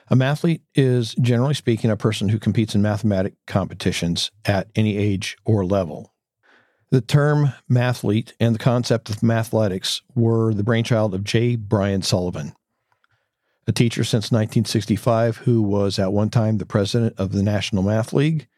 A 0.08 0.16
mathlete 0.16 0.60
is, 0.74 1.14
generally 1.14 1.54
speaking, 1.54 1.90
a 1.90 1.96
person 1.96 2.28
who 2.28 2.38
competes 2.38 2.74
in 2.74 2.82
mathematic 2.82 3.34
competitions 3.46 4.30
at 4.44 4.68
any 4.74 4.96
age 4.96 5.36
or 5.44 5.64
level. 5.64 6.12
The 6.90 7.00
term 7.00 7.54
mathlete 7.70 8.32
and 8.38 8.54
the 8.54 8.58
concept 8.58 9.08
of 9.08 9.16
mathletics 9.20 10.02
were 10.14 10.52
the 10.52 10.62
brainchild 10.62 11.14
of 11.14 11.24
J. 11.24 11.56
Brian 11.56 12.02
Sullivan, 12.02 12.52
a 13.66 13.72
teacher 13.72 14.04
since 14.04 14.32
1965 14.32 15.38
who 15.38 15.62
was 15.62 15.98
at 15.98 16.12
one 16.12 16.30
time 16.30 16.58
the 16.58 16.66
president 16.66 17.14
of 17.18 17.32
the 17.32 17.42
National 17.42 17.82
Math 17.82 18.12
League 18.12 18.48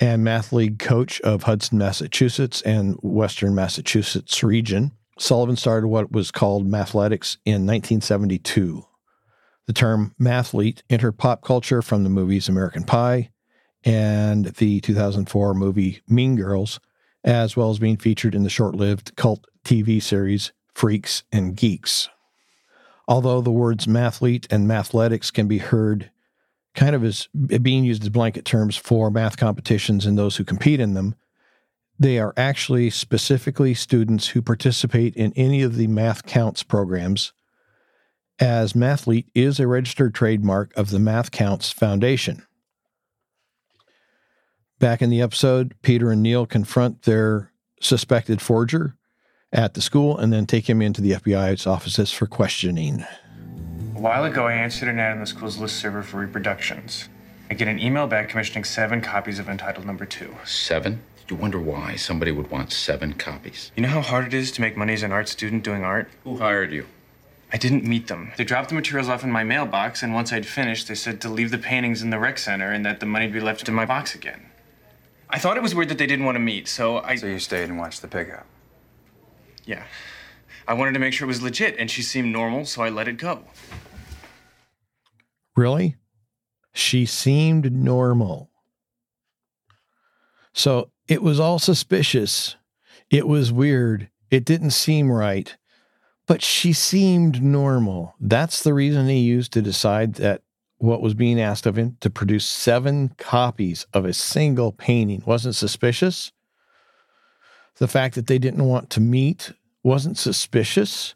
and 0.00 0.22
Math 0.22 0.52
League 0.52 0.78
coach 0.78 1.20
of 1.22 1.44
Hudson, 1.44 1.78
Massachusetts 1.78 2.62
and 2.62 2.96
Western 3.02 3.54
Massachusetts 3.54 4.42
region. 4.44 4.92
Sullivan 5.18 5.56
started 5.56 5.88
what 5.88 6.12
was 6.12 6.30
called 6.30 6.68
mathletics 6.68 7.38
in 7.44 7.66
1972. 7.66 8.84
The 9.66 9.72
term 9.72 10.14
mathlete 10.20 10.82
entered 10.88 11.18
pop 11.18 11.42
culture 11.42 11.82
from 11.82 12.04
the 12.04 12.10
movies 12.10 12.48
American 12.48 12.84
Pie 12.84 13.30
and 13.84 14.46
the 14.46 14.80
2004 14.80 15.54
movie 15.54 16.00
Mean 16.08 16.36
Girls, 16.36 16.80
as 17.24 17.56
well 17.56 17.70
as 17.70 17.78
being 17.78 17.96
featured 17.96 18.34
in 18.34 18.44
the 18.44 18.50
short 18.50 18.74
lived 18.74 19.16
cult 19.16 19.46
TV 19.64 20.00
series 20.00 20.52
Freaks 20.74 21.24
and 21.32 21.56
Geeks. 21.56 22.08
Although 23.08 23.40
the 23.40 23.50
words 23.50 23.86
mathlete 23.86 24.46
and 24.50 24.68
mathletics 24.68 25.32
can 25.32 25.48
be 25.48 25.58
heard 25.58 26.10
kind 26.74 26.94
of 26.94 27.02
as 27.02 27.26
being 27.62 27.84
used 27.84 28.02
as 28.02 28.10
blanket 28.10 28.44
terms 28.44 28.76
for 28.76 29.10
math 29.10 29.38
competitions 29.38 30.04
and 30.04 30.18
those 30.18 30.36
who 30.36 30.44
compete 30.44 30.78
in 30.78 30.92
them, 30.92 31.14
they 31.98 32.18
are 32.18 32.34
actually 32.36 32.90
specifically 32.90 33.72
students 33.72 34.28
who 34.28 34.42
participate 34.42 35.16
in 35.16 35.32
any 35.34 35.62
of 35.62 35.76
the 35.76 35.88
MATHCOUNTS 35.88 36.68
programs 36.68 37.32
as 38.38 38.74
Mathlete 38.74 39.26
is 39.34 39.58
a 39.58 39.66
registered 39.66 40.14
trademark 40.14 40.76
of 40.76 40.90
the 40.90 40.98
MATHCOUNTS 40.98 41.72
Foundation. 41.72 42.44
Back 44.78 45.02
in 45.02 45.10
the 45.10 45.22
episode, 45.22 45.74
Peter 45.82 46.12
and 46.12 46.22
Neil 46.22 46.46
confront 46.46 47.02
their 47.02 47.52
suspected 47.80 48.40
forger 48.40 48.97
at 49.52 49.74
the 49.74 49.80
school 49.80 50.18
and 50.18 50.32
then 50.32 50.46
take 50.46 50.68
him 50.68 50.82
into 50.82 51.00
the 51.00 51.12
FBI's 51.12 51.66
offices 51.66 52.12
for 52.12 52.26
questioning. 52.26 53.04
A 53.96 54.00
while 54.00 54.24
ago, 54.24 54.46
I 54.46 54.52
answered 54.52 54.88
an 54.88 54.98
ad 54.98 55.12
on 55.12 55.20
the 55.20 55.26
school's 55.26 55.58
list 55.58 55.76
server 55.76 56.02
for 56.02 56.18
reproductions. 56.18 57.08
I 57.50 57.54
get 57.54 57.68
an 57.68 57.78
email 57.78 58.06
back 58.06 58.28
commissioning 58.28 58.64
seven 58.64 59.00
copies 59.00 59.38
of 59.38 59.48
Untitled 59.48 59.86
Number 59.86 60.04
Two. 60.04 60.36
Seven? 60.44 61.00
You 61.28 61.36
wonder 61.36 61.60
why 61.60 61.96
somebody 61.96 62.30
would 62.30 62.50
want 62.50 62.72
seven 62.72 63.12
copies. 63.14 63.70
You 63.76 63.82
know 63.82 63.88
how 63.88 64.00
hard 64.00 64.26
it 64.26 64.34
is 64.34 64.50
to 64.52 64.60
make 64.60 64.76
money 64.76 64.94
as 64.94 65.02
an 65.02 65.12
art 65.12 65.28
student 65.28 65.62
doing 65.62 65.82
art? 65.84 66.08
Who 66.24 66.38
hired 66.38 66.72
you? 66.72 66.86
I 67.52 67.56
didn't 67.56 67.84
meet 67.84 68.06
them. 68.08 68.32
They 68.36 68.44
dropped 68.44 68.68
the 68.68 68.74
materials 68.74 69.08
off 69.08 69.24
in 69.24 69.30
my 69.30 69.44
mailbox, 69.44 70.02
and 70.02 70.14
once 70.14 70.32
I'd 70.32 70.46
finished, 70.46 70.88
they 70.88 70.94
said 70.94 71.20
to 71.22 71.28
leave 71.28 71.50
the 71.50 71.58
paintings 71.58 72.02
in 72.02 72.10
the 72.10 72.18
rec 72.18 72.38
center 72.38 72.70
and 72.70 72.84
that 72.84 73.00
the 73.00 73.06
money'd 73.06 73.32
be 73.32 73.40
left 73.40 73.68
in 73.68 73.74
my 73.74 73.86
box 73.86 74.14
again. 74.14 74.46
I 75.30 75.38
thought 75.38 75.56
it 75.56 75.62
was 75.62 75.74
weird 75.74 75.88
that 75.88 75.98
they 75.98 76.06
didn't 76.06 76.24
want 76.24 76.36
to 76.36 76.40
meet, 76.40 76.68
so 76.68 76.98
I. 76.98 77.16
So 77.16 77.26
you 77.26 77.38
stayed 77.38 77.68
and 77.68 77.78
watched 77.78 78.00
the 78.02 78.08
pickup. 78.08 78.46
Yeah. 79.68 79.84
I 80.66 80.74
wanted 80.74 80.94
to 80.94 80.98
make 80.98 81.12
sure 81.12 81.26
it 81.26 81.28
was 81.28 81.42
legit, 81.42 81.76
and 81.78 81.90
she 81.90 82.02
seemed 82.02 82.32
normal, 82.32 82.64
so 82.64 82.82
I 82.82 82.88
let 82.88 83.06
it 83.06 83.18
go. 83.18 83.44
Really? 85.56 85.96
She 86.72 87.06
seemed 87.06 87.72
normal. 87.72 88.50
So 90.52 90.90
it 91.06 91.22
was 91.22 91.38
all 91.38 91.58
suspicious. 91.58 92.56
It 93.10 93.28
was 93.28 93.52
weird. 93.52 94.10
It 94.30 94.44
didn't 94.44 94.70
seem 94.70 95.10
right 95.10 95.56
but 96.28 96.42
she 96.42 96.74
seemed 96.74 97.42
normal. 97.42 98.14
That's 98.20 98.62
the 98.62 98.74
reason 98.74 99.08
he 99.08 99.18
used 99.18 99.50
to 99.54 99.62
decide 99.62 100.14
that 100.16 100.42
what 100.76 101.00
was 101.00 101.14
being 101.14 101.40
asked 101.40 101.66
of 101.66 101.76
him 101.76 101.96
to 102.00 102.10
produce 102.10 102.46
seven 102.46 103.14
copies 103.16 103.86
of 103.94 104.04
a 104.04 104.12
single 104.12 104.70
painting 104.70 105.22
wasn't 105.26 105.56
suspicious. 105.56 106.30
The 107.78 107.88
fact 107.88 108.14
that 108.16 108.26
they 108.26 108.38
didn't 108.38 108.64
want 108.64 108.90
to 108.90 109.00
meet 109.00 109.52
wasn't 109.82 110.18
suspicious. 110.18 111.14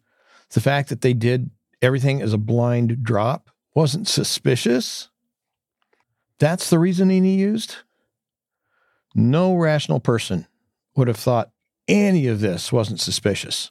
The 0.51 0.61
fact 0.61 0.89
that 0.89 1.01
they 1.01 1.13
did 1.13 1.51
everything 1.81 2.23
as 2.23 2.33
a 2.33 2.39
blind 2.39 3.03
drop 3.03 3.51
wasn't 3.75 4.07
suspicious. 4.09 5.09
That's 6.39 6.71
the 6.71 6.79
reasoning 6.79 7.25
he 7.25 7.35
used. 7.35 7.77
No 9.15 9.55
rational 9.55 10.01
person 10.01 10.47
would 10.97 11.09
have 11.09 11.17
thought 11.17 11.51
any 11.89 12.27
of 12.27 12.41
this 12.41 12.73
wasn't 12.73 13.01
suspicious. 13.01 13.71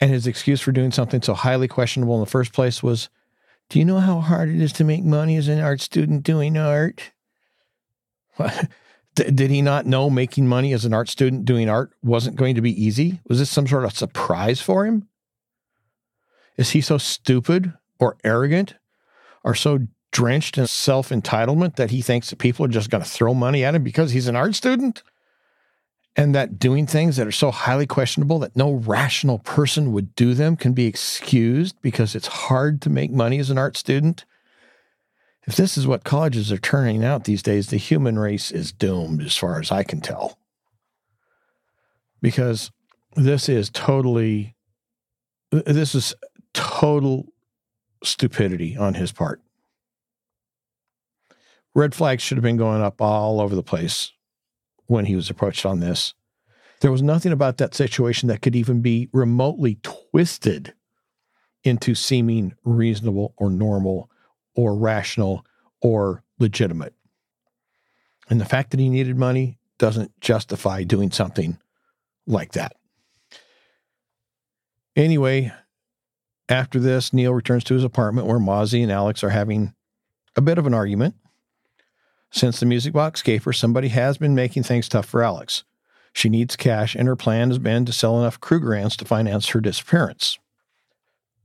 And 0.00 0.10
his 0.10 0.26
excuse 0.26 0.60
for 0.60 0.72
doing 0.72 0.90
something 0.90 1.22
so 1.22 1.34
highly 1.34 1.68
questionable 1.68 2.14
in 2.14 2.20
the 2.20 2.26
first 2.26 2.52
place 2.52 2.82
was 2.82 3.08
Do 3.68 3.78
you 3.78 3.84
know 3.84 4.00
how 4.00 4.20
hard 4.20 4.48
it 4.48 4.60
is 4.60 4.72
to 4.74 4.84
make 4.84 5.04
money 5.04 5.36
as 5.36 5.48
an 5.48 5.60
art 5.60 5.80
student 5.80 6.22
doing 6.24 6.56
art? 6.56 7.12
Did 9.14 9.50
he 9.50 9.60
not 9.60 9.84
know 9.84 10.08
making 10.08 10.46
money 10.46 10.72
as 10.72 10.84
an 10.84 10.94
art 10.94 11.08
student 11.08 11.44
doing 11.44 11.68
art 11.68 11.92
wasn't 12.02 12.36
going 12.36 12.54
to 12.54 12.62
be 12.62 12.82
easy? 12.82 13.20
Was 13.28 13.38
this 13.38 13.50
some 13.50 13.66
sort 13.66 13.84
of 13.84 13.96
surprise 13.96 14.60
for 14.60 14.86
him? 14.86 15.08
Is 16.56 16.70
he 16.70 16.80
so 16.80 16.96
stupid 16.98 17.74
or 17.98 18.16
arrogant 18.24 18.74
or 19.44 19.54
so 19.54 19.80
drenched 20.12 20.56
in 20.56 20.66
self 20.66 21.10
entitlement 21.10 21.76
that 21.76 21.90
he 21.90 22.00
thinks 22.00 22.30
that 22.30 22.38
people 22.38 22.64
are 22.64 22.70
just 22.70 22.90
going 22.90 23.02
to 23.02 23.08
throw 23.08 23.34
money 23.34 23.64
at 23.64 23.74
him 23.74 23.84
because 23.84 24.12
he's 24.12 24.28
an 24.28 24.36
art 24.36 24.54
student? 24.54 25.02
and 26.16 26.34
that 26.34 26.58
doing 26.58 26.86
things 26.86 27.16
that 27.16 27.26
are 27.26 27.32
so 27.32 27.50
highly 27.50 27.86
questionable 27.86 28.38
that 28.38 28.56
no 28.56 28.72
rational 28.72 29.38
person 29.38 29.92
would 29.92 30.14
do 30.14 30.34
them 30.34 30.56
can 30.56 30.72
be 30.72 30.86
excused 30.86 31.74
because 31.80 32.14
it's 32.14 32.26
hard 32.26 32.82
to 32.82 32.90
make 32.90 33.10
money 33.10 33.38
as 33.38 33.50
an 33.50 33.58
art 33.58 33.76
student. 33.76 34.24
If 35.46 35.56
this 35.56 35.76
is 35.76 35.86
what 35.86 36.04
colleges 36.04 36.52
are 36.52 36.58
turning 36.58 37.04
out 37.04 37.24
these 37.24 37.42
days, 37.42 37.68
the 37.68 37.76
human 37.76 38.18
race 38.18 38.50
is 38.50 38.72
doomed 38.72 39.22
as 39.22 39.36
far 39.36 39.58
as 39.60 39.72
I 39.72 39.82
can 39.82 40.00
tell. 40.00 40.38
Because 42.20 42.70
this 43.16 43.48
is 43.48 43.68
totally, 43.70 44.54
this 45.50 45.94
is 45.94 46.14
total 46.54 47.26
stupidity 48.04 48.76
on 48.76 48.94
his 48.94 49.10
part. 49.10 49.40
Red 51.74 51.94
flags 51.94 52.22
should 52.22 52.36
have 52.36 52.42
been 52.42 52.56
going 52.56 52.82
up 52.82 53.00
all 53.00 53.40
over 53.40 53.54
the 53.54 53.62
place 53.62 54.12
when 54.86 55.06
he 55.06 55.16
was 55.16 55.30
approached 55.30 55.66
on 55.66 55.80
this. 55.80 56.14
There 56.80 56.92
was 56.92 57.02
nothing 57.02 57.32
about 57.32 57.56
that 57.58 57.74
situation 57.74 58.28
that 58.28 58.42
could 58.42 58.54
even 58.54 58.80
be 58.80 59.08
remotely 59.12 59.78
twisted 59.82 60.74
into 61.64 61.94
seeming 61.94 62.54
reasonable 62.64 63.34
or 63.38 63.50
normal 63.50 64.10
or 64.54 64.74
rational 64.74 65.44
or 65.80 66.22
legitimate. 66.38 66.94
And 68.28 68.40
the 68.40 68.44
fact 68.44 68.70
that 68.70 68.80
he 68.80 68.88
needed 68.88 69.16
money 69.16 69.58
doesn't 69.78 70.18
justify 70.20 70.84
doing 70.84 71.10
something 71.10 71.58
like 72.26 72.52
that. 72.52 72.76
Anyway, 74.94 75.52
after 76.48 76.78
this, 76.78 77.12
Neil 77.12 77.32
returns 77.32 77.64
to 77.64 77.74
his 77.74 77.84
apartment 77.84 78.26
where 78.26 78.38
Mozzie 78.38 78.82
and 78.82 78.92
Alex 78.92 79.24
are 79.24 79.30
having 79.30 79.74
a 80.36 80.40
bit 80.40 80.58
of 80.58 80.66
an 80.66 80.74
argument. 80.74 81.14
Since 82.30 82.60
the 82.60 82.66
music 82.66 82.92
box 82.92 83.22
caper, 83.22 83.52
somebody 83.52 83.88
has 83.88 84.18
been 84.18 84.34
making 84.34 84.62
things 84.62 84.88
tough 84.88 85.06
for 85.06 85.22
Alex. 85.22 85.64
She 86.14 86.28
needs 86.28 86.56
cash, 86.56 86.94
and 86.94 87.08
her 87.08 87.16
plan 87.16 87.48
has 87.48 87.58
been 87.58 87.84
to 87.86 87.92
sell 87.92 88.18
enough 88.18 88.40
Krugerrands 88.40 88.96
to 88.98 89.04
finance 89.04 89.48
her 89.48 89.60
disappearance. 89.60 90.38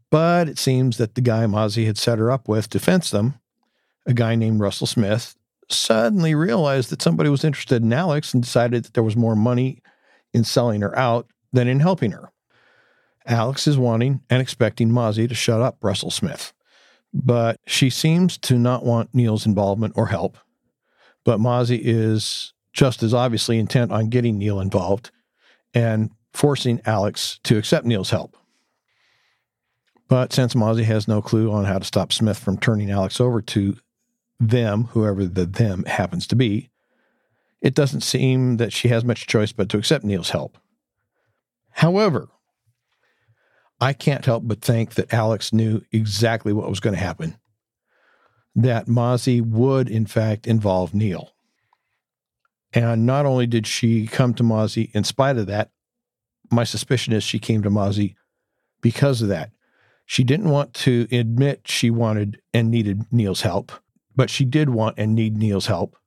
But 0.09 0.47
it 0.47 0.57
seems 0.57 0.97
that 0.97 1.15
the 1.15 1.21
guy 1.21 1.45
Mozzie 1.45 1.85
had 1.85 1.97
set 1.97 2.19
her 2.19 2.31
up 2.31 2.47
with 2.47 2.69
to 2.69 2.79
fence 2.79 3.09
them, 3.09 3.39
a 4.05 4.13
guy 4.13 4.35
named 4.35 4.59
Russell 4.59 4.87
Smith, 4.87 5.35
suddenly 5.69 6.33
realized 6.33 6.89
that 6.91 7.01
somebody 7.01 7.29
was 7.29 7.43
interested 7.43 7.81
in 7.83 7.91
Alex 7.91 8.33
and 8.33 8.41
decided 8.41 8.85
that 8.85 8.93
there 8.93 9.03
was 9.03 9.17
more 9.17 9.35
money 9.35 9.81
in 10.33 10.43
selling 10.45 10.81
her 10.81 10.97
out 10.97 11.27
than 11.51 11.67
in 11.67 11.81
helping 11.81 12.11
her. 12.11 12.31
Alex 13.25 13.67
is 13.67 13.77
wanting 13.77 14.21
and 14.29 14.41
expecting 14.41 14.89
Mozzie 14.89 15.27
to 15.27 15.35
shut 15.35 15.61
up 15.61 15.77
Russell 15.81 16.11
Smith, 16.11 16.53
but 17.13 17.59
she 17.67 17.89
seems 17.89 18.37
to 18.37 18.57
not 18.57 18.85
want 18.85 19.13
Neil's 19.13 19.45
involvement 19.45 19.93
or 19.97 20.07
help 20.07 20.37
but 21.27 21.41
Mozzie 21.41 21.81
is 21.83 22.53
just 22.71 23.03
as 23.03 23.13
obviously 23.13 23.59
intent 23.59 23.91
on 23.91 24.07
getting 24.07 24.37
Neil 24.37 24.61
involved 24.61 25.11
and 25.73 26.09
forcing 26.31 26.79
Alex 26.85 27.41
to 27.43 27.57
accept 27.57 27.85
Neil's 27.85 28.11
help. 28.11 28.36
But 30.07 30.31
since 30.31 30.53
Mozzie 30.53 30.85
has 30.85 31.07
no 31.07 31.21
clue 31.21 31.51
on 31.51 31.65
how 31.65 31.79
to 31.79 31.85
stop 31.85 32.13
Smith 32.13 32.39
from 32.39 32.57
turning 32.57 32.89
Alex 32.89 33.19
over 33.19 33.41
to 33.41 33.77
them, 34.39 34.85
whoever 34.85 35.25
the 35.25 35.45
them 35.45 35.83
happens 35.85 36.27
to 36.27 36.35
be, 36.35 36.69
it 37.61 37.73
doesn't 37.73 38.01
seem 38.01 38.57
that 38.57 38.71
she 38.71 38.87
has 38.87 39.03
much 39.03 39.27
choice 39.27 39.51
but 39.51 39.67
to 39.69 39.77
accept 39.77 40.05
Neil's 40.05 40.29
help. 40.29 40.57
However, 41.71 42.29
I 43.81 43.93
can't 43.93 44.25
help 44.25 44.43
but 44.45 44.61
think 44.61 44.95
that 44.95 45.13
Alex 45.13 45.51
knew 45.51 45.81
exactly 45.91 46.53
what 46.53 46.69
was 46.69 46.79
going 46.79 46.95
to 46.95 47.01
happen 47.01 47.37
that 48.57 48.87
Mozzie 48.87 49.39
would, 49.39 49.87
in 49.87 50.07
fact, 50.07 50.47
involve 50.47 50.95
Neil. 50.95 51.31
And 52.73 53.05
not 53.05 53.27
only 53.27 53.45
did 53.45 53.67
she 53.67 54.07
come 54.07 54.33
to 54.33 54.43
Mozzie 54.43 54.89
in 54.93 55.03
spite 55.03 55.37
of 55.37 55.45
that, 55.45 55.69
my 56.49 56.63
suspicion 56.63 57.13
is 57.13 57.23
she 57.23 57.37
came 57.37 57.61
to 57.61 57.69
Mozzie 57.69 58.15
because 58.81 59.21
of 59.21 59.27
that. 59.27 59.51
She 60.07 60.23
didn't 60.23 60.49
want 60.49 60.73
to 60.73 61.05
admit 61.11 61.67
she 61.67 61.91
wanted 61.91 62.41
and 62.53 62.71
needed 62.71 63.03
Neil's 63.11 63.41
help, 63.41 63.73
but 64.15 64.29
she 64.29 64.45
did 64.45 64.69
want 64.69 64.97
and 64.97 65.13
need 65.13 65.37
Neil's 65.37 65.67
help. 65.67 65.97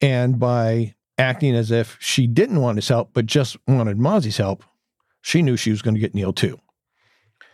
And 0.00 0.38
by 0.38 0.94
acting 1.18 1.54
as 1.54 1.70
if 1.70 1.98
she 2.00 2.26
didn't 2.26 2.62
want 2.62 2.78
his 2.78 2.88
help, 2.88 3.10
but 3.12 3.26
just 3.26 3.58
wanted 3.68 3.98
Mozzie's 3.98 4.38
help, 4.38 4.64
she 5.20 5.42
knew 5.42 5.56
she 5.56 5.70
was 5.70 5.82
going 5.82 5.94
to 5.94 6.00
get 6.00 6.14
Neil 6.14 6.32
too. 6.32 6.58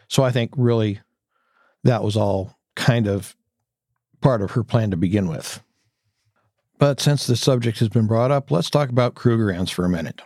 So 0.06 0.22
I 0.22 0.30
think 0.30 0.52
really 0.56 1.00
that 1.82 2.04
was 2.04 2.16
all 2.16 2.56
kind 2.76 3.08
of 3.08 3.34
part 4.20 4.40
of 4.40 4.52
her 4.52 4.62
plan 4.62 4.92
to 4.92 4.96
begin 4.96 5.28
with. 5.28 5.62
But 6.78 7.00
since 7.00 7.26
the 7.26 7.36
subject 7.36 7.80
has 7.80 7.88
been 7.88 8.06
brought 8.06 8.30
up, 8.30 8.52
let's 8.52 8.70
talk 8.70 8.88
about 8.88 9.16
Krugerrands 9.16 9.70
for 9.70 9.84
a 9.84 9.90
minute. 9.90 10.22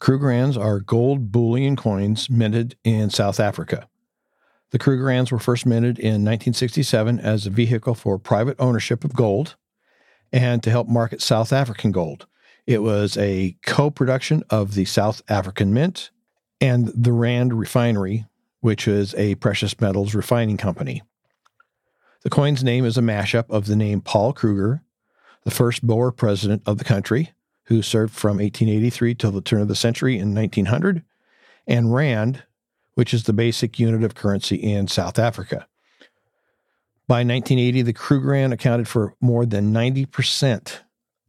Krugerrands 0.00 0.56
are 0.56 0.80
gold 0.80 1.32
bullion 1.32 1.76
coins 1.76 2.30
minted 2.30 2.76
in 2.84 3.10
South 3.10 3.40
Africa. 3.40 3.88
The 4.70 4.78
Krugerrands 4.78 5.32
were 5.32 5.38
first 5.38 5.66
minted 5.66 5.98
in 5.98 6.24
1967 6.24 7.18
as 7.20 7.46
a 7.46 7.50
vehicle 7.50 7.94
for 7.94 8.18
private 8.18 8.56
ownership 8.58 9.04
of 9.04 9.14
gold 9.14 9.56
and 10.32 10.62
to 10.62 10.70
help 10.70 10.88
market 10.88 11.22
South 11.22 11.52
African 11.52 11.90
gold. 11.90 12.26
It 12.66 12.82
was 12.82 13.16
a 13.16 13.56
co 13.64 13.90
production 13.90 14.44
of 14.50 14.74
the 14.74 14.84
South 14.84 15.22
African 15.28 15.72
Mint 15.72 16.10
and 16.60 16.88
the 16.88 17.12
Rand 17.12 17.58
Refinery, 17.58 18.26
which 18.60 18.86
is 18.86 19.14
a 19.14 19.36
precious 19.36 19.80
metals 19.80 20.14
refining 20.14 20.58
company. 20.58 21.02
The 22.22 22.30
coin's 22.30 22.62
name 22.62 22.84
is 22.84 22.98
a 22.98 23.02
mashup 23.02 23.48
of 23.48 23.66
the 23.66 23.76
name 23.76 24.00
Paul 24.00 24.32
Kruger, 24.32 24.82
the 25.44 25.50
first 25.50 25.86
Boer 25.86 26.12
president 26.12 26.62
of 26.66 26.76
the 26.76 26.84
country, 26.84 27.32
who 27.68 27.82
served 27.82 28.14
from 28.14 28.38
1883 28.38 29.14
till 29.14 29.30
the 29.30 29.42
turn 29.42 29.60
of 29.60 29.68
the 29.68 29.76
century 29.76 30.18
in 30.18 30.34
1900, 30.34 31.02
and 31.66 31.94
Rand, 31.94 32.42
which 32.94 33.12
is 33.12 33.24
the 33.24 33.34
basic 33.34 33.78
unit 33.78 34.02
of 34.02 34.14
currency 34.14 34.56
in 34.56 34.88
South 34.88 35.18
Africa. 35.18 35.66
By 37.06 37.18
1980, 37.18 37.82
the 37.82 37.92
Krugerrand 37.92 38.52
accounted 38.52 38.88
for 38.88 39.14
more 39.20 39.44
than 39.44 39.72
90% 39.72 40.78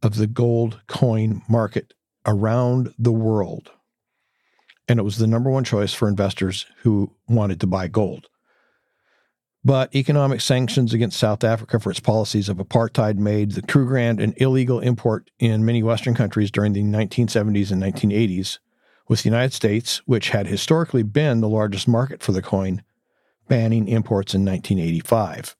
of 0.02 0.16
the 0.16 0.26
gold 0.26 0.80
coin 0.86 1.42
market 1.46 1.92
around 2.24 2.94
the 2.98 3.12
world. 3.12 3.70
And 4.88 4.98
it 4.98 5.02
was 5.02 5.18
the 5.18 5.26
number 5.26 5.50
one 5.50 5.64
choice 5.64 5.92
for 5.92 6.08
investors 6.08 6.64
who 6.78 7.14
wanted 7.28 7.60
to 7.60 7.66
buy 7.66 7.86
gold. 7.86 8.29
But 9.62 9.94
economic 9.94 10.40
sanctions 10.40 10.94
against 10.94 11.18
South 11.18 11.44
Africa 11.44 11.78
for 11.78 11.90
its 11.90 12.00
policies 12.00 12.48
of 12.48 12.56
apartheid 12.56 13.16
made 13.16 13.52
the 13.52 13.62
Krugerrand 13.62 14.22
an 14.22 14.32
illegal 14.38 14.80
import 14.80 15.30
in 15.38 15.66
many 15.66 15.82
Western 15.82 16.14
countries 16.14 16.50
during 16.50 16.72
the 16.72 16.82
1970s 16.82 17.70
and 17.70 17.82
1980s, 17.82 18.58
with 19.06 19.22
the 19.22 19.28
United 19.28 19.52
States, 19.52 19.98
which 20.06 20.30
had 20.30 20.46
historically 20.46 21.02
been 21.02 21.40
the 21.40 21.48
largest 21.48 21.86
market 21.86 22.22
for 22.22 22.32
the 22.32 22.40
coin, 22.40 22.82
banning 23.48 23.86
imports 23.86 24.34
in 24.34 24.46
1985. 24.46 25.56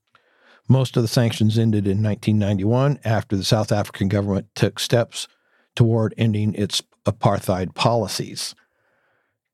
Most 0.66 0.96
of 0.96 1.02
the 1.02 1.08
sanctions 1.08 1.58
ended 1.58 1.86
in 1.86 2.02
1991 2.02 3.00
after 3.04 3.36
the 3.36 3.44
South 3.44 3.70
African 3.70 4.08
government 4.08 4.46
took 4.54 4.78
steps 4.78 5.28
toward 5.74 6.14
ending 6.16 6.54
its 6.54 6.80
apartheid 7.04 7.74
policies. 7.74 8.54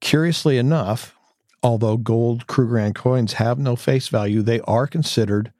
Curiously 0.00 0.58
enough, 0.58 1.15
although 1.62 1.96
gold 1.96 2.46
Krugerrand 2.46 2.94
coins 2.94 3.34
have 3.34 3.58
no 3.58 3.76
face 3.76 4.08
value, 4.08 4.42
they 4.42 4.60
are 4.62 4.86
considered 4.86 5.52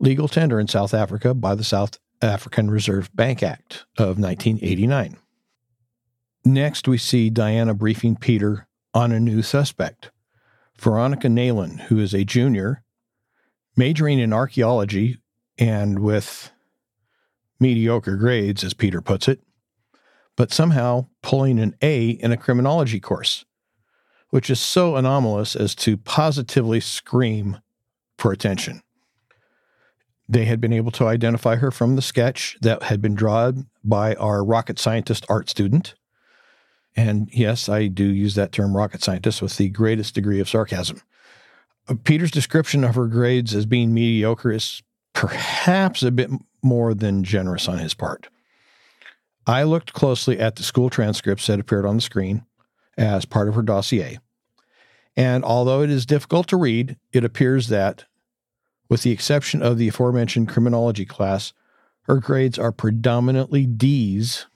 legal 0.00 0.28
tender 0.28 0.58
in 0.60 0.68
South 0.68 0.94
Africa 0.94 1.34
by 1.34 1.54
the 1.54 1.64
South 1.64 1.98
African 2.20 2.70
Reserve 2.70 3.14
Bank 3.14 3.42
Act 3.42 3.84
of 3.96 4.18
1989. 4.18 5.16
Next, 6.44 6.86
we 6.86 6.98
see 6.98 7.30
Diana 7.30 7.74
briefing 7.74 8.16
Peter 8.16 8.66
on 8.92 9.12
a 9.12 9.20
new 9.20 9.42
suspect. 9.42 10.10
Veronica 10.78 11.28
Nalon, 11.28 11.80
who 11.82 11.98
is 11.98 12.12
a 12.12 12.24
junior, 12.24 12.82
majoring 13.76 14.18
in 14.18 14.32
archaeology 14.32 15.18
and 15.56 16.00
with 16.00 16.50
mediocre 17.60 18.16
grades, 18.16 18.64
as 18.64 18.74
Peter 18.74 19.00
puts 19.00 19.28
it, 19.28 19.40
but 20.36 20.52
somehow 20.52 21.06
pulling 21.22 21.58
an 21.58 21.74
A 21.80 22.10
in 22.10 22.32
a 22.32 22.36
criminology 22.36 23.00
course 23.00 23.44
which 24.34 24.50
is 24.50 24.58
so 24.58 24.96
anomalous 24.96 25.54
as 25.54 25.76
to 25.76 25.96
positively 25.96 26.80
scream 26.80 27.56
for 28.18 28.32
attention. 28.32 28.82
They 30.28 30.44
had 30.46 30.60
been 30.60 30.72
able 30.72 30.90
to 30.90 31.06
identify 31.06 31.54
her 31.54 31.70
from 31.70 31.94
the 31.94 32.02
sketch 32.02 32.58
that 32.60 32.82
had 32.82 33.00
been 33.00 33.14
drawn 33.14 33.68
by 33.84 34.16
our 34.16 34.44
rocket 34.44 34.80
scientist 34.80 35.24
art 35.28 35.48
student. 35.48 35.94
And 36.96 37.28
yes, 37.32 37.68
I 37.68 37.86
do 37.86 38.02
use 38.02 38.34
that 38.34 38.50
term 38.50 38.76
rocket 38.76 39.04
scientist 39.04 39.40
with 39.40 39.56
the 39.56 39.68
greatest 39.68 40.16
degree 40.16 40.40
of 40.40 40.48
sarcasm. 40.48 41.00
Uh, 41.86 41.94
Peter's 42.02 42.32
description 42.32 42.82
of 42.82 42.96
her 42.96 43.06
grades 43.06 43.54
as 43.54 43.66
being 43.66 43.94
mediocre 43.94 44.50
is 44.50 44.82
perhaps 45.12 46.02
a 46.02 46.10
bit 46.10 46.30
more 46.60 46.92
than 46.92 47.22
generous 47.22 47.68
on 47.68 47.78
his 47.78 47.94
part. 47.94 48.26
I 49.46 49.62
looked 49.62 49.92
closely 49.92 50.40
at 50.40 50.56
the 50.56 50.64
school 50.64 50.90
transcripts 50.90 51.46
that 51.46 51.60
appeared 51.60 51.86
on 51.86 51.94
the 51.94 52.02
screen 52.02 52.44
as 52.96 53.24
part 53.24 53.48
of 53.48 53.54
her 53.54 53.62
dossier. 53.62 54.18
And 55.16 55.44
although 55.44 55.82
it 55.82 55.90
is 55.90 56.06
difficult 56.06 56.48
to 56.48 56.56
read, 56.56 56.96
it 57.12 57.24
appears 57.24 57.68
that, 57.68 58.04
with 58.88 59.02
the 59.02 59.12
exception 59.12 59.62
of 59.62 59.78
the 59.78 59.88
aforementioned 59.88 60.48
criminology 60.48 61.04
class, 61.04 61.52
her 62.02 62.18
grades 62.18 62.58
are 62.58 62.72
predominantly 62.72 63.64
D's, 63.66 64.46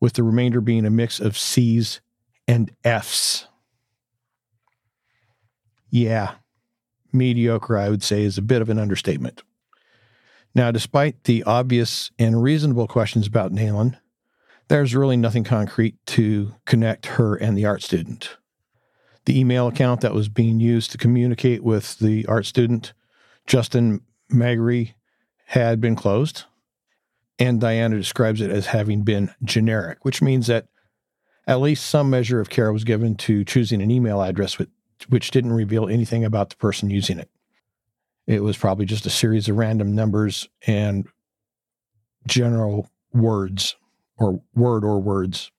with 0.00 0.12
the 0.12 0.22
remainder 0.22 0.60
being 0.60 0.84
a 0.84 0.90
mix 0.90 1.18
of 1.18 1.36
C's 1.36 2.00
and 2.46 2.70
F's. 2.84 3.46
Yeah, 5.90 6.34
mediocre, 7.12 7.78
I 7.78 7.88
would 7.88 8.02
say, 8.02 8.22
is 8.22 8.38
a 8.38 8.42
bit 8.42 8.62
of 8.62 8.70
an 8.70 8.78
understatement. 8.78 9.42
Now, 10.54 10.70
despite 10.70 11.24
the 11.24 11.42
obvious 11.44 12.10
and 12.18 12.42
reasonable 12.42 12.86
questions 12.86 13.26
about 13.26 13.52
Nalon, 13.52 13.98
there's 14.68 14.94
really 14.94 15.16
nothing 15.16 15.44
concrete 15.44 15.96
to 16.06 16.54
connect 16.66 17.06
her 17.06 17.34
and 17.34 17.56
the 17.56 17.64
art 17.64 17.82
student. 17.82 18.36
The 19.24 19.38
email 19.38 19.66
account 19.66 20.02
that 20.02 20.14
was 20.14 20.28
being 20.28 20.60
used 20.60 20.92
to 20.92 20.98
communicate 20.98 21.62
with 21.62 21.98
the 21.98 22.24
art 22.26 22.46
student, 22.46 22.92
Justin 23.46 24.02
Magri, 24.32 24.94
had 25.46 25.80
been 25.80 25.96
closed. 25.96 26.44
And 27.38 27.60
Diana 27.60 27.96
describes 27.96 28.40
it 28.40 28.50
as 28.50 28.66
having 28.66 29.02
been 29.02 29.30
generic, 29.44 30.04
which 30.04 30.20
means 30.20 30.48
that 30.48 30.66
at 31.46 31.60
least 31.60 31.86
some 31.86 32.10
measure 32.10 32.40
of 32.40 32.50
care 32.50 32.72
was 32.72 32.84
given 32.84 33.14
to 33.16 33.44
choosing 33.44 33.80
an 33.80 33.90
email 33.90 34.20
address 34.20 34.58
which, 34.58 34.68
which 35.08 35.30
didn't 35.30 35.52
reveal 35.52 35.88
anything 35.88 36.24
about 36.24 36.50
the 36.50 36.56
person 36.56 36.90
using 36.90 37.18
it. 37.18 37.30
It 38.26 38.42
was 38.42 38.58
probably 38.58 38.86
just 38.86 39.06
a 39.06 39.10
series 39.10 39.48
of 39.48 39.56
random 39.56 39.94
numbers 39.94 40.48
and 40.66 41.06
general 42.26 42.90
words 43.14 43.76
or 44.18 44.42
word 44.54 44.84
or 44.84 45.00
words. 45.00 45.50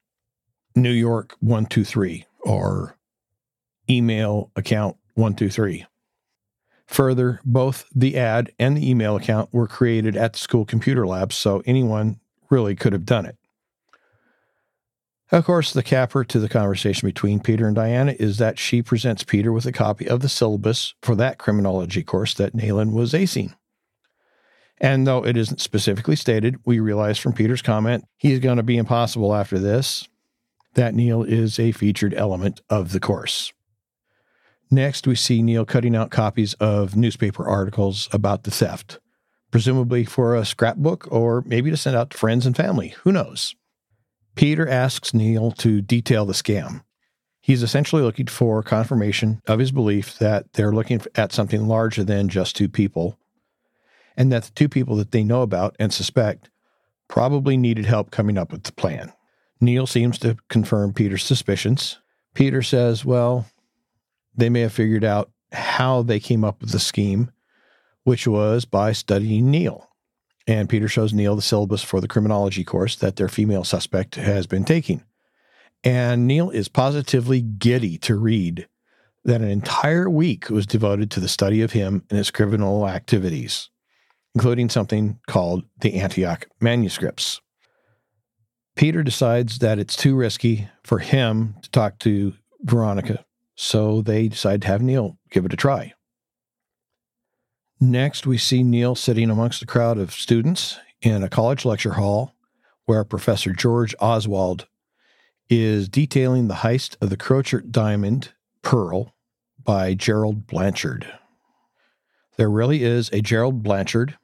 New 0.75 0.91
York 0.91 1.35
123 1.39 2.25
or 2.41 2.95
email 3.89 4.51
account 4.55 4.97
123. 5.15 5.85
Further, 6.87 7.39
both 7.45 7.85
the 7.93 8.17
ad 8.17 8.51
and 8.57 8.75
the 8.75 8.89
email 8.89 9.15
account 9.15 9.53
were 9.53 9.67
created 9.67 10.15
at 10.15 10.33
the 10.33 10.39
school 10.39 10.65
computer 10.65 11.05
lab, 11.05 11.31
so 11.31 11.61
anyone 11.65 12.19
really 12.49 12.75
could 12.75 12.93
have 12.93 13.05
done 13.05 13.25
it. 13.25 13.37
Of 15.31 15.45
course, 15.45 15.71
the 15.71 15.83
capper 15.83 16.23
to 16.23 16.39
the 16.39 16.49
conversation 16.49 17.07
between 17.07 17.39
Peter 17.39 17.67
and 17.67 17.75
Diana 17.75 18.15
is 18.17 18.39
that 18.39 18.57
she 18.57 18.81
presents 18.81 19.23
Peter 19.23 19.51
with 19.51 19.67
a 19.67 19.71
copy 19.71 20.07
of 20.07 20.21
the 20.21 20.29
syllabus 20.29 20.95
for 21.03 21.15
that 21.15 21.37
criminology 21.37 22.01
course 22.01 22.33
that 22.33 22.55
Nalon 22.55 22.93
was 22.93 23.13
acing. 23.13 23.53
And 24.81 25.05
though 25.05 25.25
it 25.25 25.35
isn't 25.35 25.59
specifically 25.59 26.15
stated, 26.15 26.57
we 26.65 26.79
realize 26.79 27.17
from 27.17 27.33
Peter's 27.33 27.61
comment 27.61 28.05
he's 28.17 28.39
going 28.39 28.57
to 28.57 28.63
be 28.63 28.77
impossible 28.77 29.35
after 29.35 29.59
this, 29.59 30.07
that 30.75 30.95
Neil 30.95 31.23
is 31.23 31.59
a 31.59 31.71
featured 31.73 32.13
element 32.13 32.61
of 32.69 32.91
the 32.91 32.99
course. 32.99 33.51
Next, 34.71 35.07
we 35.07 35.15
see 35.15 35.41
Neil 35.41 35.65
cutting 35.65 35.95
out 35.95 36.11
copies 36.11 36.53
of 36.55 36.95
newspaper 36.95 37.47
articles 37.47 38.07
about 38.11 38.43
the 38.43 38.51
theft, 38.51 38.99
presumably 39.51 40.05
for 40.05 40.35
a 40.35 40.45
scrapbook 40.45 41.11
or 41.11 41.43
maybe 41.45 41.71
to 41.71 41.77
send 41.77 41.95
out 41.95 42.11
to 42.11 42.17
friends 42.17 42.45
and 42.45 42.55
family. 42.55 42.89
Who 43.03 43.11
knows? 43.11 43.55
Peter 44.35 44.67
asks 44.67 45.13
Neil 45.13 45.51
to 45.51 45.81
detail 45.81 46.25
the 46.25 46.33
scam. 46.33 46.83
He's 47.41 47.63
essentially 47.63 48.03
looking 48.03 48.27
for 48.27 48.61
confirmation 48.61 49.41
of 49.47 49.59
his 49.59 49.71
belief 49.71 50.19
that 50.19 50.53
they're 50.53 50.71
looking 50.71 51.01
at 51.15 51.33
something 51.33 51.67
larger 51.67 52.03
than 52.03 52.29
just 52.29 52.55
two 52.55 52.69
people 52.69 53.18
and 54.19 54.31
that 54.31 54.43
the 54.43 54.51
two 54.51 54.69
people 54.69 54.95
that 54.97 55.11
they 55.11 55.23
know 55.23 55.41
about 55.41 55.75
and 55.79 55.91
suspect 55.91 56.51
probably 57.07 57.57
needed 57.57 57.85
help 57.85 58.11
coming 58.11 58.37
up 58.37 58.51
with 58.51 58.63
the 58.63 58.71
plan. 58.71 59.11
Neil 59.59 59.87
seems 59.87 60.19
to 60.19 60.37
confirm 60.47 60.93
Peter's 60.93 61.23
suspicions. 61.23 61.97
Peter 62.35 62.61
says, 62.61 63.03
well, 63.03 63.47
they 64.35 64.49
may 64.49 64.61
have 64.61 64.73
figured 64.73 65.03
out 65.03 65.31
how 65.51 66.03
they 66.03 66.19
came 66.19 66.43
up 66.43 66.61
with 66.61 66.71
the 66.71 66.79
scheme 66.79 67.31
which 68.03 68.27
was 68.27 68.65
by 68.65 68.91
studying 68.91 69.51
Neil. 69.51 69.87
And 70.47 70.67
Peter 70.67 70.87
shows 70.87 71.13
Neil 71.13 71.35
the 71.35 71.43
syllabus 71.43 71.83
for 71.83 72.01
the 72.01 72.07
criminology 72.07 72.63
course 72.63 72.95
that 72.95 73.17
their 73.17 73.27
female 73.27 73.63
suspect 73.63 74.15
has 74.15 74.47
been 74.47 74.65
taking. 74.65 75.03
And 75.83 76.25
Neil 76.25 76.49
is 76.49 76.67
positively 76.67 77.41
giddy 77.41 77.99
to 77.99 78.15
read 78.15 78.67
that 79.23 79.41
an 79.41 79.49
entire 79.49 80.09
week 80.09 80.49
was 80.49 80.65
devoted 80.65 81.11
to 81.11 81.19
the 81.19 81.27
study 81.27 81.61
of 81.61 81.73
him 81.73 82.03
and 82.09 82.17
his 82.17 82.31
criminal 82.31 82.87
activities, 82.87 83.69
including 84.35 84.69
something 84.69 85.19
called 85.27 85.63
the 85.79 85.95
Antioch 85.95 86.47
manuscripts. 86.61 87.41
Peter 88.75 89.03
decides 89.03 89.59
that 89.59 89.79
it's 89.79 89.95
too 89.95 90.15
risky 90.15 90.69
for 90.83 90.99
him 90.99 91.55
to 91.61 91.69
talk 91.71 91.99
to 91.99 92.33
Veronica, 92.61 93.25
so 93.55 94.01
they 94.01 94.27
decide 94.27 94.61
to 94.61 94.67
have 94.67 94.81
Neil 94.81 95.17
give 95.31 95.45
it 95.45 95.53
a 95.53 95.57
try. 95.57 95.93
Next, 97.81 98.27
we 98.27 98.37
see 98.37 98.63
Neil 98.63 98.95
sitting 98.95 99.29
amongst 99.29 99.61
a 99.61 99.65
crowd 99.65 99.97
of 99.97 100.11
students 100.11 100.77
in 101.01 101.23
a 101.23 101.29
college 101.29 101.65
lecture 101.65 101.93
hall 101.93 102.33
where 102.85 103.03
Professor 103.03 103.53
George 103.53 103.95
Oswald 103.99 104.67
is 105.49 105.89
detailing 105.89 106.47
the 106.47 106.55
heist 106.55 106.97
of 107.01 107.09
the 107.09 107.17
Koechert 107.17 107.71
Diamond 107.71 108.33
Pearl 108.61 109.13
by 109.63 109.93
Gerald 109.93 110.45
Blanchard. 110.45 111.07
There 112.39 112.49
really 112.49 112.83
is 112.85 113.09
a 113.11 113.19
Gerald 113.19 113.63
Blanchard. 113.63 114.17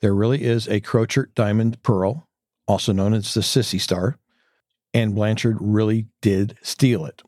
There 0.00 0.14
really 0.14 0.44
is 0.44 0.68
a 0.68 0.80
Koechert 0.80 1.34
Diamond 1.34 1.82
Pearl, 1.82 2.28
also 2.68 2.92
known 2.92 3.12
as 3.12 3.34
the 3.34 3.40
Sisi 3.40 3.80
Star, 3.80 4.20
and 4.94 5.16
Blanchard 5.16 5.56
really 5.60 6.06
did 6.22 6.56
steal 6.62 7.04
it. 7.04 7.22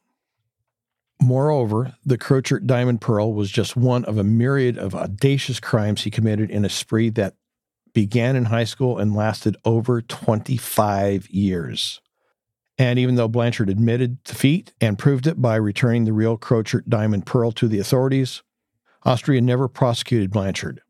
Moreover, 1.20 1.96
the 2.04 2.18
Koechert 2.18 2.68
Diamond 2.68 3.00
Pearl 3.00 3.32
was 3.32 3.50
just 3.50 3.76
one 3.76 4.04
of 4.04 4.16
a 4.16 4.22
myriad 4.22 4.78
of 4.78 4.94
audacious 4.94 5.58
crimes 5.58 6.02
he 6.04 6.10
committed 6.12 6.52
in 6.52 6.64
a 6.64 6.68
spree 6.68 7.10
that 7.10 7.34
began 7.92 8.36
in 8.36 8.44
high 8.44 8.62
school 8.62 8.98
and 8.98 9.12
lasted 9.12 9.56
over 9.64 10.02
25 10.02 11.28
years. 11.30 12.00
And 12.78 13.00
even 13.00 13.16
though 13.16 13.26
Blanchard 13.26 13.70
admitted 13.70 14.22
defeat 14.22 14.72
and 14.80 15.00
proved 15.00 15.26
it 15.26 15.42
by 15.42 15.56
returning 15.56 16.04
the 16.04 16.12
real 16.12 16.38
Koechert 16.38 16.88
diamond 16.88 17.26
pearl 17.26 17.50
to 17.50 17.66
the 17.66 17.80
authorities, 17.80 18.44
Austria 19.06 19.40
never 19.40 19.68
prosecuted 19.68 20.32
Blanchard. 20.32 20.82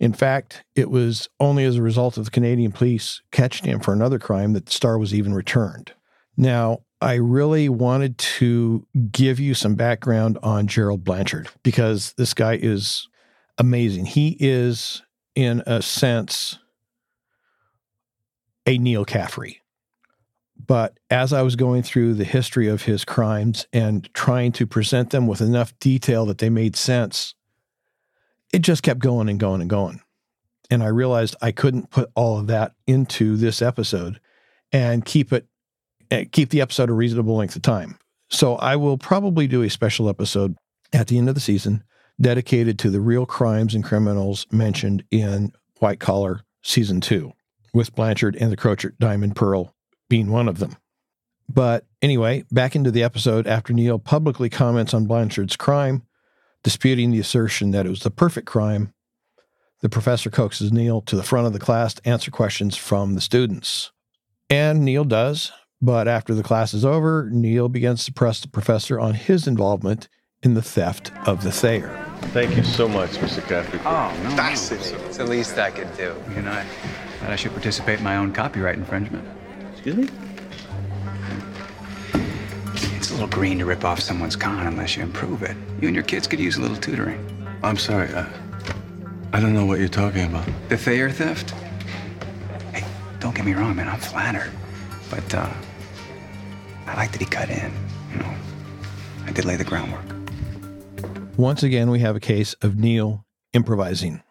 In 0.00 0.12
fact, 0.12 0.64
it 0.74 0.90
was 0.90 1.28
only 1.38 1.64
as 1.64 1.76
a 1.76 1.82
result 1.82 2.18
of 2.18 2.24
the 2.24 2.30
Canadian 2.32 2.72
police 2.72 3.22
catching 3.30 3.68
him 3.68 3.78
for 3.78 3.92
another 3.92 4.18
crime 4.18 4.52
that 4.54 4.66
the 4.66 4.72
star 4.72 4.98
was 4.98 5.14
even 5.14 5.32
returned. 5.32 5.92
Now, 6.36 6.80
I 7.00 7.14
really 7.14 7.68
wanted 7.68 8.18
to 8.18 8.84
give 9.12 9.38
you 9.38 9.54
some 9.54 9.76
background 9.76 10.38
on 10.42 10.66
Gerald 10.66 11.04
Blanchard 11.04 11.48
because 11.62 12.14
this 12.14 12.34
guy 12.34 12.58
is 12.60 13.08
amazing. 13.58 14.06
He 14.06 14.36
is, 14.40 15.02
in 15.36 15.62
a 15.64 15.82
sense, 15.82 16.58
a 18.66 18.76
Neil 18.76 19.04
Caffrey. 19.04 19.60
But 20.66 20.98
as 21.10 21.32
I 21.32 21.42
was 21.42 21.54
going 21.54 21.84
through 21.84 22.14
the 22.14 22.24
history 22.24 22.66
of 22.66 22.82
his 22.82 23.04
crimes 23.04 23.68
and 23.72 24.12
trying 24.14 24.50
to 24.52 24.66
present 24.66 25.10
them 25.10 25.28
with 25.28 25.40
enough 25.40 25.78
detail 25.78 26.26
that 26.26 26.38
they 26.38 26.50
made 26.50 26.74
sense, 26.74 27.34
it 28.52 28.60
just 28.60 28.82
kept 28.82 29.00
going 29.00 29.28
and 29.28 29.40
going 29.40 29.60
and 29.60 29.70
going. 29.70 30.00
And 30.70 30.82
I 30.82 30.88
realized 30.88 31.36
I 31.42 31.52
couldn't 31.52 31.90
put 31.90 32.10
all 32.14 32.38
of 32.38 32.46
that 32.46 32.72
into 32.86 33.36
this 33.36 33.60
episode 33.60 34.20
and 34.72 35.04
keep 35.04 35.32
it 35.32 35.46
eh, 36.10 36.24
keep 36.30 36.50
the 36.50 36.60
episode 36.60 36.90
a 36.90 36.94
reasonable 36.94 37.36
length 37.36 37.56
of 37.56 37.62
time. 37.62 37.98
So 38.30 38.56
I 38.56 38.76
will 38.76 38.96
probably 38.96 39.46
do 39.46 39.62
a 39.62 39.70
special 39.70 40.08
episode 40.08 40.56
at 40.92 41.08
the 41.08 41.18
end 41.18 41.28
of 41.28 41.34
the 41.34 41.40
season 41.40 41.84
dedicated 42.20 42.78
to 42.78 42.90
the 42.90 43.00
real 43.00 43.26
crimes 43.26 43.74
and 43.74 43.84
criminals 43.84 44.46
mentioned 44.50 45.04
in 45.10 45.52
White 45.80 46.00
Collar 46.00 46.40
season 46.62 47.00
2 47.00 47.32
with 47.74 47.94
Blanchard 47.94 48.36
and 48.36 48.52
the 48.52 48.56
Koechert 48.56 48.98
Diamond 48.98 49.36
Pearl 49.36 49.74
being 50.08 50.30
one 50.30 50.48
of 50.48 50.58
them. 50.58 50.76
But 51.48 51.86
anyway, 52.00 52.44
back 52.50 52.76
into 52.76 52.90
the 52.90 53.02
episode 53.02 53.46
after 53.46 53.72
Neil 53.72 53.98
publicly 53.98 54.48
comments 54.48 54.94
on 54.94 55.06
Blanchard's 55.06 55.56
crime, 55.56 56.02
disputing 56.62 57.10
the 57.10 57.20
assertion 57.20 57.70
that 57.72 57.86
it 57.86 57.90
was 57.90 58.00
the 58.00 58.10
perfect 58.10 58.46
crime, 58.46 58.92
the 59.80 59.88
professor 59.88 60.30
coaxes 60.30 60.72
Neil 60.72 61.00
to 61.02 61.16
the 61.16 61.22
front 61.22 61.46
of 61.46 61.52
the 61.52 61.58
class 61.58 61.94
to 61.94 62.08
answer 62.08 62.30
questions 62.30 62.76
from 62.76 63.14
the 63.14 63.20
students. 63.20 63.90
And 64.48 64.84
Neil 64.84 65.04
does, 65.04 65.50
but 65.80 66.06
after 66.06 66.34
the 66.34 66.42
class 66.42 66.72
is 66.72 66.84
over, 66.84 67.28
Neil 67.32 67.68
begins 67.68 68.04
to 68.04 68.12
press 68.12 68.40
the 68.40 68.48
professor 68.48 69.00
on 69.00 69.14
his 69.14 69.46
involvement 69.48 70.08
in 70.42 70.54
the 70.54 70.62
theft 70.62 71.10
of 71.26 71.42
the 71.42 71.52
Thayer. 71.52 71.88
Thank 72.32 72.56
you 72.56 72.62
so 72.62 72.88
much, 72.88 73.10
Mr. 73.12 73.46
Caffrey. 73.46 73.80
Oh, 73.84 74.16
no. 74.22 74.36
That's 74.36 74.70
it. 74.70 74.92
It's 75.06 75.16
the 75.16 75.24
least 75.26 75.58
I 75.58 75.70
could 75.70 75.94
do. 75.96 76.14
You 76.34 76.42
know, 76.42 76.52
I 76.52 76.66
I 77.30 77.36
should 77.36 77.52
participate 77.52 77.98
in 77.98 78.04
my 78.04 78.16
own 78.16 78.32
copyright 78.32 78.76
infringement. 78.76 79.26
Excuse 79.72 79.96
me? 79.96 80.08
It's 83.12 83.18
a 83.18 83.24
little 83.24 83.38
green 83.38 83.58
to 83.58 83.66
rip 83.66 83.84
off 83.84 84.00
someone's 84.00 84.36
con 84.36 84.66
unless 84.66 84.96
you 84.96 85.02
improve 85.02 85.42
it. 85.42 85.54
You 85.82 85.88
and 85.88 85.94
your 85.94 86.02
kids 86.02 86.26
could 86.26 86.40
use 86.40 86.56
a 86.56 86.62
little 86.62 86.78
tutoring. 86.78 87.20
I'm 87.62 87.76
sorry. 87.76 88.08
I, 88.14 88.26
I 89.34 89.38
don't 89.38 89.52
know 89.52 89.66
what 89.66 89.80
you're 89.80 89.88
talking 89.88 90.24
about. 90.24 90.48
The 90.70 90.78
Thayer 90.78 91.10
theft? 91.10 91.50
Hey, 92.72 92.82
don't 93.20 93.34
get 93.34 93.44
me 93.44 93.52
wrong, 93.52 93.76
man. 93.76 93.86
I'm 93.86 94.00
flattered. 94.00 94.50
But, 95.10 95.34
uh, 95.34 95.52
I 96.86 96.96
like 96.96 97.12
that 97.12 97.20
he 97.20 97.26
cut 97.26 97.50
in. 97.50 97.70
You 98.12 98.20
know, 98.20 98.34
I 99.26 99.32
did 99.32 99.44
lay 99.44 99.56
the 99.56 99.64
groundwork. 99.64 100.06
Once 101.36 101.62
again, 101.62 101.90
we 101.90 101.98
have 101.98 102.16
a 102.16 102.20
case 102.20 102.54
of 102.62 102.78
Neil 102.78 103.26
improvising. 103.52 104.22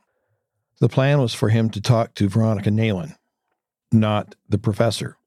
The 0.80 0.90
plan 0.90 1.22
was 1.22 1.36
for 1.36 1.50
him 1.50 1.70
to 1.70 1.82
talk 1.82 2.16
to 2.16 2.28
Veronica 2.28 2.72
Nayland, 2.72 3.16
not 3.92 4.34
the 4.50 4.58
professor. 4.58 5.18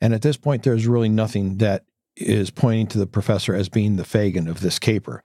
And 0.00 0.14
at 0.14 0.22
this 0.22 0.36
point, 0.36 0.62
there's 0.62 0.86
really 0.86 1.08
nothing 1.08 1.58
that 1.58 1.84
is 2.16 2.50
pointing 2.50 2.86
to 2.88 2.98
the 2.98 3.06
professor 3.06 3.54
as 3.54 3.68
being 3.68 3.96
the 3.96 4.04
Fagin 4.04 4.48
of 4.48 4.60
this 4.60 4.78
caper. 4.78 5.22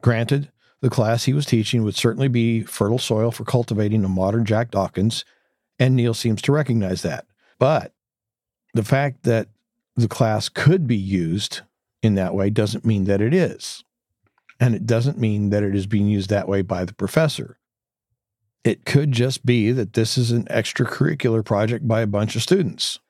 Granted, 0.00 0.50
the 0.80 0.90
class 0.90 1.24
he 1.24 1.32
was 1.32 1.46
teaching 1.46 1.84
would 1.84 1.94
certainly 1.94 2.28
be 2.28 2.62
fertile 2.62 2.98
soil 2.98 3.30
for 3.30 3.44
cultivating 3.44 4.04
a 4.04 4.08
modern 4.08 4.44
Jack 4.44 4.70
Dawkins, 4.70 5.24
and 5.78 5.94
Neil 5.94 6.14
seems 6.14 6.42
to 6.42 6.52
recognize 6.52 7.02
that. 7.02 7.26
But 7.58 7.92
the 8.74 8.82
fact 8.82 9.22
that 9.22 9.48
the 9.94 10.08
class 10.08 10.48
could 10.48 10.86
be 10.86 10.96
used 10.96 11.60
in 12.02 12.14
that 12.14 12.34
way 12.34 12.50
doesn't 12.50 12.84
mean 12.84 13.04
that 13.04 13.20
it 13.20 13.32
is. 13.32 13.84
And 14.58 14.74
it 14.74 14.86
doesn't 14.86 15.18
mean 15.18 15.50
that 15.50 15.62
it 15.62 15.74
is 15.74 15.86
being 15.86 16.08
used 16.08 16.30
that 16.30 16.48
way 16.48 16.62
by 16.62 16.84
the 16.84 16.94
professor. 16.94 17.58
It 18.64 18.84
could 18.84 19.12
just 19.12 19.44
be 19.44 19.72
that 19.72 19.92
this 19.92 20.16
is 20.16 20.30
an 20.30 20.44
extracurricular 20.44 21.44
project 21.44 21.86
by 21.86 22.00
a 22.00 22.06
bunch 22.06 22.36
of 22.36 22.42
students. 22.42 23.00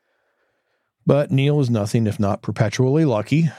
But 1.05 1.31
Neil 1.31 1.61
is 1.61 1.71
nothing 1.71 2.07
if 2.07 2.21
not 2.21 2.43
perpetually 2.43 3.05
lucky, 3.05 3.51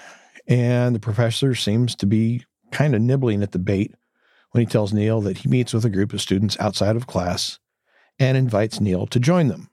and 0.48 0.96
the 0.96 1.00
professor 1.00 1.56
seems 1.56 1.96
to 1.96 2.06
be 2.06 2.46
kind 2.72 2.96
of 2.96 3.02
nibbling 3.02 3.44
at 3.44 3.52
the 3.52 3.60
bait 3.60 3.94
when 4.52 4.62
he 4.62 4.68
tells 4.68 4.94
Neil 4.94 5.20
that 5.22 5.40
he 5.40 5.50
meets 5.50 5.74
with 5.74 5.86
a 5.86 5.90
group 5.90 6.14
of 6.14 6.22
students 6.22 6.58
outside 6.60 6.96
of 6.96 7.08
class 7.08 7.60
and 8.20 8.38
invites 8.38 8.80
Neil 8.80 9.08
to 9.08 9.20
join 9.20 9.48
them. 9.48 9.70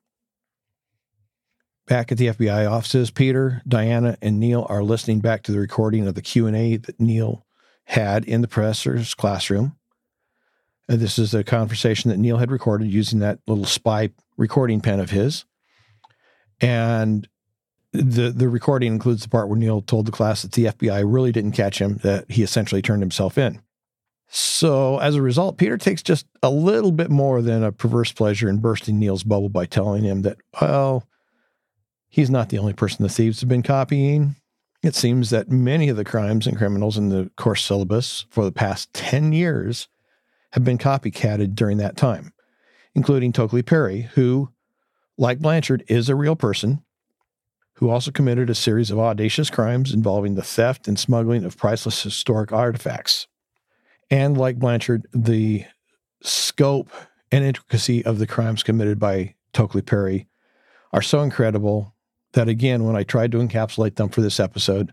Back 1.86 2.12
at 2.12 2.18
the 2.18 2.28
FBI 2.28 2.70
offices, 2.70 3.10
Peter, 3.10 3.62
Diana, 3.66 4.16
and 4.22 4.38
Neil 4.38 4.66
are 4.68 4.82
listening 4.82 5.20
back 5.20 5.42
to 5.42 5.52
the 5.52 5.58
recording 5.58 6.06
of 6.06 6.14
the 6.14 6.22
Q&A 6.22 6.76
that 6.76 7.00
Neil 7.00 7.44
had 7.84 8.24
in 8.24 8.40
the 8.40 8.48
professor's 8.48 9.14
classroom. 9.14 9.76
Uh, 10.88 10.96
this 10.96 11.18
is 11.18 11.34
a 11.34 11.44
conversation 11.44 12.10
that 12.10 12.18
Neil 12.18 12.38
had 12.38 12.50
recorded 12.50 12.90
using 12.90 13.18
that 13.18 13.40
little 13.46 13.64
spy 13.64 14.10
recording 14.36 14.80
pen 14.80 15.00
of 15.00 15.10
his. 15.10 15.44
And 16.60 17.28
the 17.92 18.30
the 18.30 18.48
recording 18.48 18.92
includes 18.92 19.22
the 19.22 19.28
part 19.28 19.48
where 19.48 19.58
Neil 19.58 19.82
told 19.82 20.06
the 20.06 20.12
class 20.12 20.42
that 20.42 20.52
the 20.52 20.66
FBI 20.66 21.02
really 21.06 21.32
didn't 21.32 21.52
catch 21.52 21.80
him, 21.80 21.96
that 21.98 22.30
he 22.30 22.42
essentially 22.42 22.82
turned 22.82 23.02
himself 23.02 23.36
in. 23.36 23.60
So 24.28 24.98
as 24.98 25.16
a 25.16 25.22
result, 25.22 25.58
Peter 25.58 25.76
takes 25.76 26.02
just 26.02 26.24
a 26.40 26.50
little 26.50 26.92
bit 26.92 27.10
more 27.10 27.42
than 27.42 27.64
a 27.64 27.72
perverse 27.72 28.12
pleasure 28.12 28.48
in 28.48 28.58
bursting 28.58 28.98
Neil's 28.98 29.24
bubble 29.24 29.48
by 29.48 29.66
telling 29.66 30.04
him 30.04 30.22
that, 30.22 30.36
well, 30.60 31.08
he's 32.08 32.30
not 32.30 32.48
the 32.48 32.58
only 32.58 32.72
person 32.72 33.02
the 33.02 33.08
thieves 33.08 33.40
have 33.40 33.48
been 33.48 33.64
copying. 33.64 34.36
It 34.84 34.94
seems 34.94 35.30
that 35.30 35.50
many 35.50 35.88
of 35.88 35.96
the 35.96 36.04
crimes 36.04 36.46
and 36.46 36.56
criminals 36.56 36.96
in 36.96 37.08
the 37.08 37.30
course 37.36 37.64
syllabus 37.64 38.26
for 38.30 38.44
the 38.44 38.52
past 38.52 38.94
10 38.94 39.32
years 39.32 39.88
have 40.52 40.62
been 40.62 40.78
copycatted 40.78 41.56
during 41.56 41.78
that 41.78 41.96
time, 41.96 42.32
including 42.94 43.32
Tokeley-Parry, 43.32 44.02
who, 44.14 44.48
like 45.18 45.40
Blanchard, 45.40 45.84
is 45.88 46.08
a 46.08 46.14
real 46.14 46.36
person 46.36 46.84
who 47.80 47.88
also 47.88 48.10
committed 48.10 48.50
a 48.50 48.54
series 48.54 48.90
of 48.90 48.98
audacious 48.98 49.48
crimes 49.48 49.94
involving 49.94 50.34
the 50.34 50.42
theft 50.42 50.86
and 50.86 50.98
smuggling 50.98 51.44
of 51.44 51.56
priceless 51.56 52.02
historic 52.02 52.52
artifacts. 52.52 53.26
And 54.10 54.36
like 54.36 54.58
Blanchard, 54.58 55.06
the 55.14 55.64
scope 56.22 56.90
and 57.32 57.42
intricacy 57.42 58.04
of 58.04 58.18
the 58.18 58.26
crimes 58.26 58.62
committed 58.62 58.98
by 58.98 59.34
Tokeley-Parry 59.54 60.28
are 60.92 61.00
so 61.00 61.22
incredible 61.22 61.94
that, 62.34 62.50
again, 62.50 62.84
when 62.84 62.96
I 62.96 63.02
tried 63.02 63.32
to 63.32 63.38
encapsulate 63.38 63.96
them 63.96 64.10
for 64.10 64.20
this 64.20 64.38
episode, 64.38 64.92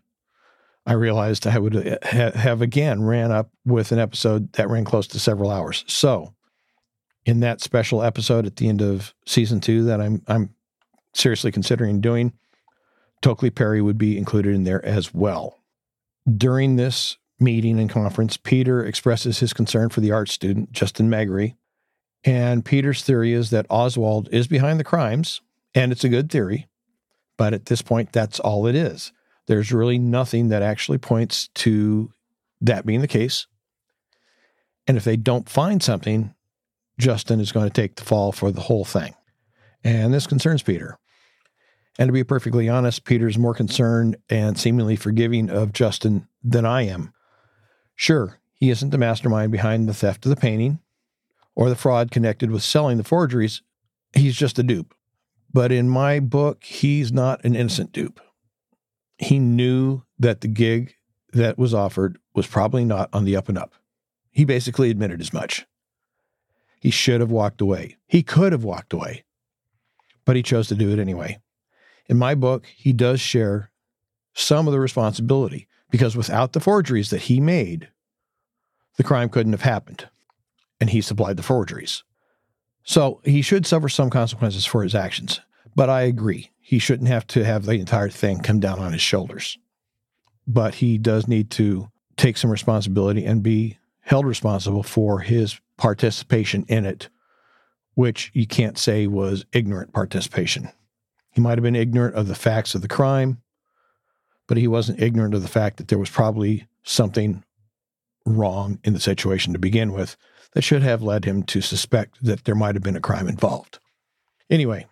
I 0.86 0.94
realized 0.94 1.46
I 1.46 1.60
would 1.60 2.00
ha- 2.04 2.32
have 2.32 2.62
again 2.62 3.04
ran 3.04 3.34
up 3.34 3.52
with 3.66 3.92
an 3.92 4.00
episode 4.00 4.54
that 4.54 4.70
ran 4.70 4.86
close 4.86 5.08
to 5.08 5.20
several 5.20 5.52
hours. 5.52 5.84
So, 5.88 6.34
in 7.26 7.42
that 7.42 7.60
special 7.60 8.02
episode 8.02 8.46
at 8.46 8.56
the 8.56 8.70
end 8.70 8.82
of 8.82 9.14
season 9.26 9.60
two 9.60 9.84
that 9.84 10.00
I'm 10.00 10.22
I'm 10.28 10.56
seriously 11.14 11.52
considering 11.52 12.00
doing, 12.00 12.32
Tokeley-Parry 13.22 13.82
would 13.82 13.97
be 13.97 14.18
included 14.18 14.53
in 14.53 14.63
there 14.63 14.84
as 14.86 15.13
well. 15.13 15.59
During 16.32 16.76
this 16.76 17.18
meeting 17.39 17.80
and 17.80 17.89
conference, 17.89 18.38
Peter 18.38 18.84
expresses 18.84 19.39
his 19.39 19.53
concern 19.53 19.89
for 19.89 20.01
the 20.01 20.11
art 20.11 20.30
student, 20.30 20.72
Justin 20.72 21.09
Megre. 21.09 21.55
And 22.24 22.65
Peter's 22.65 23.03
theory 23.03 23.34
is 23.34 23.51
that 23.51 23.68
Oswald 23.70 24.28
is 24.32 24.47
behind 24.47 24.80
the 24.80 24.84
crimes, 24.84 25.41
and 25.74 25.91
it's 25.91 26.03
a 26.03 26.09
good 26.09 26.32
theory. 26.32 26.68
But 27.38 27.53
at 27.53 27.68
this 27.68 27.82
point, 27.82 28.11
that's 28.11 28.39
all 28.39 28.65
it 28.68 28.76
is. 28.76 29.11
There's 29.45 29.72
really 29.72 29.97
nothing 29.97 30.49
that 30.49 30.63
actually 30.63 30.97
points 30.97 31.49
to 31.55 32.11
that 32.59 32.86
being 32.86 33.01
the 33.01 33.07
case. 33.07 33.47
And 34.88 34.97
if 34.97 35.03
they 35.03 35.15
don't 35.15 35.47
find 35.47 35.82
something, 35.82 36.34
Justin 36.99 37.39
is 37.39 37.51
going 37.51 37.68
to 37.68 37.74
take 37.74 37.95
the 37.95 38.03
fall 38.03 38.32
for 38.32 38.51
the 38.51 38.61
whole 38.61 38.86
thing. 38.86 39.13
And 39.84 40.13
this 40.13 40.28
concerns 40.28 40.63
Peter. 40.63 40.97
And 41.98 42.10
to 42.10 42.14
be 42.14 42.24
perfectly 42.24 42.70
honest, 42.70 43.06
Peter's 43.06 43.38
more 43.38 43.54
concerned 43.54 44.18
and 44.30 44.58
seemingly 44.58 44.95
forgiving 44.95 45.50
of 45.50 45.74
Justin 45.74 46.28
than 46.43 46.66
I 46.66 46.84
am. 46.84 47.14
Sure, 47.95 48.39
he 48.54 48.70
isn't 48.70 48.91
the 48.91 48.98
mastermind 48.98 49.52
behind 49.52 49.88
the 49.88 49.93
theft 49.93 50.26
of 50.26 50.30
the 50.30 50.36
painting 50.36 50.80
or 51.56 51.70
the 51.70 51.76
fraud 51.76 52.12
connected 52.12 52.52
with 52.52 52.62
selling 52.62 52.98
the 52.98 53.04
forgeries. 53.04 53.64
He's 54.14 54.36
just 54.36 54.60
a 54.60 54.64
dupe. 54.64 54.93
But 55.52 55.72
in 55.72 55.89
my 55.89 56.20
book, 56.20 56.64
he's 56.64 57.12
not 57.12 57.43
an 57.43 57.56
innocent 57.56 57.91
dupe. 57.93 58.20
He 59.18 59.39
knew 59.39 60.04
that 60.20 60.41
the 60.41 60.48
gig 60.48 60.93
that 61.34 61.58
was 61.58 61.74
offered 61.74 62.20
was 62.36 62.45
probably 62.45 62.86
not 62.86 63.10
on 63.12 63.26
the 63.26 63.36
up 63.36 63.50
and 63.50 63.58
up. 63.58 63.74
He 64.30 64.45
basically 64.45 64.91
admitted 64.91 65.20
as 65.20 65.34
much. 65.34 65.66
He 66.80 66.91
should 66.91 67.22
have 67.22 67.32
walked 67.32 67.60
away. 67.60 67.98
He 68.06 68.22
could 68.22 68.52
have 68.52 68.64
walked 68.64 68.93
away, 68.93 69.24
but 70.26 70.36
he 70.36 70.43
chose 70.43 70.68
to 70.68 70.76
do 70.76 70.91
it 70.91 71.00
anyway. 71.00 71.39
In 72.10 72.18
my 72.18 72.36
book, 72.36 72.66
he 72.76 72.93
does 72.93 73.20
share 73.20 73.72
some 74.34 74.68
of 74.68 74.74
the 74.74 74.80
responsibility 74.80 75.68
because 75.89 76.16
without 76.16 76.53
the 76.53 76.60
forgeries 76.60 77.10
that 77.10 77.24
he 77.24 77.39
made, 77.39 77.89
the 78.97 79.03
crime 79.03 79.30
couldn't 79.30 79.53
have 79.53 79.62
happened. 79.62 80.10
And 80.80 80.89
he 80.89 81.01
supplied 81.01 81.38
the 81.38 81.43
forgeries. 81.43 82.03
So 82.84 83.20
he 83.26 83.41
should 83.41 83.66
suffer 83.66 83.89
some 83.89 84.10
consequences 84.10 84.66
for 84.66 84.84
his 84.84 84.95
actions. 84.95 85.41
But 85.76 85.89
I 85.89 86.01
agree, 86.03 86.51
he 86.60 86.80
shouldn't 86.80 87.10
have 87.10 87.28
to 87.28 87.43
have 87.43 87.66
the 87.66 87.74
entire 87.74 88.10
thing 88.10 88.39
come 88.39 88.60
down 88.60 88.80
on 88.80 88.93
his 88.93 89.01
shoulders. 89.01 89.58
But 90.47 90.76
he 90.76 90.97
does 90.97 91.28
need 91.28 91.51
to 91.51 91.89
take 92.16 92.38
some 92.38 92.51
responsibility 92.51 93.26
and 93.26 93.43
be 93.43 93.78
held 94.01 94.26
responsible 94.26 94.84
for 94.84 95.20
his 95.20 95.60
participation 95.78 96.66
in 96.68 96.86
it, 96.86 97.10
which 97.95 98.32
you 98.34 98.47
can't 98.47 98.78
say 98.78 99.05
was 99.08 99.45
ignorant 99.51 99.93
participation. 99.93 100.70
He 101.38 101.42
might 101.42 101.60
have 101.60 101.64
been 101.64 101.76
ignorant 101.76 102.16
of 102.16 102.28
the 102.28 102.34
facts 102.34 102.74
of 102.74 102.82
the 102.82 102.88
crime, 102.88 103.44
but 104.48 104.58
he 104.58 104.68
wasn't 104.68 105.00
ignorant 105.00 105.36
of 105.36 105.44
the 105.44 105.48
fact 105.48 105.78
that 105.78 105.88
there 105.88 106.00
was 106.00 106.10
probably 106.10 106.68
something 106.82 107.44
wrong 108.26 108.80
in 108.84 108.94
the 108.94 109.00
situation 109.00 109.54
to 109.54 109.60
begin 109.60 109.94
with 109.94 110.18
that 110.54 110.64
should 110.64 110.82
have 110.82 111.04
led 111.04 111.26
him 111.26 111.44
to 111.44 111.62
suspect 111.62 112.18
that 112.24 112.46
there 112.46 112.56
might 112.56 112.74
have 112.74 112.82
been 112.82 112.96
a 112.96 113.00
crime 113.00 113.28
involved. 113.28 113.78
Anyway, 114.50 114.88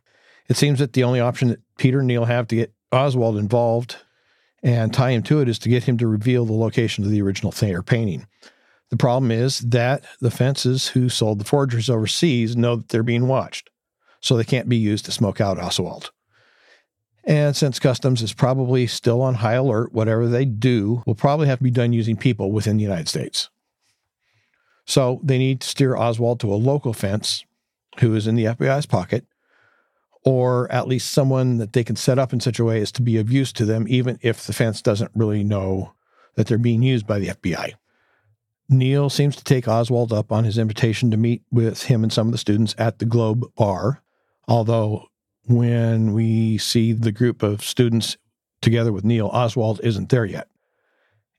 it 0.47 0.55
seems 0.55 0.77
that 0.77 0.93
the 0.93 1.03
only 1.03 1.19
option 1.19 1.47
that 1.47 1.61
Peter 1.79 1.97
and 1.97 2.07
Neil 2.07 2.25
have 2.25 2.47
to 2.49 2.55
get 2.55 2.75
Oswald 2.91 3.37
involved 3.37 3.95
and 4.61 4.93
tie 4.93 5.09
him 5.09 5.23
to 5.23 5.41
it 5.41 5.49
is 5.49 5.57
to 5.57 5.69
get 5.69 5.85
him 5.85 5.97
to 5.97 6.05
reveal 6.05 6.45
the 6.45 6.53
location 6.53 7.03
of 7.03 7.09
the 7.09 7.23
original 7.23 7.51
Thayer 7.51 7.81
painting. 7.81 8.27
The 8.91 8.97
problem 8.97 9.31
is 9.31 9.61
that 9.61 10.03
the 10.21 10.29
fences 10.29 10.89
who 10.89 11.09
sold 11.09 11.39
the 11.39 11.43
forgeries 11.43 11.89
overseas 11.89 12.55
know 12.55 12.75
that 12.75 12.89
they're 12.89 13.01
being 13.01 13.27
watched, 13.27 13.71
so 14.19 14.37
they 14.37 14.43
can't 14.43 14.69
be 14.69 14.77
used 14.77 15.05
to 15.05 15.11
smoke 15.11 15.41
out 15.41 15.57
Oswald. 15.57 16.11
And 17.25 17.55
since 17.55 17.79
customs 17.79 18.21
is 18.21 18.33
probably 18.33 18.85
still 18.85 19.21
on 19.21 19.35
high 19.35 19.53
alert, 19.53 19.93
whatever 19.93 20.27
they 20.27 20.45
do 20.45 21.01
will 21.05 21.15
probably 21.15 21.47
have 21.47 21.57
to 21.57 21.63
be 21.63 21.71
done 21.71 21.91
using 21.91 22.15
people 22.15 22.51
within 22.51 22.77
the 22.77 22.83
United 22.83 23.07
States. 23.07 23.49
So 24.85 25.19
they 25.23 25.39
need 25.39 25.61
to 25.61 25.67
steer 25.67 25.95
Oswald 25.95 26.39
to 26.41 26.53
a 26.53 26.55
local 26.55 26.93
fence 26.93 27.43
who 27.99 28.13
is 28.13 28.27
in 28.27 28.35
the 28.35 28.45
FBI's 28.45 28.85
pocket, 28.85 29.25
or 30.23 30.71
at 30.71 30.87
least 30.87 31.11
someone 31.11 31.57
that 31.57 31.73
they 31.73 31.83
can 31.83 31.95
set 31.95 32.19
up 32.19 32.31
in 32.31 32.39
such 32.39 32.59
a 32.59 32.65
way 32.65 32.81
as 32.81 32.91
to 32.91 33.01
be 33.01 33.17
of 33.17 33.31
use 33.31 33.51
to 33.53 33.65
them, 33.65 33.85
even 33.87 34.19
if 34.21 34.45
the 34.45 34.53
fence 34.53 34.81
doesn't 34.81 35.11
really 35.15 35.43
know 35.43 35.93
that 36.35 36.45
they're 36.45 36.57
being 36.59 36.83
used 36.83 37.07
by 37.07 37.17
the 37.17 37.29
FBI. 37.29 37.73
Neil 38.69 39.09
seems 39.09 39.35
to 39.35 39.43
take 39.43 39.67
Oswald 39.67 40.11
up 40.11 40.31
on 40.31 40.43
his 40.43 40.57
invitation 40.57 41.09
to 41.11 41.17
meet 41.17 41.43
with 41.51 41.83
him 41.83 42.03
and 42.03 42.11
some 42.11 42.27
of 42.27 42.31
the 42.31 42.37
students 42.37 42.75
at 42.77 42.99
the 42.99 43.05
Globe 43.05 43.45
Bar, 43.55 44.01
although 44.47 45.07
when 45.47 46.13
we 46.13 46.57
see 46.57 46.93
the 46.93 47.11
group 47.11 47.43
of 47.43 47.63
students 47.63 48.17
together 48.61 48.91
with 48.91 49.03
Neil, 49.03 49.27
Oswald 49.27 49.79
isn't 49.83 50.09
there 50.09 50.25
yet. 50.25 50.47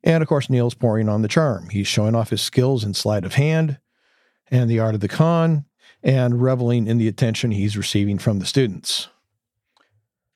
And 0.05 0.23
of 0.23 0.29
course, 0.29 0.49
Neil's 0.49 0.75
pouring 0.75 1.09
on 1.09 1.23
the 1.23 1.29
charm. 1.29 1.69
He's 1.71 1.89
showing 1.89 2.15
off 2.15 2.31
his 2.31 2.41
skills 2.41 2.85
in 2.85 2.95
sleight 2.95 3.25
of 3.25 3.35
hand 3.35 3.79
and 4.51 4.71
the 4.71 4.79
art 4.79 4.95
of 4.95 5.01
the 5.01 5.09
con 5.09 5.65
and 6.03 6.41
reveling 6.41 6.87
in 6.87 6.99
the 6.99 7.09
attention 7.09 7.51
he's 7.51 7.77
receiving 7.77 8.19
from 8.19 8.39
the 8.39 8.47
students. 8.47 9.09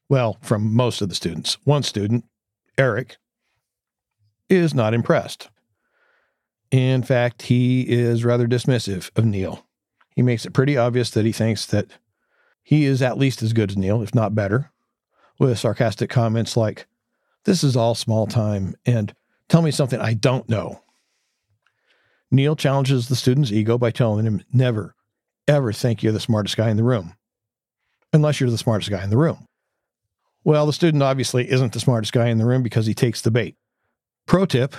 Well, 0.09 0.39
from 0.43 0.75
most 0.75 1.01
of 1.01 1.09
the 1.09 1.15
students. 1.15 1.57
One 1.65 1.85
student, 1.85 2.25
Eric, 2.77 3.19
is 4.49 4.75
not 4.75 4.93
impressed. 4.93 5.49
In 6.73 7.05
fact, 7.05 7.43
he 7.43 7.83
is 7.83 8.25
rather 8.25 8.49
dismissive 8.49 9.17
of 9.17 9.25
Neil. 9.25 9.65
He 10.17 10.23
makes 10.23 10.45
it 10.45 10.53
pretty 10.53 10.77
obvious 10.77 11.11
that 11.11 11.25
he 11.25 11.33
thinks 11.33 11.67
that 11.67 11.87
he 12.63 12.85
is 12.85 13.03
at 13.03 13.19
least 13.19 13.43
as 13.43 13.53
good 13.53 13.71
as 13.71 13.77
Neil, 13.77 14.03
if 14.03 14.15
not 14.15 14.35
better, 14.35 14.71
with 15.39 15.59
sarcastic 15.59 16.11
comments 16.11 16.57
like, 16.57 16.87
This 17.45 17.65
is 17.65 17.77
all 17.77 17.95
small 17.95 18.27
time, 18.27 18.75
and 18.87 19.15
tell 19.49 19.63
me 19.63 19.71
something 19.71 20.01
I 20.01 20.15
don't 20.15 20.49
know. 20.49 20.83
Neil 22.31 22.55
challenges 22.55 23.09
the 23.09 23.17
student's 23.17 23.51
ego 23.51 23.77
by 23.77 23.91
telling 23.91 24.27
him, 24.27 24.43
Never, 24.53 24.95
ever 25.49 25.73
think 25.73 26.03
you're 26.03 26.13
the 26.13 26.21
smartest 26.21 26.57
guy 26.57 26.71
in 26.71 26.77
the 26.77 26.85
room, 26.85 27.15
unless 28.13 28.41
you're 28.41 28.51
the 28.51 28.59
smartest 28.59 28.91
guy 28.91 29.03
in 29.03 29.11
the 29.11 29.17
room. 29.17 29.47
Well, 30.45 30.67
the 30.67 30.73
student 30.73 31.03
obviously 31.03 31.51
isn't 31.51 31.73
the 31.73 31.81
smartest 31.81 32.13
guy 32.13 32.29
in 32.29 32.39
the 32.39 32.47
room 32.47 32.63
because 32.63 32.87
he 32.87 32.95
takes 32.95 33.21
the 33.21 33.31
bait. 33.31 33.57
Pro 34.27 34.47
tip 34.47 34.75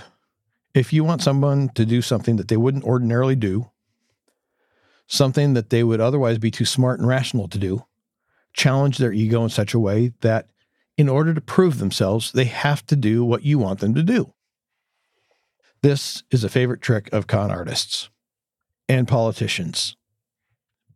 if 0.73 0.93
you 0.93 1.03
want 1.03 1.21
someone 1.21 1.69
to 1.69 1.85
do 1.85 2.01
something 2.01 2.37
that 2.37 2.47
they 2.47 2.57
wouldn't 2.57 2.83
ordinarily 2.83 3.35
do, 3.35 3.69
something 5.11 5.53
that 5.55 5.69
they 5.69 5.83
would 5.83 5.99
otherwise 5.99 6.37
be 6.37 6.49
too 6.49 6.63
smart 6.63 6.97
and 6.97 7.07
rational 7.07 7.49
to 7.49 7.57
do, 7.57 7.85
challenge 8.53 8.97
their 8.97 9.11
ego 9.11 9.43
in 9.43 9.49
such 9.49 9.73
a 9.73 9.79
way 9.79 10.13
that 10.21 10.47
in 10.97 11.09
order 11.09 11.33
to 11.33 11.41
prove 11.41 11.79
themselves, 11.79 12.31
they 12.31 12.45
have 12.45 12.85
to 12.85 12.95
do 12.95 13.25
what 13.25 13.43
you 13.43 13.59
want 13.59 13.81
them 13.81 13.93
to 13.93 14.03
do. 14.03 14.33
This 15.81 16.23
is 16.31 16.45
a 16.45 16.49
favorite 16.49 16.81
trick 16.81 17.09
of 17.11 17.27
con 17.27 17.51
artists 17.51 18.09
and 18.87 19.05
politicians. 19.05 19.97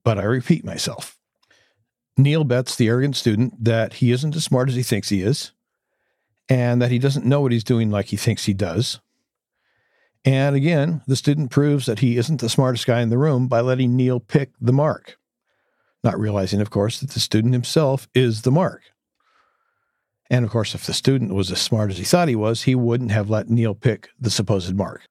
But 0.06 0.18
I 0.18 0.24
repeat 0.24 0.64
myself. 0.64 1.18
Neil 2.18 2.46
bets 2.46 2.76
the 2.78 2.88
arrogant 2.88 3.18
student 3.18 3.62
that 3.66 3.96
he 3.96 4.12
isn't 4.12 4.36
as 4.36 4.46
smart 4.46 4.70
as 4.70 4.76
he 4.76 4.84
thinks 4.84 5.10
he 5.10 5.22
is, 5.22 5.52
and 6.48 6.82
that 6.82 6.92
he 6.92 7.00
doesn't 7.00 7.26
know 7.26 7.42
what 7.42 7.52
he's 7.52 7.66
doing 7.66 7.92
like 7.92 8.06
he 8.08 8.18
thinks 8.18 8.46
he 8.46 8.54
does, 8.54 9.02
and 10.26 10.56
again, 10.56 11.02
the 11.06 11.16
student 11.16 11.52
proves 11.52 11.86
that 11.86 12.00
he 12.00 12.18
isn't 12.18 12.42
the 12.42 12.50
smartest 12.50 12.88
guy 12.88 13.02
in 13.02 13.10
the 13.10 13.18
room 13.18 13.48
by 13.48 13.62
letting 13.62 13.96
Neil 13.96 14.20
pick 14.20 14.52
the 14.60 14.74
mark, 14.74 15.18
not 16.04 16.20
realizing, 16.20 16.60
of 16.62 16.72
course, 16.72 17.00
that 17.00 17.12
the 17.12 17.20
student 17.20 17.54
himself 17.54 18.08
is 18.16 18.42
the 18.42 18.52
mark. 18.52 18.82
And 20.30 20.44
of 20.44 20.50
course, 20.50 20.74
if 20.74 20.86
the 20.86 20.94
student 20.94 21.36
was 21.36 21.52
as 21.52 21.62
smart 21.62 21.92
as 21.92 22.00
he 22.00 22.04
thought 22.04 22.28
he 22.28 22.36
was, 22.36 22.64
he 22.64 22.74
wouldn't 22.74 23.12
have 23.12 23.30
let 23.30 23.50
Neil 23.50 23.76
pick 23.76 24.10
the 24.20 24.32
supposed 24.32 24.76
mark. 24.76 25.04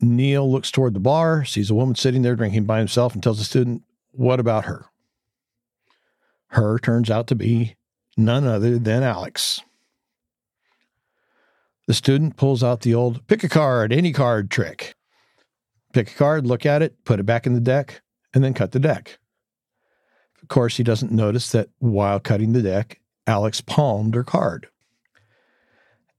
Neil 0.00 0.50
looks 0.50 0.72
toward 0.72 0.92
the 0.92 1.00
bar, 1.00 1.44
sees 1.44 1.70
a 1.70 1.74
woman 1.74 1.94
sitting 1.94 2.22
there 2.22 2.36
drinking 2.36 2.64
by 2.64 2.78
himself, 2.78 3.14
and 3.14 3.22
tells 3.22 3.38
the 3.38 3.44
student, 3.44 3.82
What 4.10 4.40
about 4.40 4.64
her? 4.64 4.86
Her 6.48 6.78
turns 6.78 7.10
out 7.10 7.28
to 7.28 7.34
be 7.34 7.76
none 8.16 8.46
other 8.46 8.78
than 8.78 9.02
Alex. 9.02 9.62
The 11.86 11.94
student 11.94 12.36
pulls 12.36 12.64
out 12.64 12.80
the 12.80 12.94
old 12.94 13.26
pick 13.28 13.44
a 13.44 13.48
card, 13.48 13.92
any 13.92 14.12
card 14.12 14.50
trick. 14.50 14.96
Pick 15.92 16.10
a 16.10 16.14
card, 16.14 16.46
look 16.46 16.66
at 16.66 16.82
it, 16.82 17.04
put 17.04 17.20
it 17.20 17.26
back 17.26 17.46
in 17.46 17.54
the 17.54 17.60
deck, 17.60 18.02
and 18.34 18.42
then 18.42 18.54
cut 18.54 18.72
the 18.72 18.80
deck. 18.80 19.18
Of 20.42 20.48
course, 20.48 20.76
he 20.76 20.82
doesn't 20.82 21.12
notice 21.12 21.50
that 21.52 21.70
while 21.78 22.20
cutting 22.20 22.52
the 22.52 22.62
deck, 22.62 23.00
Alex 23.26 23.60
palmed 23.60 24.14
her 24.14 24.24
card. 24.24 24.68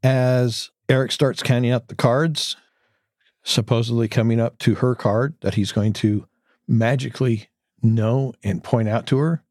As 0.03 0.71
Eric 0.89 1.11
starts 1.11 1.43
counting 1.43 1.71
up 1.71 1.87
the 1.87 1.95
cards, 1.95 2.55
supposedly 3.43 4.07
coming 4.07 4.39
up 4.39 4.57
to 4.59 4.75
her 4.75 4.95
card 4.95 5.35
that 5.41 5.55
he's 5.55 5.71
going 5.71 5.93
to 5.93 6.27
magically 6.67 7.49
know 7.81 8.33
and 8.43 8.63
point 8.63 8.89
out 8.89 9.05
to 9.07 9.17
her, 9.17 9.43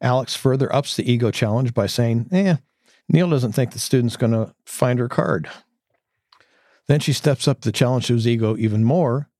Alex 0.00 0.36
further 0.36 0.74
ups 0.74 0.96
the 0.96 1.10
ego 1.10 1.30
challenge 1.30 1.72
by 1.72 1.86
saying, 1.86 2.28
Eh, 2.30 2.56
Neil 3.08 3.28
doesn't 3.28 3.52
think 3.52 3.72
the 3.72 3.78
student's 3.78 4.16
going 4.16 4.32
to 4.32 4.54
find 4.64 4.98
her 4.98 5.08
card. 5.08 5.50
Then 6.86 7.00
she 7.00 7.12
steps 7.12 7.48
up 7.48 7.60
the 7.60 7.72
challenge 7.72 8.06
to 8.06 8.14
his 8.14 8.26
ego 8.26 8.56
even 8.56 8.84
more 8.84 9.30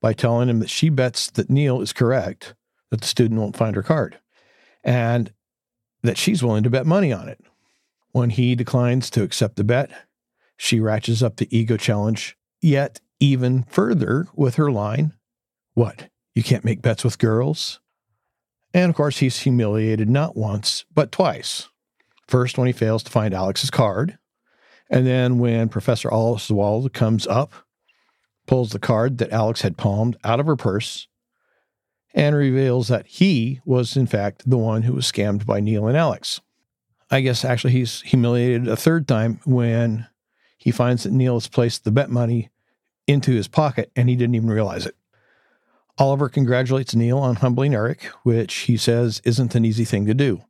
by 0.00 0.12
telling 0.12 0.48
him 0.48 0.58
that 0.58 0.70
she 0.70 0.88
bets 0.88 1.30
that 1.30 1.50
Neil 1.50 1.80
is 1.80 1.92
correct, 1.92 2.54
that 2.90 3.00
the 3.00 3.06
student 3.06 3.40
won't 3.40 3.56
find 3.56 3.76
her 3.76 3.82
card, 3.82 4.18
and 4.82 5.32
that 6.02 6.18
she's 6.18 6.42
willing 6.42 6.64
to 6.64 6.70
bet 6.70 6.86
money 6.86 7.12
on 7.12 7.28
it. 7.28 7.40
When 8.10 8.30
he 8.30 8.54
declines 8.54 9.08
to 9.10 9.22
accept 9.22 9.56
the 9.56 9.64
bet, 9.64 9.90
she 10.56 10.80
ratchets 10.80 11.22
up 11.22 11.36
the 11.36 11.56
ego 11.56 11.76
challenge 11.76 12.36
yet 12.60 13.00
even 13.20 13.62
further 13.64 14.26
with 14.34 14.56
her 14.56 14.70
line 14.70 15.14
What? 15.74 16.10
You 16.34 16.42
can't 16.42 16.64
make 16.64 16.82
bets 16.82 17.04
with 17.04 17.18
girls? 17.18 17.80
And 18.74 18.90
of 18.90 18.96
course, 18.96 19.18
he's 19.18 19.40
humiliated 19.40 20.08
not 20.08 20.36
once, 20.36 20.84
but 20.92 21.12
twice. 21.12 21.68
First, 22.28 22.58
when 22.58 22.66
he 22.66 22.72
fails 22.72 23.02
to 23.02 23.10
find 23.10 23.34
Alex's 23.34 23.70
card, 23.70 24.18
and 24.88 25.06
then 25.06 25.38
when 25.38 25.68
Professor 25.68 26.12
Oswald 26.12 26.92
comes 26.92 27.26
up, 27.26 27.52
pulls 28.46 28.70
the 28.70 28.78
card 28.78 29.18
that 29.18 29.32
Alex 29.32 29.62
had 29.62 29.76
palmed 29.76 30.16
out 30.24 30.40
of 30.40 30.46
her 30.46 30.56
purse, 30.56 31.08
and 32.14 32.36
reveals 32.36 32.88
that 32.88 33.06
he 33.06 33.60
was, 33.64 33.96
in 33.96 34.06
fact, 34.06 34.48
the 34.48 34.58
one 34.58 34.82
who 34.82 34.92
was 34.92 35.10
scammed 35.10 35.46
by 35.46 35.60
Neil 35.60 35.86
and 35.86 35.96
Alex. 35.96 36.40
I 37.10 37.20
guess 37.20 37.44
actually 37.44 37.72
he's 37.72 38.00
humiliated 38.02 38.68
a 38.68 38.76
third 38.76 39.06
time 39.06 39.40
when 39.44 40.06
he 40.56 40.70
finds 40.70 41.02
that 41.02 41.12
Neil 41.12 41.34
has 41.34 41.48
placed 41.48 41.84
the 41.84 41.90
bet 41.90 42.10
money 42.10 42.50
into 43.06 43.32
his 43.32 43.48
pocket 43.48 43.90
and 43.96 44.08
he 44.08 44.16
didn't 44.16 44.34
even 44.34 44.50
realize 44.50 44.86
it. 44.86 44.96
Oliver 45.98 46.28
congratulates 46.28 46.94
Neil 46.94 47.18
on 47.18 47.36
humbling 47.36 47.74
Eric, 47.74 48.04
which 48.22 48.54
he 48.54 48.76
says 48.76 49.20
isn't 49.24 49.54
an 49.54 49.64
easy 49.64 49.84
thing 49.84 50.06
to 50.06 50.14
do. 50.14 50.42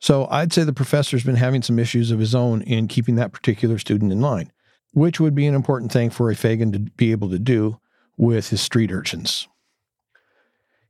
So 0.00 0.28
I'd 0.30 0.52
say 0.52 0.64
the 0.64 0.72
professor's 0.72 1.24
been 1.24 1.36
having 1.36 1.62
some 1.62 1.78
issues 1.78 2.10
of 2.10 2.20
his 2.20 2.34
own 2.34 2.62
in 2.62 2.88
keeping 2.88 3.16
that 3.16 3.32
particular 3.32 3.78
student 3.78 4.12
in 4.12 4.20
line, 4.20 4.52
which 4.92 5.18
would 5.18 5.34
be 5.34 5.46
an 5.46 5.54
important 5.54 5.92
thing 5.92 6.10
for 6.10 6.30
a 6.30 6.34
Fagin 6.34 6.72
to 6.72 6.78
be 6.78 7.10
able 7.10 7.30
to 7.30 7.38
do 7.38 7.80
with 8.16 8.50
his 8.50 8.60
street 8.60 8.92
urchins. 8.92 9.48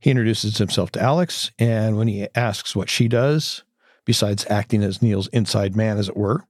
He 0.01 0.11
introduces 0.11 0.59
himself 0.59 0.93
to 0.93 1.03
Alex, 1.03 1.51
and 1.59 1.97
when 1.97 2.09
he 2.09 2.29
asks 2.35 2.77
what 2.77 2.89
she 2.89 3.09
does, 3.09 3.65
besides 4.05 4.47
acting 4.49 4.83
as 4.83 5.03
Neil's 5.03 5.27
inside 5.29 5.75
man, 5.75 5.99
as 5.99 6.09
it 6.09 6.17
were, 6.17 6.45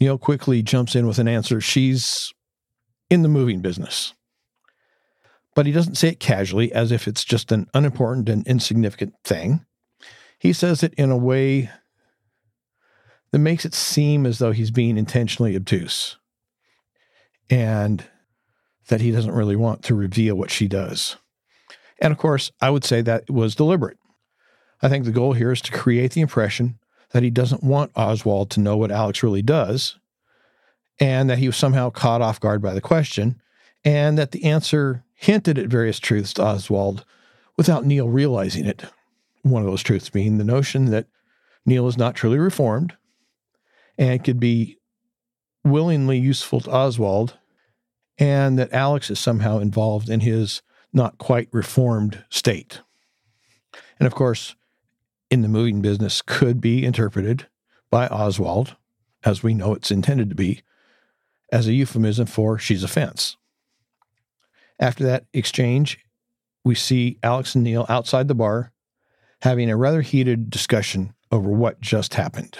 Neil 0.00 0.18
quickly 0.18 0.62
jumps 0.62 0.94
in 0.94 1.06
with 1.06 1.18
an 1.18 1.28
answer 1.28 1.60
she's 1.60 2.32
in 3.10 3.22
the 3.22 3.28
moving 3.28 3.60
business. 3.60 4.14
But 5.54 5.66
he 5.66 5.72
doesn't 5.72 5.96
say 5.96 6.10
it 6.10 6.20
casually 6.20 6.72
as 6.72 6.92
if 6.92 7.08
it's 7.08 7.24
just 7.24 7.50
an 7.50 7.66
unimportant 7.74 8.28
and 8.28 8.46
insignificant 8.46 9.14
thing. 9.24 9.64
He 10.38 10.52
says 10.52 10.82
it 10.82 10.94
in 10.94 11.10
a 11.10 11.16
way 11.16 11.70
that 13.30 13.38
makes 13.38 13.64
it 13.64 13.74
seem 13.74 14.24
as 14.24 14.38
though 14.38 14.52
he's 14.52 14.70
being 14.70 14.96
intentionally 14.96 15.56
obtuse 15.56 16.16
and 17.50 18.04
that 18.88 19.00
he 19.00 19.10
doesn't 19.10 19.34
really 19.34 19.56
want 19.56 19.82
to 19.84 19.94
reveal 19.94 20.34
what 20.34 20.50
she 20.50 20.68
does. 20.68 21.16
And 22.00 22.12
of 22.12 22.18
course, 22.18 22.50
I 22.60 22.70
would 22.70 22.84
say 22.84 23.02
that 23.02 23.28
was 23.28 23.54
deliberate. 23.54 23.98
I 24.80 24.88
think 24.88 25.04
the 25.04 25.10
goal 25.10 25.32
here 25.32 25.52
is 25.52 25.60
to 25.62 25.72
create 25.72 26.12
the 26.12 26.20
impression 26.20 26.78
that 27.10 27.22
he 27.22 27.30
doesn't 27.30 27.64
want 27.64 27.90
Oswald 27.96 28.50
to 28.50 28.60
know 28.60 28.76
what 28.76 28.92
Alex 28.92 29.22
really 29.22 29.42
does 29.42 29.98
and 31.00 31.28
that 31.28 31.38
he 31.38 31.46
was 31.46 31.56
somehow 31.56 31.90
caught 31.90 32.22
off 32.22 32.40
guard 32.40 32.62
by 32.62 32.74
the 32.74 32.80
question 32.80 33.40
and 33.84 34.18
that 34.18 34.32
the 34.32 34.44
answer 34.44 35.04
hinted 35.14 35.58
at 35.58 35.66
various 35.66 35.98
truths 35.98 36.32
to 36.34 36.44
Oswald 36.44 37.04
without 37.56 37.84
Neil 37.84 38.08
realizing 38.08 38.66
it 38.66 38.84
one 39.42 39.62
of 39.62 39.68
those 39.68 39.82
truths 39.82 40.10
being 40.10 40.38
the 40.38 40.44
notion 40.44 40.86
that 40.86 41.06
Neil 41.64 41.86
is 41.86 41.98
not 41.98 42.14
truly 42.14 42.38
reformed 42.38 42.96
and 43.96 44.22
could 44.22 44.40
be 44.40 44.78
willingly 45.64 46.18
useful 46.18 46.60
to 46.60 46.70
Oswald, 46.70 47.36
and 48.16 48.58
that 48.58 48.72
Alex 48.72 49.10
is 49.10 49.18
somehow 49.18 49.58
involved 49.58 50.08
in 50.08 50.20
his 50.20 50.62
not 50.92 51.18
quite 51.18 51.48
reformed 51.52 52.24
state. 52.30 52.80
And 53.98 54.06
of 54.06 54.14
course, 54.14 54.54
in 55.30 55.42
the 55.42 55.48
moving 55.48 55.82
business 55.82 56.22
could 56.22 56.60
be 56.60 56.84
interpreted 56.84 57.46
by 57.90 58.06
Oswald, 58.06 58.76
as 59.24 59.42
we 59.42 59.54
know 59.54 59.74
it's 59.74 59.90
intended 59.90 60.30
to 60.30 60.34
be, 60.34 60.62
as 61.52 61.66
a 61.66 61.72
euphemism 61.72 62.26
for 62.26 62.58
she's 62.58 62.82
a 62.84 62.88
fence. 62.88 63.36
After 64.78 65.04
that 65.04 65.26
exchange, 65.32 65.98
we 66.64 66.74
see 66.74 67.18
Alex 67.22 67.54
and 67.54 67.64
Neil 67.64 67.86
outside 67.88 68.28
the 68.28 68.34
bar 68.34 68.72
having 69.40 69.70
a 69.70 69.76
rather 69.76 70.02
heated 70.02 70.50
discussion 70.50 71.14
over 71.30 71.50
what 71.50 71.80
just 71.80 72.14
happened. 72.14 72.58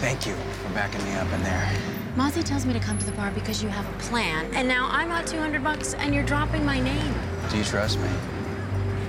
Thank 0.00 0.26
you 0.26 0.34
for 0.34 0.68
backing 0.74 1.04
me 1.04 1.12
up 1.14 1.32
in 1.32 1.42
there. 1.42 1.70
Mozzie 2.16 2.44
tells 2.44 2.66
me 2.66 2.72
to 2.72 2.80
come 2.80 2.98
to 2.98 3.06
the 3.06 3.12
bar 3.12 3.30
because 3.32 3.62
you 3.62 3.68
have 3.68 3.88
a 3.88 3.98
plan, 3.98 4.46
and 4.54 4.68
now 4.68 4.88
I'm 4.90 5.10
out 5.10 5.26
200 5.26 5.64
bucks 5.64 5.94
and 5.94 6.14
you're 6.14 6.24
dropping 6.24 6.64
my 6.64 6.80
name. 6.80 7.14
Do 7.50 7.58
you 7.58 7.64
trust 7.64 7.98
me? 7.98 8.08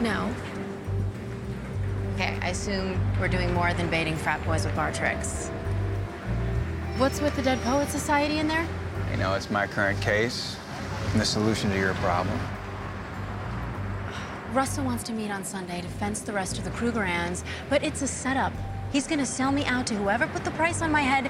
No. 0.01 0.33
Okay, 2.15 2.37
I 2.41 2.49
assume 2.49 2.99
we're 3.19 3.27
doing 3.27 3.53
more 3.53 3.73
than 3.73 3.89
baiting 3.89 4.15
frat 4.15 4.43
boys 4.45 4.65
with 4.65 4.75
bar 4.75 4.91
tricks. 4.91 5.49
What's 6.97 7.19
with 7.19 7.35
the 7.35 7.41
Dead 7.41 7.59
Poet 7.61 7.89
Society 7.89 8.39
in 8.39 8.47
there? 8.47 8.65
You 9.11 9.17
know, 9.17 9.33
it's 9.33 9.49
my 9.51 9.67
current 9.67 9.99
case 10.01 10.55
and 11.11 11.19
the 11.19 11.25
solution 11.25 11.69
to 11.71 11.77
your 11.77 11.93
problem. 11.95 12.39
Russell 14.55 14.85
wants 14.85 15.03
to 15.03 15.11
meet 15.11 15.31
on 15.31 15.43
Sunday 15.43 15.81
to 15.81 15.87
fence 15.89 16.21
the 16.21 16.31
rest 16.31 16.57
of 16.57 16.63
the 16.63 16.69
Krugerrands, 16.69 17.43
but 17.69 17.83
it's 17.83 18.01
a 18.01 18.07
setup. 18.07 18.53
He's 18.93 19.05
gonna 19.05 19.25
sell 19.25 19.51
me 19.51 19.65
out 19.65 19.85
to 19.87 19.95
whoever 19.95 20.27
put 20.27 20.45
the 20.45 20.51
price 20.51 20.81
on 20.81 20.93
my 20.93 21.01
head, 21.01 21.29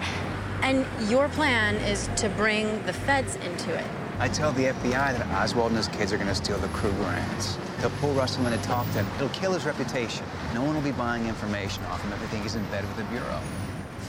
and 0.62 0.86
your 1.10 1.28
plan 1.30 1.74
is 1.78 2.08
to 2.18 2.30
bring 2.30 2.84
the 2.86 2.94
feds 2.94 3.36
into 3.38 3.74
it. 3.74 3.86
I 4.20 4.28
tell 4.28 4.52
the 4.52 4.68
FBI 4.68 5.18
that 5.18 5.28
Oswald 5.42 5.70
and 5.70 5.78
his 5.78 5.88
kids 5.88 6.14
are 6.14 6.20
gonna 6.20 6.36
steal 6.36 6.60
the 6.60 6.68
Krugerrands. 6.68 7.58
They'll 7.80 7.90
pull 8.00 8.14
Russell 8.14 8.46
in 8.46 8.56
to 8.56 8.64
talk 8.64 8.86
to 8.92 9.00
him. 9.00 9.08
It'll 9.16 9.30
kill 9.30 9.54
his 9.54 9.66
reputation. 9.66 10.24
No 10.54 10.62
one 10.62 10.76
will 10.76 10.84
be 10.84 10.92
buying 10.92 11.28
information 11.28 11.84
off 11.86 12.04
him 12.04 12.14
if 12.14 12.20
they 12.22 12.28
think 12.28 12.44
he's 12.44 12.54
in 12.54 12.64
bed 12.66 12.84
with 12.84 12.98
the 12.98 13.04
Bureau. 13.06 13.40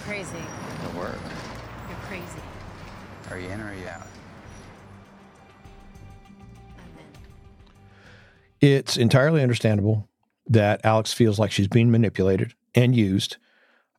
Crazy. 0.04 0.44
It'll 0.84 1.00
work. 1.00 1.18
You're 1.88 1.98
crazy. 2.06 2.42
Are 3.30 3.38
you 3.38 3.48
in 3.48 3.62
or 3.62 3.70
are 3.70 3.74
you 3.74 3.88
out? 3.88 4.06
It's 8.66 8.96
entirely 8.96 9.42
understandable 9.42 10.08
that 10.48 10.84
Alex 10.84 11.12
feels 11.12 11.38
like 11.38 11.52
she's 11.52 11.68
being 11.68 11.88
manipulated 11.88 12.52
and 12.74 12.96
used, 12.96 13.36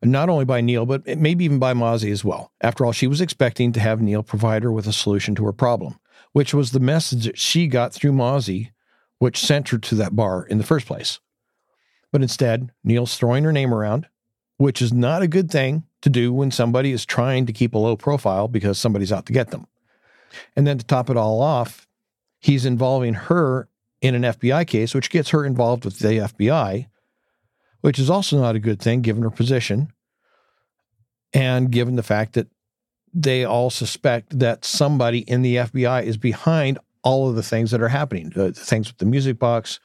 not 0.02 0.28
only 0.28 0.44
by 0.44 0.60
Neil, 0.60 0.84
but 0.84 1.06
maybe 1.06 1.46
even 1.46 1.58
by 1.58 1.72
Mozzie 1.72 2.12
as 2.12 2.22
well. 2.22 2.52
After 2.60 2.84
all, 2.84 2.92
she 2.92 3.06
was 3.06 3.22
expecting 3.22 3.72
to 3.72 3.80
have 3.80 4.02
Neil 4.02 4.22
provide 4.22 4.62
her 4.62 4.70
with 4.70 4.86
a 4.86 4.92
solution 4.92 5.34
to 5.36 5.46
her 5.46 5.54
problem, 5.54 5.98
which 6.32 6.52
was 6.52 6.72
the 6.72 6.80
message 6.80 7.24
that 7.24 7.38
she 7.38 7.66
got 7.66 7.94
through 7.94 8.12
Mozzie, 8.12 8.72
which 9.18 9.38
sent 9.38 9.70
her 9.70 9.78
to 9.78 9.94
that 9.94 10.14
bar 10.14 10.44
in 10.44 10.58
the 10.58 10.64
first 10.64 10.86
place. 10.86 11.18
But 12.12 12.20
instead, 12.20 12.70
Neil's 12.84 13.16
throwing 13.16 13.44
her 13.44 13.52
name 13.54 13.72
around, 13.72 14.06
which 14.58 14.82
is 14.82 14.92
not 14.92 15.22
a 15.22 15.28
good 15.28 15.50
thing 15.50 15.84
to 16.02 16.10
do 16.10 16.30
when 16.30 16.50
somebody 16.50 16.92
is 16.92 17.06
trying 17.06 17.46
to 17.46 17.54
keep 17.54 17.74
a 17.74 17.78
low 17.78 17.96
profile 17.96 18.48
because 18.48 18.76
somebody's 18.76 19.12
out 19.12 19.24
to 19.26 19.32
get 19.32 19.50
them. 19.50 19.66
And 20.54 20.66
then 20.66 20.76
to 20.76 20.84
top 20.84 21.08
it 21.08 21.16
all 21.16 21.40
off, 21.40 21.88
he's 22.38 22.66
involving 22.66 23.14
her 23.14 23.70
in 24.00 24.14
an 24.14 24.22
FBI 24.22 24.66
case, 24.66 24.94
which 24.94 25.10
gets 25.10 25.30
her 25.30 25.44
involved 25.44 25.84
with 25.84 25.98
the 25.98 26.18
FBI, 26.18 26.86
which 27.80 27.98
is 27.98 28.10
also 28.10 28.38
not 28.38 28.56
a 28.56 28.60
good 28.60 28.80
thing 28.80 29.02
given 29.02 29.22
her 29.22 29.30
position 29.30 29.92
and 31.32 31.70
given 31.70 31.96
the 31.96 32.02
fact 32.02 32.34
that 32.34 32.48
they 33.12 33.44
all 33.44 33.70
suspect 33.70 34.38
that 34.38 34.64
somebody 34.64 35.20
in 35.20 35.42
the 35.42 35.56
FBI 35.56 36.04
is 36.04 36.16
behind 36.16 36.78
all 37.02 37.28
of 37.28 37.36
the 37.36 37.42
things 37.42 37.70
that 37.70 37.80
are 37.80 37.88
happening 37.88 38.30
the, 38.34 38.52
things 38.52 38.88
with 38.88 38.98
the 38.98 39.06
music 39.06 39.38
box 39.38 39.80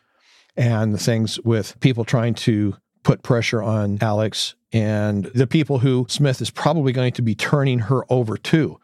and 0.58 0.94
the 0.94 0.98
things 0.98 1.40
with 1.42 1.80
people 1.80 2.04
trying 2.04 2.34
to 2.34 2.76
put 3.04 3.24
pressure 3.24 3.62
on 3.62 3.98
Alex 4.02 4.56
and 4.72 5.26
the 5.36 5.48
people 5.48 5.80
who 5.80 6.06
Smith 6.10 6.42
is 6.42 6.50
probably 6.50 6.92
going 6.92 7.14
to 7.14 7.22
be 7.22 7.36
turning 7.36 7.80
her 7.80 8.04
over 8.12 8.38
to. 8.38 8.80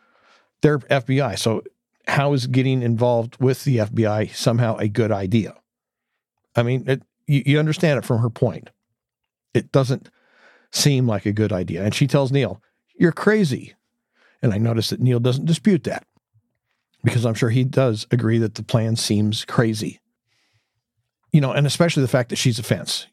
They're 0.61 0.79
FBI. 0.79 1.37
So 1.39 1.63
how 2.09 2.33
is 2.33 2.47
getting 2.47 2.81
involved 2.81 3.37
with 3.39 3.63
the 3.63 3.77
FBI 3.77 4.35
somehow 4.35 4.77
a 4.77 4.87
good 4.87 5.11
idea? 5.11 5.55
I 6.55 6.63
mean, 6.63 6.83
it, 6.87 7.03
you, 7.27 7.43
you 7.45 7.59
understand 7.59 7.99
it 7.99 8.05
from 8.05 8.19
her 8.19 8.29
point. 8.29 8.69
It 9.53 9.71
doesn't 9.71 10.09
seem 10.71 11.07
like 11.07 11.25
a 11.25 11.31
good 11.31 11.53
idea. 11.53 11.83
And 11.83 11.93
she 11.93 12.07
tells 12.07 12.31
Neil, 12.31 12.61
You're 12.97 13.11
crazy. 13.11 13.75
And 14.41 14.53
I 14.53 14.57
notice 14.57 14.89
that 14.89 15.01
Neil 15.01 15.19
doesn't 15.19 15.45
dispute 15.45 15.83
that 15.83 16.05
because 17.03 17.25
I'm 17.25 17.33
sure 17.33 17.49
he 17.49 17.63
does 17.63 18.07
agree 18.11 18.37
that 18.39 18.55
the 18.55 18.63
plan 18.63 18.95
seems 18.95 19.45
crazy. 19.45 19.99
You 21.31 21.41
know, 21.41 21.51
and 21.51 21.67
especially 21.67 22.01
the 22.01 22.07
fact 22.07 22.29
that 22.29 22.37
she's 22.37 22.57
a 22.57 22.63
fence. 22.63 23.05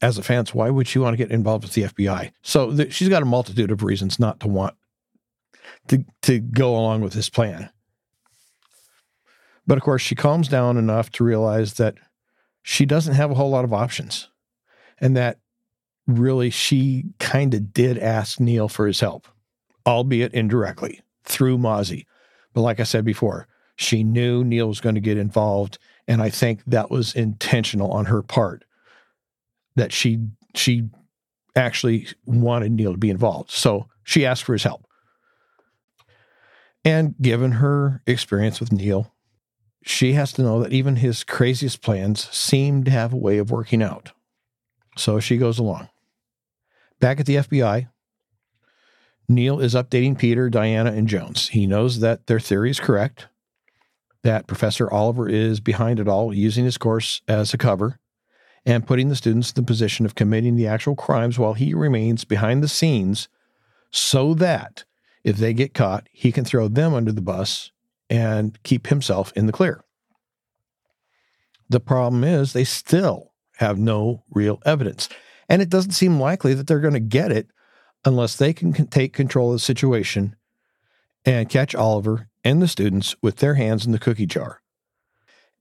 As 0.00 0.18
a 0.18 0.22
fence, 0.22 0.52
why 0.52 0.70
would 0.70 0.88
she 0.88 0.98
want 0.98 1.12
to 1.14 1.16
get 1.16 1.30
involved 1.30 1.64
with 1.64 1.74
the 1.74 1.82
FBI? 1.82 2.32
So 2.42 2.72
the, 2.72 2.90
she's 2.90 3.08
got 3.08 3.22
a 3.22 3.26
multitude 3.26 3.70
of 3.70 3.82
reasons 3.82 4.18
not 4.18 4.40
to 4.40 4.48
want 4.48 4.74
to 5.88 6.04
to 6.22 6.40
go 6.40 6.76
along 6.76 7.02
with 7.02 7.12
this 7.12 7.30
plan. 7.30 7.70
But 9.66 9.78
of 9.78 9.84
course, 9.84 10.02
she 10.02 10.14
calms 10.14 10.48
down 10.48 10.76
enough 10.76 11.10
to 11.12 11.24
realize 11.24 11.74
that 11.74 11.94
she 12.62 12.86
doesn't 12.86 13.14
have 13.14 13.30
a 13.30 13.34
whole 13.34 13.50
lot 13.50 13.64
of 13.64 13.72
options 13.72 14.28
and 15.00 15.16
that 15.16 15.38
really 16.06 16.50
she 16.50 17.04
kind 17.18 17.54
of 17.54 17.72
did 17.72 17.98
ask 17.98 18.40
Neil 18.40 18.68
for 18.68 18.86
his 18.86 19.00
help, 19.00 19.28
albeit 19.86 20.32
indirectly 20.32 21.00
through 21.24 21.58
Mozzie. 21.58 22.06
But 22.54 22.62
like 22.62 22.80
I 22.80 22.84
said 22.84 23.04
before, 23.04 23.48
she 23.76 24.04
knew 24.04 24.44
Neil 24.44 24.68
was 24.68 24.80
going 24.80 24.94
to 24.94 25.00
get 25.00 25.18
involved, 25.18 25.78
and 26.06 26.22
I 26.22 26.30
think 26.30 26.62
that 26.66 26.90
was 26.90 27.14
intentional 27.14 27.90
on 27.90 28.06
her 28.06 28.22
part. 28.22 28.64
That 29.76 29.92
she 29.92 30.18
she 30.54 30.88
actually 31.56 32.08
wanted 32.26 32.72
Neil 32.72 32.92
to 32.92 32.98
be 32.98 33.10
involved, 33.10 33.50
so 33.50 33.88
she 34.04 34.26
asked 34.26 34.44
for 34.44 34.52
his 34.52 34.64
help. 34.64 34.86
And 36.84 37.14
given 37.20 37.52
her 37.52 38.02
experience 38.06 38.60
with 38.60 38.72
Neil, 38.72 39.11
she 39.82 40.12
has 40.12 40.32
to 40.32 40.42
know 40.42 40.62
that 40.62 40.72
even 40.72 40.96
his 40.96 41.24
craziest 41.24 41.82
plans 41.82 42.28
seem 42.30 42.84
to 42.84 42.90
have 42.90 43.12
a 43.12 43.16
way 43.16 43.38
of 43.38 43.50
working 43.50 43.82
out. 43.82 44.12
So 44.96 45.20
she 45.20 45.36
goes 45.36 45.58
along. 45.58 45.88
Back 47.00 47.18
at 47.18 47.26
the 47.26 47.36
FBI, 47.36 47.88
Neil 49.28 49.60
is 49.60 49.74
updating 49.74 50.18
Peter, 50.18 50.48
Diana, 50.48 50.92
and 50.92 51.08
Jones. 51.08 51.48
He 51.48 51.66
knows 51.66 52.00
that 52.00 52.26
their 52.26 52.40
theory 52.40 52.70
is 52.70 52.80
correct, 52.80 53.28
that 54.22 54.46
Professor 54.46 54.90
Oliver 54.92 55.28
is 55.28 55.60
behind 55.60 55.98
it 55.98 56.08
all, 56.08 56.32
using 56.32 56.64
his 56.64 56.78
course 56.78 57.22
as 57.26 57.52
a 57.52 57.58
cover 57.58 57.98
and 58.64 58.86
putting 58.86 59.08
the 59.08 59.16
students 59.16 59.50
in 59.50 59.56
the 59.56 59.66
position 59.66 60.06
of 60.06 60.14
committing 60.14 60.54
the 60.54 60.66
actual 60.66 60.94
crimes 60.94 61.38
while 61.38 61.54
he 61.54 61.74
remains 61.74 62.24
behind 62.24 62.62
the 62.62 62.68
scenes 62.68 63.28
so 63.90 64.34
that 64.34 64.84
if 65.24 65.36
they 65.36 65.52
get 65.52 65.74
caught, 65.74 66.08
he 66.12 66.30
can 66.30 66.44
throw 66.44 66.68
them 66.68 66.94
under 66.94 67.12
the 67.12 67.20
bus 67.20 67.72
and 68.12 68.62
keep 68.62 68.88
himself 68.88 69.32
in 69.34 69.46
the 69.46 69.52
clear. 69.52 69.82
The 71.70 71.80
problem 71.80 72.22
is 72.24 72.52
they 72.52 72.62
still 72.62 73.32
have 73.56 73.78
no 73.78 74.22
real 74.30 74.60
evidence. 74.66 75.08
And 75.48 75.62
it 75.62 75.70
doesn't 75.70 75.92
seem 75.92 76.20
likely 76.20 76.52
that 76.52 76.66
they're 76.66 76.78
going 76.78 76.92
to 76.92 77.00
get 77.00 77.32
it 77.32 77.48
unless 78.04 78.36
they 78.36 78.52
can 78.52 78.86
take 78.88 79.14
control 79.14 79.48
of 79.48 79.54
the 79.54 79.60
situation 79.60 80.36
and 81.24 81.48
catch 81.48 81.74
Oliver 81.74 82.28
and 82.44 82.60
the 82.60 82.68
students 82.68 83.16
with 83.22 83.36
their 83.36 83.54
hands 83.54 83.86
in 83.86 83.92
the 83.92 83.98
cookie 83.98 84.26
jar. 84.26 84.60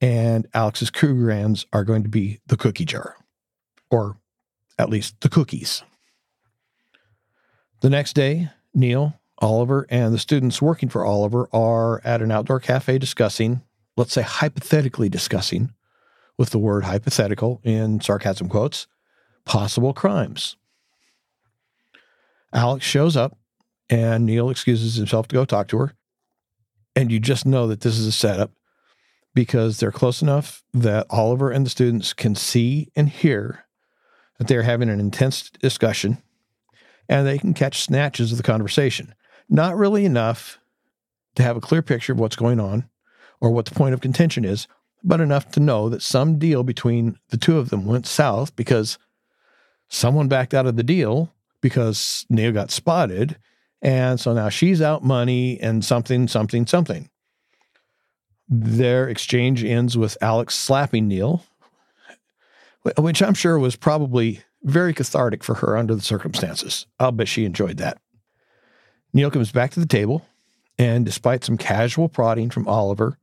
And 0.02 0.46
Alex's 0.54 0.92
Krugerrands 0.92 1.66
are 1.72 1.86
going 1.86 2.04
to 2.04 2.10
be 2.10 2.42
the 2.48 2.58
cookie 2.58 2.86
jar, 2.86 3.16
or 3.90 4.18
at 4.78 4.90
least 4.90 5.22
the 5.22 5.30
cookies. 5.30 5.84
The 7.80 7.90
next 7.90 8.12
day, 8.14 8.50
Neil, 8.74 9.21
Oliver, 9.42 9.88
and 9.90 10.14
the 10.14 10.20
students 10.20 10.62
working 10.62 10.88
for 10.88 11.04
Oliver 11.04 11.50
are 11.52 12.00
at 12.06 12.22
an 12.22 12.32
outdoor 12.32 12.60
cafe 12.60 12.98
discussing, 13.00 13.62
let's 13.98 14.14
say 14.14 14.22
hypothetically 14.22 15.10
discussing, 15.10 15.74
with 16.38 16.52
the 16.52 16.60
word 16.60 16.86
hypothetical 16.86 17.60
in 17.64 18.00
sarcasm 18.02 18.48
quotes, 18.48 18.88
possible 19.46 19.94
crimes. 19.94 20.56
Alex 22.54 22.86
shows 22.86 23.18
up 23.18 23.38
and 23.90 24.26
Neil 24.26 24.50
excuses 24.50 24.96
himself 24.96 25.28
to 25.28 25.36
go 25.36 25.46
talk 25.46 25.68
to 25.70 25.78
her. 25.78 25.94
And 26.96 27.12
you 27.12 27.20
just 27.20 27.46
know 27.46 27.68
that 27.68 27.82
this 27.82 27.98
is 27.98 28.08
a 28.08 28.12
setup 28.12 28.52
because 29.34 29.80
they're 29.80 29.92
close 29.92 30.22
enough 30.22 30.64
that 30.74 31.08
Oliver 31.10 31.52
and 31.52 31.66
the 31.66 31.70
students 31.70 32.14
can 32.14 32.36
see 32.36 32.92
and 32.96 33.10
hear 33.10 33.66
that 34.38 34.48
they're 34.48 34.64
having 34.64 34.90
an 34.90 35.00
intense 35.00 35.50
discussion 35.50 36.22
and 37.08 37.26
they 37.26 37.38
can 37.38 37.54
catch 37.54 37.82
snatches 37.82 38.32
of 38.32 38.38
the 38.38 38.44
conversation. 38.44 39.14
Not 39.52 39.78
really 39.78 40.06
enough 40.06 40.60
to 41.36 41.44
have 41.44 41.58
a 41.58 41.62
clear 41.62 41.82
picture 41.82 42.14
of 42.14 42.20
what's 42.20 42.38
going 42.38 42.60
on 42.60 42.90
or 43.42 43.52
what 43.52 43.66
the 43.66 43.76
point 43.76 43.94
of 43.94 44.00
contention 44.00 44.46
is, 44.46 44.66
but 45.04 45.20
enough 45.20 45.52
to 45.52 45.60
know 45.60 45.90
that 45.90 46.02
some 46.02 46.40
deal 46.40 46.64
between 46.64 47.20
the 47.30 47.38
two 47.38 47.58
of 47.58 47.70
them 47.70 47.86
went 47.86 48.08
south 48.08 48.56
because 48.56 48.98
someone 49.90 50.30
backed 50.30 50.54
out 50.54 50.68
of 50.68 50.78
the 50.78 50.84
deal 50.84 51.34
because 51.60 52.26
Neil 52.30 52.54
got 52.54 52.72
spotted. 52.72 53.38
And 53.82 54.22
so 54.22 54.34
now 54.34 54.48
she's 54.48 54.82
out 54.82 55.04
money 55.04 55.60
and 55.60 55.84
something, 55.84 56.30
something, 56.30 56.66
something. 56.66 57.10
Their 58.48 59.10
exchange 59.10 59.66
ends 59.66 59.98
with 59.98 60.18
Alex 60.22 60.56
slapping 60.56 61.10
Neil, 61.10 61.44
which 62.98 63.22
I'm 63.22 63.34
sure 63.34 63.60
was 63.60 63.76
probably 63.76 64.44
very 64.64 64.94
cathartic 64.94 65.44
for 65.44 65.56
her 65.56 65.76
under 65.76 65.96
the 65.96 66.02
circumstances. 66.02 66.86
I'll 67.00 67.12
bet 67.12 67.28
she 67.28 67.44
enjoyed 67.44 67.78
that. 67.78 68.00
Neil 69.14 69.32
comes 69.32 69.52
back 69.52 69.72
to 69.72 69.80
the 69.80 69.86
table 69.86 70.26
and, 70.78 71.06
despite 71.06 71.44
some 71.44 71.58
casual 71.58 72.10
prodding 72.10 72.50
from 72.50 72.68
Oliver, 72.68 73.18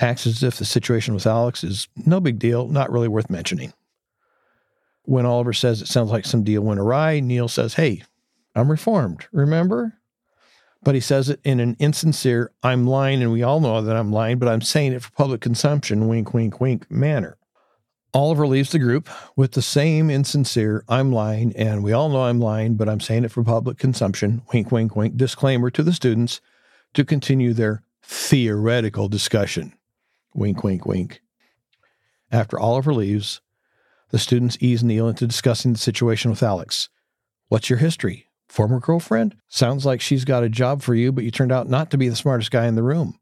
acts 0.00 0.26
as 0.26 0.42
if 0.42 0.56
the 0.56 0.64
situation 0.64 1.14
with 1.14 1.26
Alex 1.26 1.64
is 1.64 1.88
no 1.96 2.20
big 2.20 2.38
deal, 2.38 2.68
not 2.68 2.90
really 2.90 3.08
worth 3.08 3.30
mentioning. 3.30 3.72
When 5.04 5.26
Oliver 5.26 5.52
says 5.52 5.82
it 5.82 5.88
sounds 5.88 6.10
like 6.10 6.24
some 6.24 6.44
deal 6.44 6.62
went 6.62 6.80
awry, 6.80 7.20
Neil 7.20 7.48
says, 7.48 7.74
Hey, 7.74 8.02
I'm 8.54 8.70
reformed, 8.70 9.26
remember? 9.32 9.94
But 10.82 10.94
he 10.94 11.00
says 11.00 11.30
it 11.30 11.40
in 11.44 11.60
an 11.60 11.76
insincere, 11.78 12.50
I'm 12.62 12.86
lying 12.86 13.22
and 13.22 13.32
we 13.32 13.42
all 13.42 13.60
know 13.60 13.80
that 13.80 13.96
I'm 13.96 14.12
lying, 14.12 14.38
but 14.38 14.48
I'm 14.48 14.60
saying 14.60 14.92
it 14.92 15.02
for 15.02 15.10
public 15.12 15.40
consumption, 15.40 16.08
wink, 16.08 16.34
wink, 16.34 16.60
wink 16.60 16.90
manner. 16.90 17.36
Oliver 18.14 18.46
leaves 18.46 18.70
the 18.70 18.78
group 18.78 19.08
with 19.34 19.52
the 19.52 19.62
same 19.62 20.08
insincere, 20.08 20.84
I'm 20.88 21.10
lying 21.10 21.54
and 21.56 21.82
we 21.82 21.92
all 21.92 22.08
know 22.08 22.22
I'm 22.22 22.38
lying, 22.38 22.76
but 22.76 22.88
I'm 22.88 23.00
saying 23.00 23.24
it 23.24 23.32
for 23.32 23.42
public 23.42 23.76
consumption, 23.76 24.42
wink, 24.52 24.70
wink, 24.70 24.94
wink 24.94 25.16
disclaimer 25.16 25.68
to 25.70 25.82
the 25.82 25.92
students 25.92 26.40
to 26.94 27.04
continue 27.04 27.52
their 27.52 27.82
theoretical 28.04 29.08
discussion, 29.08 29.72
wink, 30.32 30.62
wink, 30.62 30.86
wink. 30.86 31.22
After 32.30 32.58
Oliver 32.58 32.94
leaves, 32.94 33.40
the 34.10 34.18
students 34.20 34.58
ease 34.60 34.84
Neil 34.84 35.08
into 35.08 35.26
discussing 35.26 35.72
the 35.72 35.78
situation 35.80 36.30
with 36.30 36.42
Alex. 36.42 36.88
What's 37.48 37.68
your 37.68 37.80
history? 37.80 38.28
Former 38.48 38.78
girlfriend? 38.78 39.34
Sounds 39.48 39.84
like 39.84 40.00
she's 40.00 40.24
got 40.24 40.44
a 40.44 40.48
job 40.48 40.82
for 40.82 40.94
you, 40.94 41.10
but 41.10 41.24
you 41.24 41.32
turned 41.32 41.50
out 41.50 41.68
not 41.68 41.90
to 41.90 41.98
be 41.98 42.08
the 42.08 42.14
smartest 42.14 42.52
guy 42.52 42.66
in 42.66 42.76
the 42.76 42.82
room. 42.84 43.18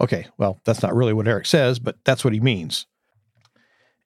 Okay, 0.00 0.26
well, 0.38 0.62
that's 0.64 0.82
not 0.82 0.94
really 0.94 1.12
what 1.12 1.28
Eric 1.28 1.44
says, 1.44 1.78
but 1.78 1.98
that's 2.04 2.24
what 2.24 2.32
he 2.32 2.40
means. 2.40 2.86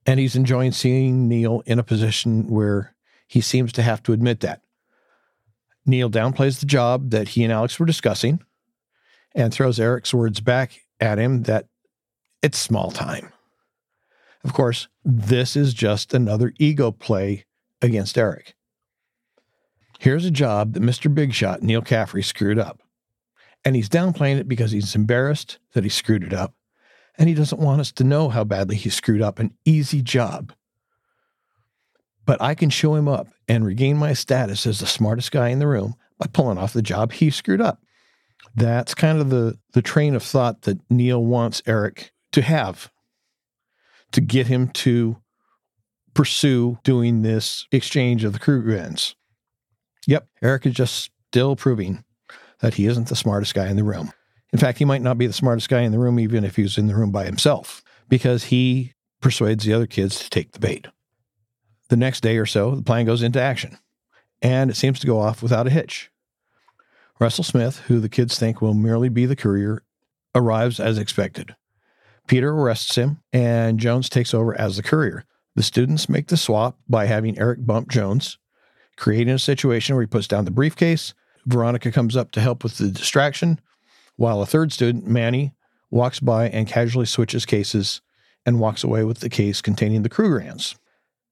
And 0.06 0.18
he's 0.18 0.36
enjoying 0.36 0.72
seeing 0.72 1.28
Neil 1.28 1.62
in 1.66 1.78
a 1.78 1.84
position 1.84 2.48
where 2.48 2.94
he 3.26 3.40
seems 3.40 3.72
to 3.74 3.82
have 3.82 4.02
to 4.04 4.12
admit 4.12 4.40
that. 4.40 4.62
Neil 5.86 6.10
downplays 6.10 6.60
the 6.60 6.66
job 6.66 7.10
that 7.10 7.30
he 7.30 7.44
and 7.44 7.52
Alex 7.52 7.78
were 7.78 7.86
discussing 7.86 8.40
and 9.34 9.52
throws 9.52 9.78
Eric's 9.78 10.12
words 10.12 10.40
back 10.40 10.84
at 11.00 11.18
him 11.18 11.42
that 11.44 11.66
it's 12.42 12.58
small 12.58 12.90
time. 12.90 13.32
Of 14.44 14.52
course, 14.52 14.88
this 15.04 15.56
is 15.56 15.74
just 15.74 16.14
another 16.14 16.52
ego 16.58 16.90
play 16.90 17.44
against 17.82 18.16
Eric. 18.16 18.54
Here's 19.98 20.24
a 20.24 20.30
job 20.30 20.72
that 20.72 20.82
Mr. 20.82 21.14
Big 21.14 21.34
Shot, 21.34 21.62
Neil 21.62 21.82
Caffrey, 21.82 22.22
screwed 22.22 22.58
up. 22.58 22.80
And 23.64 23.76
he's 23.76 23.90
downplaying 23.90 24.38
it 24.38 24.48
because 24.48 24.70
he's 24.70 24.94
embarrassed 24.94 25.58
that 25.74 25.84
he 25.84 25.90
screwed 25.90 26.24
it 26.24 26.32
up. 26.32 26.54
And 27.20 27.28
he 27.28 27.34
doesn't 27.34 27.60
want 27.60 27.82
us 27.82 27.92
to 27.92 28.04
know 28.04 28.30
how 28.30 28.44
badly 28.44 28.76
he 28.76 28.88
screwed 28.88 29.20
up 29.20 29.38
an 29.38 29.52
easy 29.66 30.00
job. 30.00 30.54
But 32.24 32.40
I 32.40 32.54
can 32.54 32.70
show 32.70 32.94
him 32.94 33.08
up 33.08 33.28
and 33.46 33.64
regain 33.64 33.98
my 33.98 34.14
status 34.14 34.66
as 34.66 34.78
the 34.78 34.86
smartest 34.86 35.30
guy 35.30 35.50
in 35.50 35.58
the 35.58 35.66
room 35.66 35.96
by 36.18 36.28
pulling 36.32 36.56
off 36.56 36.72
the 36.72 36.80
job 36.80 37.12
he 37.12 37.30
screwed 37.30 37.60
up. 37.60 37.82
That's 38.54 38.94
kind 38.94 39.20
of 39.20 39.28
the, 39.28 39.58
the 39.74 39.82
train 39.82 40.14
of 40.14 40.22
thought 40.22 40.62
that 40.62 40.80
Neil 40.90 41.22
wants 41.22 41.62
Eric 41.66 42.10
to 42.32 42.40
have 42.40 42.90
to 44.12 44.22
get 44.22 44.46
him 44.46 44.68
to 44.68 45.18
pursue 46.14 46.78
doing 46.84 47.20
this 47.20 47.66
exchange 47.70 48.24
of 48.24 48.32
the 48.32 48.38
Krugerrands. 48.38 49.14
Yep, 50.06 50.26
Eric 50.42 50.66
is 50.66 50.74
just 50.74 51.10
still 51.28 51.54
proving 51.54 52.02
that 52.60 52.74
he 52.74 52.86
isn't 52.86 53.08
the 53.08 53.16
smartest 53.16 53.54
guy 53.54 53.68
in 53.68 53.76
the 53.76 53.84
room. 53.84 54.10
In 54.52 54.58
fact, 54.58 54.78
he 54.78 54.84
might 54.84 55.02
not 55.02 55.18
be 55.18 55.26
the 55.26 55.32
smartest 55.32 55.68
guy 55.68 55.82
in 55.82 55.92
the 55.92 55.98
room 55.98 56.18
even 56.18 56.44
if 56.44 56.56
he 56.56 56.62
was 56.62 56.76
in 56.76 56.86
the 56.86 56.94
room 56.94 57.12
by 57.12 57.24
himself, 57.24 57.82
because 58.08 58.44
he 58.44 58.94
persuades 59.20 59.64
the 59.64 59.72
other 59.72 59.86
kids 59.86 60.18
to 60.18 60.30
take 60.30 60.52
the 60.52 60.58
bait. 60.58 60.86
The 61.88 61.96
next 61.96 62.20
day 62.20 62.36
or 62.36 62.46
so, 62.46 62.74
the 62.74 62.82
plan 62.82 63.06
goes 63.06 63.22
into 63.22 63.40
action, 63.40 63.78
and 64.42 64.70
it 64.70 64.76
seems 64.76 64.98
to 65.00 65.06
go 65.06 65.20
off 65.20 65.42
without 65.42 65.66
a 65.66 65.70
hitch. 65.70 66.10
Russell 67.18 67.44
Smith, 67.44 67.80
who 67.86 68.00
the 68.00 68.08
kids 68.08 68.38
think 68.38 68.60
will 68.60 68.74
merely 68.74 69.08
be 69.08 69.26
the 69.26 69.36
courier, 69.36 69.82
arrives 70.34 70.80
as 70.80 70.98
expected. 70.98 71.54
Peter 72.26 72.50
arrests 72.50 72.94
him, 72.94 73.20
and 73.32 73.78
Jones 73.78 74.08
takes 74.08 74.32
over 74.32 74.58
as 74.58 74.76
the 74.76 74.82
courier. 74.82 75.24
The 75.56 75.62
students 75.62 76.08
make 76.08 76.28
the 76.28 76.36
swap 76.36 76.78
by 76.88 77.06
having 77.06 77.38
Eric 77.38 77.66
bump 77.66 77.88
Jones, 77.90 78.38
creating 78.96 79.34
a 79.34 79.38
situation 79.38 79.94
where 79.94 80.02
he 80.02 80.06
puts 80.06 80.28
down 80.28 80.44
the 80.44 80.50
briefcase. 80.50 81.12
Veronica 81.44 81.90
comes 81.90 82.16
up 82.16 82.30
to 82.32 82.40
help 82.40 82.62
with 82.62 82.78
the 82.78 82.88
distraction, 82.88 83.60
while 84.20 84.42
a 84.42 84.46
third 84.46 84.70
student, 84.70 85.06
Manny, 85.06 85.54
walks 85.90 86.20
by 86.20 86.46
and 86.50 86.68
casually 86.68 87.06
switches 87.06 87.46
cases 87.46 88.02
and 88.44 88.60
walks 88.60 88.84
away 88.84 89.02
with 89.02 89.20
the 89.20 89.30
case 89.30 89.62
containing 89.62 90.02
the 90.02 90.10
Krugerrands. 90.10 90.74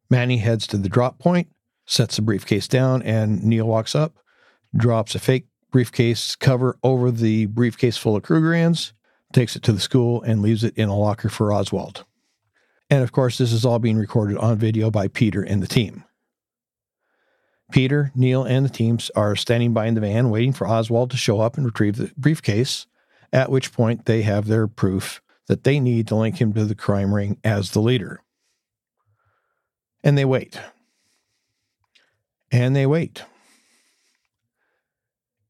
Manny 0.09 0.39
heads 0.39 0.67
to 0.69 0.79
the 0.79 0.89
drop 0.89 1.19
point, 1.19 1.49
sets 1.85 2.17
the 2.17 2.23
briefcase 2.23 2.67
down, 2.67 3.03
and 3.03 3.45
Neil 3.45 3.67
walks 3.67 3.95
up, 3.95 4.17
drops 4.75 5.15
a 5.15 5.19
fake 5.19 5.49
briefcase 5.71 6.35
cover 6.35 6.79
over 6.83 7.11
the 7.11 7.45
briefcase 7.45 7.99
full 7.99 8.17
of 8.17 8.23
Krugerrands, 8.23 8.93
takes 9.35 9.55
it 9.55 9.63
to 9.65 9.73
the 9.75 9.81
school, 9.81 10.23
and 10.23 10.41
leaves 10.41 10.65
it 10.65 10.75
in 10.75 10.89
a 10.89 10.97
locker 10.97 11.29
for 11.29 11.53
Oswald. 11.53 12.07
And 12.89 13.03
of 13.03 13.13
course, 13.13 13.37
this 13.37 13.53
is 13.53 13.67
all 13.67 13.79
being 13.79 13.99
recorded 13.99 14.39
on 14.39 14.57
video 14.57 14.91
by 14.91 15.09
Peter 15.09 15.43
and 15.43 15.63
the 15.63 15.67
team. 15.67 16.05
Peter, 17.71 18.11
Neil, 18.15 18.45
and 18.45 18.65
the 18.65 18.71
teams 18.71 19.11
are 19.15 19.37
standing 19.37 19.73
by 19.73 19.87
in 19.87 19.95
the 19.95 20.01
van 20.01 20.31
waiting 20.31 20.53
for 20.53 20.67
Oswald 20.67 21.11
to 21.11 21.17
show 21.17 21.41
up 21.41 21.57
and 21.57 21.67
retrieve 21.67 21.97
the 21.97 22.13
briefcase, 22.17 22.87
at 23.33 23.51
which 23.51 23.73
point 23.73 24.07
they 24.07 24.23
have 24.23 24.47
their 24.47 24.67
proof 24.67 25.21
that 25.49 25.65
they 25.65 25.79
need 25.81 26.09
to 26.09 26.15
link 26.15 26.41
him 26.41 26.53
to 26.53 26.65
the 26.65 26.75
crime 26.75 27.15
ring 27.15 27.39
as 27.45 27.71
the 27.71 27.81
leader. 27.81 28.23
And 30.03 30.17
they 30.17 30.25
wait. 30.25 30.59
And 32.51 32.75
they 32.75 32.87
wait. 32.87 33.25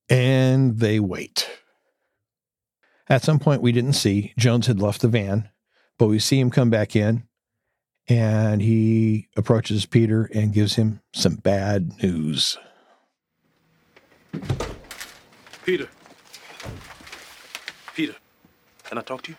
And 0.08 0.78
they 0.78 0.98
wait. 0.98 1.48
At 3.08 3.22
some 3.22 3.38
point, 3.38 3.62
we 3.62 3.72
didn't 3.72 3.92
see 3.92 4.34
Jones 4.36 4.66
had 4.66 4.80
left 4.80 5.02
the 5.02 5.08
van, 5.08 5.50
but 5.98 6.06
we 6.06 6.18
see 6.18 6.40
him 6.40 6.50
come 6.50 6.70
back 6.70 6.96
in 6.96 7.27
and 8.08 8.62
he 8.62 9.28
approaches 9.36 9.84
Peter 9.84 10.30
and 10.34 10.52
gives 10.52 10.76
him 10.76 11.00
some 11.12 11.36
bad 11.36 12.02
news. 12.02 12.56
Peter. 15.64 15.88
Peter, 17.94 18.14
can 18.84 18.98
I 18.98 19.02
talk 19.02 19.22
to 19.22 19.32
you? 19.32 19.36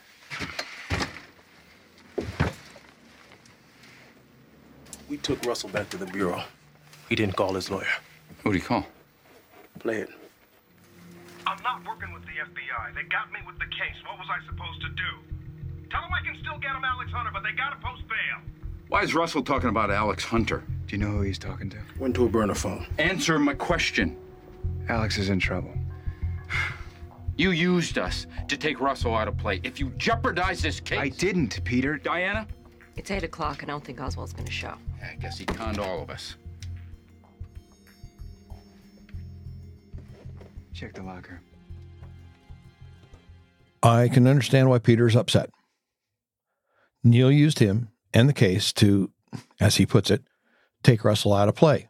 We 5.10 5.18
took 5.18 5.44
Russell 5.46 5.70
back 5.70 5.90
to 5.90 5.98
the 5.98 6.06
bureau. 6.06 6.44
He 7.08 7.16
didn't 7.16 7.36
call 7.36 7.54
his 7.56 7.72
lawyer. 7.72 7.88
Who'd 8.44 8.54
he 8.54 8.62
call? 8.62 8.86
Play 9.80 9.98
it. 9.98 10.10
I'm 11.48 11.62
not 11.64 11.84
working 11.88 12.14
with 12.14 12.24
the 12.24 12.38
FBI. 12.38 12.94
They 12.94 13.04
got 13.10 13.32
me 13.32 13.40
with 13.48 13.58
the 13.58 13.66
case. 13.66 13.98
What 14.06 14.20
was 14.20 14.28
I 14.30 14.46
supposed 14.46 14.82
to 14.82 14.90
do? 14.90 15.39
Tell 15.92 16.02
them 16.02 16.12
I 16.14 16.24
can 16.26 16.38
still 16.42 16.58
get 16.60 16.76
him 16.76 16.84
Alex 16.84 17.12
Hunter, 17.12 17.32
but 17.34 17.44
they 17.44 17.52
gotta 17.52 17.78
post 17.78 18.08
bail. 18.08 18.42
Why 18.90 19.04
is 19.04 19.14
Russell 19.14 19.44
talking 19.44 19.70
about 19.70 19.92
Alex 19.92 20.24
Hunter? 20.24 20.64
Do 20.88 20.96
you 20.96 21.04
know 21.04 21.12
who 21.12 21.22
he's 21.22 21.38
talking 21.38 21.70
to? 21.70 21.78
Went 22.00 22.16
to 22.16 22.26
a 22.26 22.30
burner 22.30 22.56
phone. 22.56 22.86
Answer 22.98 23.38
my 23.40 23.54
question. 23.54 24.18
Alex 24.88 25.18
is 25.18 25.30
in 25.30 25.40
trouble. 25.40 25.74
You 27.38 27.52
used 27.52 27.98
us 27.98 28.28
to 28.50 28.58
take 28.58 28.82
Russell 28.82 29.16
out 29.16 29.30
of 29.30 29.38
play. 29.38 29.62
If 29.64 29.80
you 29.80 29.92
jeopardize 29.92 30.62
this 30.62 30.82
case. 30.82 31.00
I 31.00 31.08
didn't, 31.08 31.64
Peter. 31.64 31.96
Diana? 31.96 32.46
It's 32.98 33.10
8 33.12 33.24
o'clock, 33.24 33.62
and 33.62 33.72
I 33.72 33.74
don't 33.76 33.86
think 33.86 34.02
Oswald's 34.02 34.34
going 34.34 34.46
to 34.46 34.52
show. 34.52 34.74
I 35.02 35.16
guess 35.22 35.38
he 35.38 35.46
conned 35.46 35.80
all 35.80 36.02
of 36.02 36.10
us. 36.10 36.36
Check 40.74 40.96
the 40.96 41.04
locker. 41.04 41.40
I 43.84 44.10
can 44.10 44.28
understand 44.28 44.70
why 44.70 44.80
Peter's 44.80 45.16
upset. 45.16 45.50
Neil 47.10 47.32
used 47.32 47.60
him 47.60 47.90
and 48.14 48.30
the 48.30 48.34
case 48.34 48.72
to, 48.74 49.12
as 49.60 49.78
he 49.78 49.86
puts 49.86 50.12
it, 50.12 50.24
take 50.84 51.04
Russell 51.04 51.34
out 51.34 51.50
of 51.50 51.56
play. 51.56 51.90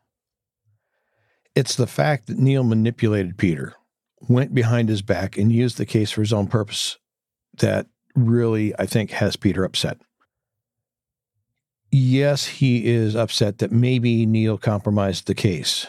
It's 1.55 1.75
the 1.75 1.87
fact 1.87 2.27
that 2.27 2.39
Neil 2.39 2.63
manipulated 2.63 3.37
Peter, 3.37 3.75
went 4.27 4.53
behind 4.53 4.89
his 4.89 5.01
back, 5.01 5.37
and 5.37 5.51
used 5.51 5.77
the 5.77 5.85
case 5.85 6.11
for 6.11 6.21
his 6.21 6.33
own 6.33 6.47
purpose 6.47 6.97
that 7.57 7.87
really, 8.15 8.73
I 8.79 8.85
think, 8.85 9.11
has 9.11 9.35
Peter 9.35 9.63
upset. 9.63 9.99
Yes, 11.91 12.45
he 12.45 12.85
is 12.87 13.15
upset 13.15 13.57
that 13.57 13.71
maybe 13.71 14.25
Neil 14.25 14.57
compromised 14.57 15.27
the 15.27 15.35
case, 15.35 15.87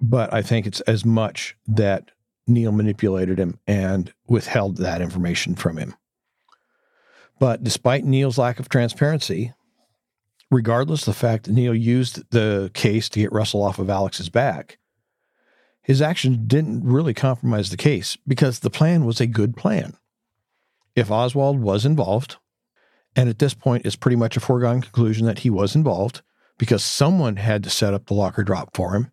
but 0.00 0.32
I 0.32 0.42
think 0.42 0.66
it's 0.66 0.80
as 0.82 1.04
much 1.04 1.56
that 1.66 2.10
Neil 2.46 2.72
manipulated 2.72 3.38
him 3.38 3.58
and 3.66 4.12
withheld 4.28 4.76
that 4.78 5.00
information 5.00 5.54
from 5.54 5.76
him. 5.78 5.94
But 7.40 7.64
despite 7.64 8.04
Neil's 8.04 8.38
lack 8.38 8.60
of 8.60 8.68
transparency, 8.68 9.54
regardless 10.50 11.08
of 11.08 11.14
the 11.14 11.18
fact 11.18 11.46
that 11.46 11.52
Neil 11.52 11.74
used 11.74 12.30
the 12.30 12.70
case 12.74 13.08
to 13.08 13.18
get 13.18 13.32
Russell 13.32 13.62
off 13.62 13.78
of 13.78 13.88
Alex's 13.88 14.28
back, 14.28 14.78
his 15.82 16.02
actions 16.02 16.36
didn't 16.46 16.84
really 16.84 17.14
compromise 17.14 17.70
the 17.70 17.78
case 17.78 18.18
because 18.28 18.58
the 18.58 18.68
plan 18.68 19.06
was 19.06 19.20
a 19.20 19.26
good 19.26 19.56
plan. 19.56 19.96
If 20.94 21.10
Oswald 21.10 21.60
was 21.60 21.86
involved, 21.86 22.36
and 23.16 23.30
at 23.30 23.38
this 23.38 23.54
point 23.54 23.86
it's 23.86 23.96
pretty 23.96 24.16
much 24.16 24.36
a 24.36 24.40
foregone 24.40 24.82
conclusion 24.82 25.26
that 25.26 25.38
he 25.38 25.48
was 25.48 25.74
involved 25.74 26.20
because 26.58 26.84
someone 26.84 27.36
had 27.36 27.64
to 27.64 27.70
set 27.70 27.94
up 27.94 28.04
the 28.06 28.14
locker 28.14 28.44
drop 28.44 28.76
for 28.76 28.94
him, 28.94 29.12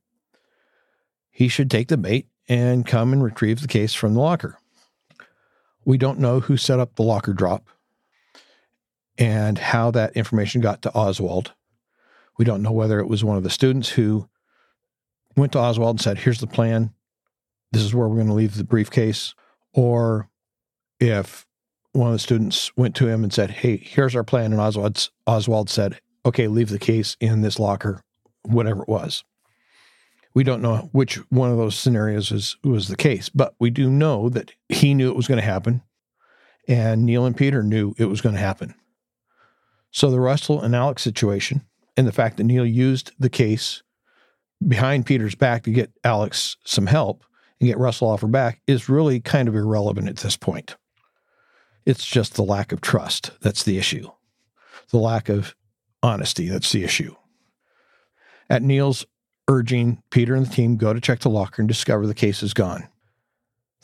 he 1.32 1.48
should 1.48 1.72
take 1.72 1.88
the 1.88 1.96
bait 1.96 2.28
and 2.50 2.86
come 2.86 3.14
and 3.14 3.24
retrieve 3.24 3.62
the 3.62 3.68
case 3.70 3.94
from 3.94 4.16
the 4.16 4.20
locker. 4.20 4.60
We 5.86 5.98
don't 5.98 6.20
know 6.20 6.42
who 6.42 6.58
set 6.58 6.82
up 6.82 6.96
the 6.96 7.04
locker 7.04 7.32
drop 7.32 7.70
and 9.18 9.58
how 9.58 9.92
that 9.92 10.16
information 10.16 10.62
got 10.62 10.82
to 10.84 10.94
Oswald. 10.94 11.54
We 12.38 12.46
don't 12.46 12.62
know 12.62 12.72
whether 12.72 13.00
it 13.00 13.08
was 13.08 13.24
one 13.24 13.38
of 13.38 13.44
the 13.44 13.50
students 13.50 13.90
who 13.90 14.30
went 15.36 15.52
to 15.54 15.60
Oswald 15.60 15.96
and 15.96 16.02
said, 16.02 16.20
Here's 16.20 16.40
the 16.40 16.48
plan. 16.48 16.94
This 17.72 17.84
is 17.84 17.94
where 17.94 18.08
we're 18.08 18.16
going 18.16 18.28
to 18.28 18.34
leave 18.34 18.56
the 18.56 18.64
briefcase. 18.64 19.34
Or 19.74 20.30
if 21.00 21.46
one 21.94 22.08
of 22.08 22.14
the 22.14 22.20
students 22.20 22.76
went 22.78 22.96
to 22.96 23.08
him 23.08 23.24
and 23.24 23.34
said, 23.34 23.52
Hey, 23.52 23.78
here's 23.78 24.16
our 24.16 24.24
plan. 24.24 24.52
And 24.52 24.62
Oswald, 24.62 25.10
Oswald 25.26 25.70
said, 25.70 26.00
Okay, 26.26 26.48
leave 26.48 26.70
the 26.70 26.80
case 26.80 27.18
in 27.20 27.42
this 27.42 27.60
locker, 27.60 28.04
whatever 28.44 28.84
it 28.84 28.90
was. 28.90 29.24
We 30.34 30.44
don't 30.44 30.62
know 30.62 30.90
which 30.92 31.16
one 31.32 31.50
of 31.50 31.58
those 31.58 31.76
scenarios 31.76 32.30
was, 32.30 32.58
was 32.64 32.90
the 32.90 32.96
case, 32.96 33.28
but 33.30 33.56
we 33.60 33.72
do 33.72 33.90
know 33.90 34.30
that 34.30 34.52
he 34.70 34.94
knew 34.94 35.10
it 35.10 35.16
was 35.16 35.28
going 35.28 35.40
to 35.40 35.46
happen. 35.46 35.82
And 36.68 37.06
Neil 37.06 37.26
and 37.26 37.36
Peter 37.36 37.64
knew 37.64 37.96
it 37.98 38.06
was 38.06 38.22
going 38.22 38.36
to 38.36 38.42
happen. 38.42 38.76
So 39.98 40.12
the 40.12 40.20
Russell 40.20 40.62
and 40.62 40.76
Alex 40.76 41.02
situation 41.02 41.66
and 41.98 42.06
the 42.08 42.12
fact 42.12 42.38
that 42.38 42.44
Neil 42.44 42.68
used 42.68 43.14
the 43.18 43.32
case 43.32 43.82
behind 44.68 45.08
Peter's 45.08 45.34
back 45.34 45.64
to 45.64 45.72
get 45.72 45.92
Alex 46.04 46.56
some 46.64 46.86
help 46.86 47.26
and 47.60 47.66
get 47.66 47.80
Russell 47.80 48.10
off 48.10 48.22
her 48.22 48.28
back 48.28 48.62
is 48.68 48.90
really 48.90 49.20
kind 49.20 49.48
of 49.48 49.56
irrelevant 49.56 50.08
at 50.08 50.18
this 50.18 50.38
point. 50.38 50.76
It's 51.88 52.06
just 52.06 52.36
the 52.36 52.44
lack 52.44 52.72
of 52.72 52.80
trust 52.80 53.32
that's 53.42 53.64
the 53.64 53.80
issue, 53.80 54.12
the 54.92 55.00
lack 55.00 55.30
of 55.30 55.56
honesty 56.04 56.48
that's 56.48 56.72
the 56.72 56.84
issue. 56.84 57.16
At 58.52 58.62
Neil's 58.62 59.04
urging, 59.48 60.04
Peter 60.12 60.36
and 60.36 60.46
the 60.46 60.54
team 60.54 60.78
go 60.78 60.94
to 60.94 61.02
check 61.02 61.22
the 61.22 61.32
locker 61.32 61.60
and 61.64 61.68
discover 61.68 62.06
the 62.06 62.14
case 62.14 62.44
is 62.44 62.54
gone. 62.54 62.88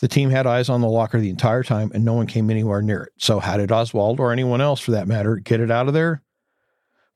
The 0.04 0.10
team 0.10 0.32
had 0.32 0.45
eyes 0.45 0.68
on 0.68 0.82
the 0.82 0.89
locker 0.89 1.18
the 1.18 1.30
entire 1.30 1.64
time 1.64 1.89
and 1.93 2.04
no 2.04 2.12
one 2.12 2.28
came 2.28 2.49
anywhere 2.49 2.82
near 2.82 3.04
it. 3.04 3.14
So, 3.16 3.39
how 3.39 3.56
did 3.56 3.72
Oswald, 3.72 4.20
or 4.20 4.34
anyone 4.34 4.60
else 4.60 4.82
for 4.82 4.91
that 4.91 5.08
matter, 5.08 5.38
get 5.38 5.62
it 5.62 5.72
out 5.72 5.88
of 5.88 5.93
there? 5.93 6.22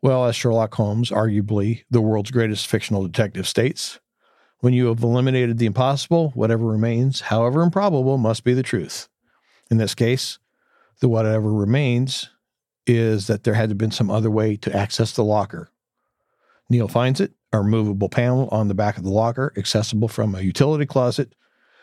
Well, 0.02 0.24
as 0.24 0.38
Sherlock 0.38 0.74
Holmes, 0.74 1.12
arguably 1.12 1.84
the 1.92 2.00
world's 2.00 2.32
greatest 2.32 2.66
fictional 2.66 3.06
detective, 3.06 3.46
states, 3.46 4.00
when 4.60 4.72
you 4.72 4.86
have 4.86 5.04
eliminated 5.04 5.58
the 5.58 5.66
impossible, 5.66 6.30
whatever 6.30 6.66
remains, 6.66 7.20
however 7.20 7.62
improbable, 7.62 8.18
must 8.18 8.46
be 8.46 8.54
the 8.54 8.64
truth. 8.64 9.10
In 9.70 9.76
this 9.76 9.94
case, 9.94 10.40
the 11.02 11.10
whatever 11.10 11.52
remains 11.52 12.30
is 12.86 13.28
that 13.28 13.44
there 13.44 13.56
had 13.56 13.68
to 13.68 13.72
have 13.72 13.78
been 13.78 13.92
some 13.92 14.10
other 14.10 14.32
way 14.32 14.56
to 14.56 14.74
access 14.74 15.12
the 15.12 15.26
locker. 15.26 15.72
Neil 16.70 16.88
finds 16.88 17.20
it, 17.20 17.34
a 17.52 17.60
removable 17.60 18.08
panel 18.08 18.48
on 18.50 18.70
the 18.70 18.74
back 18.74 18.98
of 18.98 19.04
the 19.04 19.10
locker, 19.10 19.52
accessible 19.58 20.08
from 20.08 20.34
a 20.34 20.40
utility 20.40 20.86
closet 20.86 21.34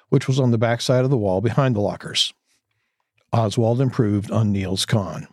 which 0.09 0.29
was 0.29 0.41
on 0.41 0.51
the 0.51 0.59
back 0.59 0.81
side 0.81 1.05
of 1.05 1.11
the 1.11 1.17
wall 1.17 1.41
behind 1.41 1.75
the 1.75 1.81
lockers. 1.81 2.33
Oswald 3.33 3.81
improved 3.81 4.31
on 4.31 4.53
Neil's 4.53 4.87
con. 4.87 5.27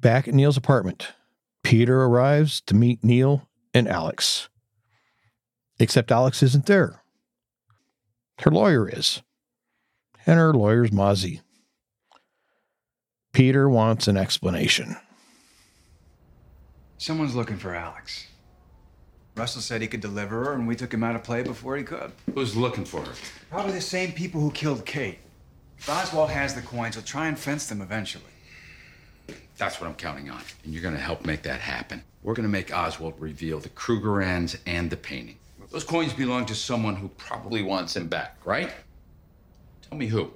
Back 0.00 0.26
at 0.26 0.34
Neil's 0.34 0.56
apartment, 0.56 1.12
Peter 1.62 2.02
arrives 2.02 2.60
to 2.62 2.74
meet 2.74 3.04
Neil 3.04 3.48
and 3.74 3.86
Alex. 3.86 4.48
Except 5.78 6.10
Alex 6.10 6.42
isn't 6.42 6.66
there. 6.66 7.02
Her 8.40 8.50
lawyer 8.50 8.88
is. 8.88 9.22
And 10.26 10.38
her 10.38 10.54
lawyer's 10.54 10.90
Mozzie. 10.90 11.40
Peter 13.32 13.68
wants 13.68 14.08
an 14.08 14.16
explanation. 14.16 14.96
Someone's 16.98 17.34
looking 17.34 17.56
for 17.56 17.74
Alex. 17.74 18.26
Russell 19.34 19.62
said 19.62 19.80
he 19.80 19.88
could 19.88 20.00
deliver 20.00 20.44
her, 20.44 20.52
and 20.52 20.68
we 20.68 20.76
took 20.76 20.92
him 20.92 21.02
out 21.02 21.16
of 21.16 21.24
play 21.24 21.42
before 21.42 21.76
he 21.76 21.84
could. 21.84 22.12
Who's 22.34 22.54
looking 22.54 22.84
for 22.84 23.00
her? 23.00 23.12
Probably 23.50 23.72
the 23.72 23.80
same 23.80 24.12
people 24.12 24.40
who 24.40 24.50
killed 24.50 24.84
Kate. 24.84 25.18
If 25.78 25.88
Oswald 25.88 26.30
has 26.30 26.54
the 26.54 26.62
coins, 26.62 26.94
he'll 26.94 27.04
try 27.04 27.28
and 27.28 27.38
fence 27.38 27.66
them 27.66 27.80
eventually. 27.80 28.24
That's 29.56 29.80
what 29.80 29.88
I'm 29.88 29.94
counting 29.94 30.30
on. 30.30 30.42
And 30.64 30.72
you're 30.72 30.82
going 30.82 30.94
to 30.94 31.00
help 31.00 31.24
make 31.24 31.42
that 31.42 31.60
happen. 31.60 32.02
We're 32.22 32.34
going 32.34 32.44
to 32.44 32.50
make 32.50 32.76
Oswald 32.76 33.14
reveal 33.18 33.58
the 33.58 33.68
Krugerrands 33.70 34.58
and 34.66 34.90
the 34.90 34.96
painting. 34.96 35.36
Those 35.70 35.84
coins 35.84 36.12
belong 36.12 36.44
to 36.46 36.54
someone 36.54 36.96
who 36.96 37.08
probably 37.08 37.62
wants 37.62 37.94
them 37.94 38.06
back, 38.06 38.36
right? 38.44 38.70
Tell 39.88 39.96
me 39.96 40.06
who. 40.06 40.30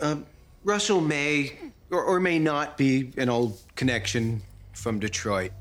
Um, 0.00 0.26
Russell 0.64 1.02
may 1.02 1.58
or, 1.90 2.02
or 2.02 2.20
may 2.20 2.38
not 2.38 2.78
be 2.78 3.12
an 3.18 3.28
old 3.28 3.58
connection 3.76 4.42
from 4.72 4.98
Detroit 4.98 5.52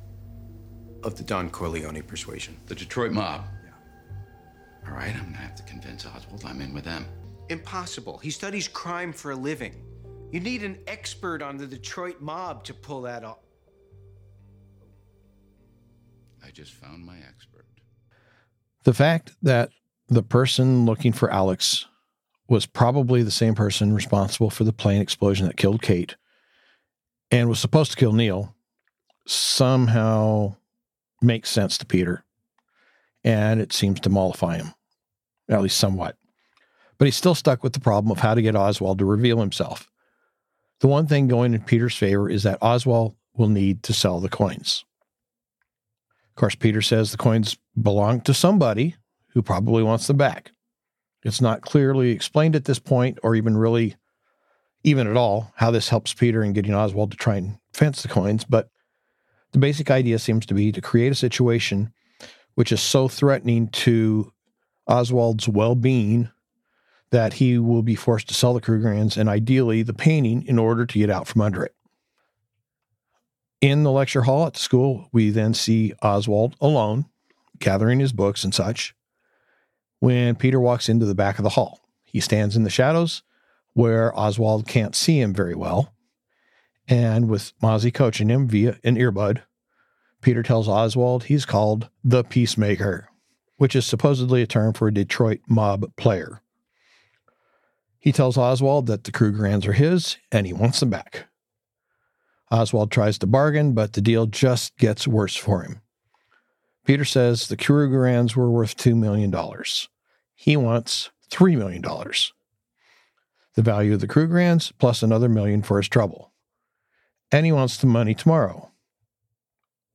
of 1.04 1.16
the 1.16 1.24
Don 1.24 1.50
Corleone 1.50 2.02
persuasion. 2.04 2.58
The 2.68 2.76
Detroit 2.76 3.12
mob? 3.12 3.46
Yeah. 3.66 4.90
All 4.90 4.96
right, 4.96 5.16
I'm 5.16 5.26
gonna 5.26 5.38
have 5.38 5.56
to 5.56 5.64
convince 5.64 6.06
Oswald 6.06 6.44
I'm 6.46 6.62
in 6.62 6.74
with 6.74 6.86
them. 6.86 7.06
Impossible. 7.50 8.18
He 8.18 8.32
studies 8.32 8.68
crime 8.68 9.14
for 9.14 9.32
a 9.32 9.36
living. 9.36 9.84
You 10.32 10.40
need 10.40 10.64
an 10.64 10.80
expert 10.88 11.42
on 11.42 11.58
the 11.58 11.68
Detroit 11.68 12.22
mob 12.22 12.64
to 12.66 12.74
pull 12.74 13.02
that 13.04 13.24
off. 13.24 13.38
I 16.44 16.52
just 16.52 16.74
found 16.74 17.06
my 17.06 17.18
expert. 17.18 17.66
The 18.84 18.94
fact 18.94 19.34
that 19.42 19.70
the 20.10 20.24
person 20.24 20.86
looking 20.86 21.14
for 21.14 21.32
Alex 21.32 21.88
was 22.48 22.66
probably 22.66 23.24
the 23.24 23.32
same 23.32 23.56
person 23.56 23.94
responsible 23.94 24.50
for 24.50 24.64
the 24.64 24.74
plane 24.74 25.02
explosion 25.02 25.48
that 25.48 25.56
killed 25.56 25.82
Kate 25.82 26.16
and 27.32 27.48
was 27.48 27.60
supposed 27.60 27.92
to 27.92 27.98
kill 27.98 28.14
Neil 28.14 28.56
somehow 29.26 30.56
makes 31.24 31.50
sense 31.50 31.78
to 31.78 31.86
Peter. 31.86 32.24
And 33.24 33.62
it 33.62 33.72
seems 33.72 34.00
to 34.02 34.10
mollify 34.10 34.58
him, 34.58 34.74
at 35.50 35.62
least 35.62 35.78
somewhat. 35.78 36.18
But 36.98 37.06
he's 37.06 37.16
still 37.16 37.36
stuck 37.36 37.64
with 37.64 37.74
the 37.74 37.80
problem 37.80 38.12
of 38.12 38.20
how 38.20 38.34
to 38.34 38.42
get 38.42 38.56
Oswald 38.56 39.00
to 39.00 39.06
reveal 39.06 39.40
himself. 39.40 39.90
The 40.82 40.88
one 40.88 41.08
thing 41.08 41.28
going 41.28 41.54
in 41.54 41.62
Peter's 41.62 41.96
favor 41.96 42.30
is 42.30 42.44
that 42.44 42.62
Oswald 42.62 43.16
will 43.36 43.48
need 43.48 43.84
to 43.84 43.94
sell 43.94 44.20
the 44.20 44.30
coins. 44.30 44.84
Of 46.30 46.36
course, 46.36 46.56
Peter 46.56 46.82
says 46.82 47.12
the 47.12 47.18
coins 47.18 47.58
belong 47.82 48.22
to 48.22 48.34
somebody 48.34 48.96
who 49.30 49.42
probably 49.42 49.84
wants 49.84 50.08
them 50.08 50.18
back. 50.18 50.52
It's 51.24 51.42
not 51.42 51.62
clearly 51.62 52.12
explained 52.12 52.56
at 52.56 52.66
this 52.66 52.80
point, 52.80 53.18
or 53.24 53.36
even 53.36 53.56
really, 53.56 53.96
even 54.84 55.08
at 55.08 55.16
all, 55.16 55.54
how 55.56 55.72
this 55.72 55.90
helps 55.90 56.14
Peter 56.14 56.44
in 56.44 56.54
getting 56.54 56.74
Oswald 56.74 57.12
to 57.12 57.18
try 57.18 57.38
and 57.38 57.58
fence 57.72 58.02
the 58.02 58.10
coins. 58.10 58.44
But 58.44 58.70
the 59.54 59.60
basic 59.60 59.90
idea 59.90 60.20
seems 60.20 60.46
to 60.48 60.54
be 60.54 60.72
to 60.72 60.82
create 60.82 61.12
a 61.12 61.16
situation 61.16 61.94
which 62.56 62.72
is 62.72 62.82
so 62.82 63.08
threatening 63.08 63.68
to 63.70 64.32
Oswald's 64.88 65.48
well 65.48 65.76
being 65.76 66.30
that 67.12 67.34
he 67.34 67.58
will 67.58 67.84
be 67.84 67.96
forced 67.96 68.28
to 68.28 68.34
sell 68.34 68.54
the 68.54 68.62
Krugerrands 68.62 69.18
and 69.18 69.30
ideally 69.30 69.84
the 69.84 69.94
painting 69.94 70.44
in 70.48 70.60
order 70.60 70.86
to 70.86 71.00
get 71.00 71.10
out 71.10 71.28
from 71.28 71.42
under 71.42 71.64
it. 71.64 71.76
In 73.62 73.84
the 73.84 73.92
lecture 73.92 74.24
hall 74.24 74.48
at 74.48 74.56
the 74.56 74.60
school, 74.60 75.08
we 75.14 75.30
then 75.30 75.54
see 75.54 75.94
Oswald 76.02 76.56
alone, 76.60 77.06
gathering 77.60 78.00
his 78.00 78.12
books 78.12 78.44
and 78.44 78.54
such, 78.54 78.96
when 80.00 80.36
Peter 80.36 80.60
walks 80.60 80.90
into 80.90 81.06
the 81.06 81.16
back 81.16 81.38
of 81.38 81.44
the 81.44 81.50
hall. 81.50 81.80
He 82.04 82.20
stands 82.20 82.56
in 82.58 82.64
the 82.64 82.70
shadows 82.70 83.24
where 83.74 84.18
Oswald 84.20 84.68
can't 84.68 84.96
see 84.96 85.22
him 85.22 85.34
very 85.34 85.56
well. 85.56 85.93
And 86.88 87.30
with 87.30 87.54
Mozzie 87.62 87.94
coaching 87.94 88.30
him 88.30 88.48
via 88.48 88.78
an 88.84 88.98
earbud, 88.98 89.44
Peter 90.22 90.44
tells 90.44 90.68
Oswald 90.68 91.26
he's 91.26 91.46
called 91.46 91.90
the 92.04 92.24
Peacemaker, 92.24 93.10
which 93.58 93.76
is 93.76 93.86
supposedly 93.86 94.42
a 94.42 94.48
term 94.48 94.74
for 94.74 94.88
a 94.88 94.94
Detroit 94.94 95.42
mob 95.48 95.96
player. 95.96 96.42
He 98.00 98.12
tells 98.12 98.38
Oswald 98.38 98.88
that 98.88 99.06
the 99.06 99.12
Krugerrands 99.12 99.66
are 99.66 99.74
his 99.74 100.18
and 100.32 100.46
he 100.46 100.54
wants 100.54 100.82
them 100.82 100.90
back. 100.90 101.28
Oswald 102.52 102.92
tries 102.92 103.18
to 103.20 103.28
bargain, 103.28 103.74
but 103.74 103.94
the 103.94 104.02
deal 104.02 104.26
just 104.26 104.78
gets 104.78 105.08
worse 105.08 105.36
for 105.36 105.64
him. 105.64 105.82
Peter 106.86 107.06
says 107.06 107.48
the 107.48 107.56
Krugerrands 107.56 108.36
were 108.36 108.52
worth 108.52 108.76
$2 108.76 108.96
million. 108.96 109.34
He 110.36 110.58
wants 110.58 111.12
$3 111.30 111.58
million. 111.58 111.82
The 113.56 113.62
value 113.62 113.94
of 113.94 114.02
the 114.02 114.08
Krugerrands 114.08 114.74
plus 114.78 115.02
another 115.02 115.30
million 115.30 115.62
for 115.64 115.78
his 115.78 115.88
trouble 115.88 116.33
and 117.34 117.46
he 117.46 117.52
wants 117.52 117.78
the 117.78 117.88
money 117.88 118.14
tomorrow. 118.14 118.72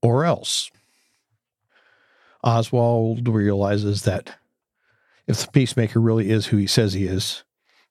Or 0.02 0.24
else. 0.24 0.70
Oswald 2.44 3.26
realizes 3.26 4.02
that 4.02 4.36
if 5.26 5.38
the 5.38 5.50
peacemaker 5.50 6.00
really 6.00 6.30
is 6.30 6.46
who 6.46 6.56
he 6.56 6.66
says 6.66 6.92
he 6.92 7.04
is, 7.04 7.44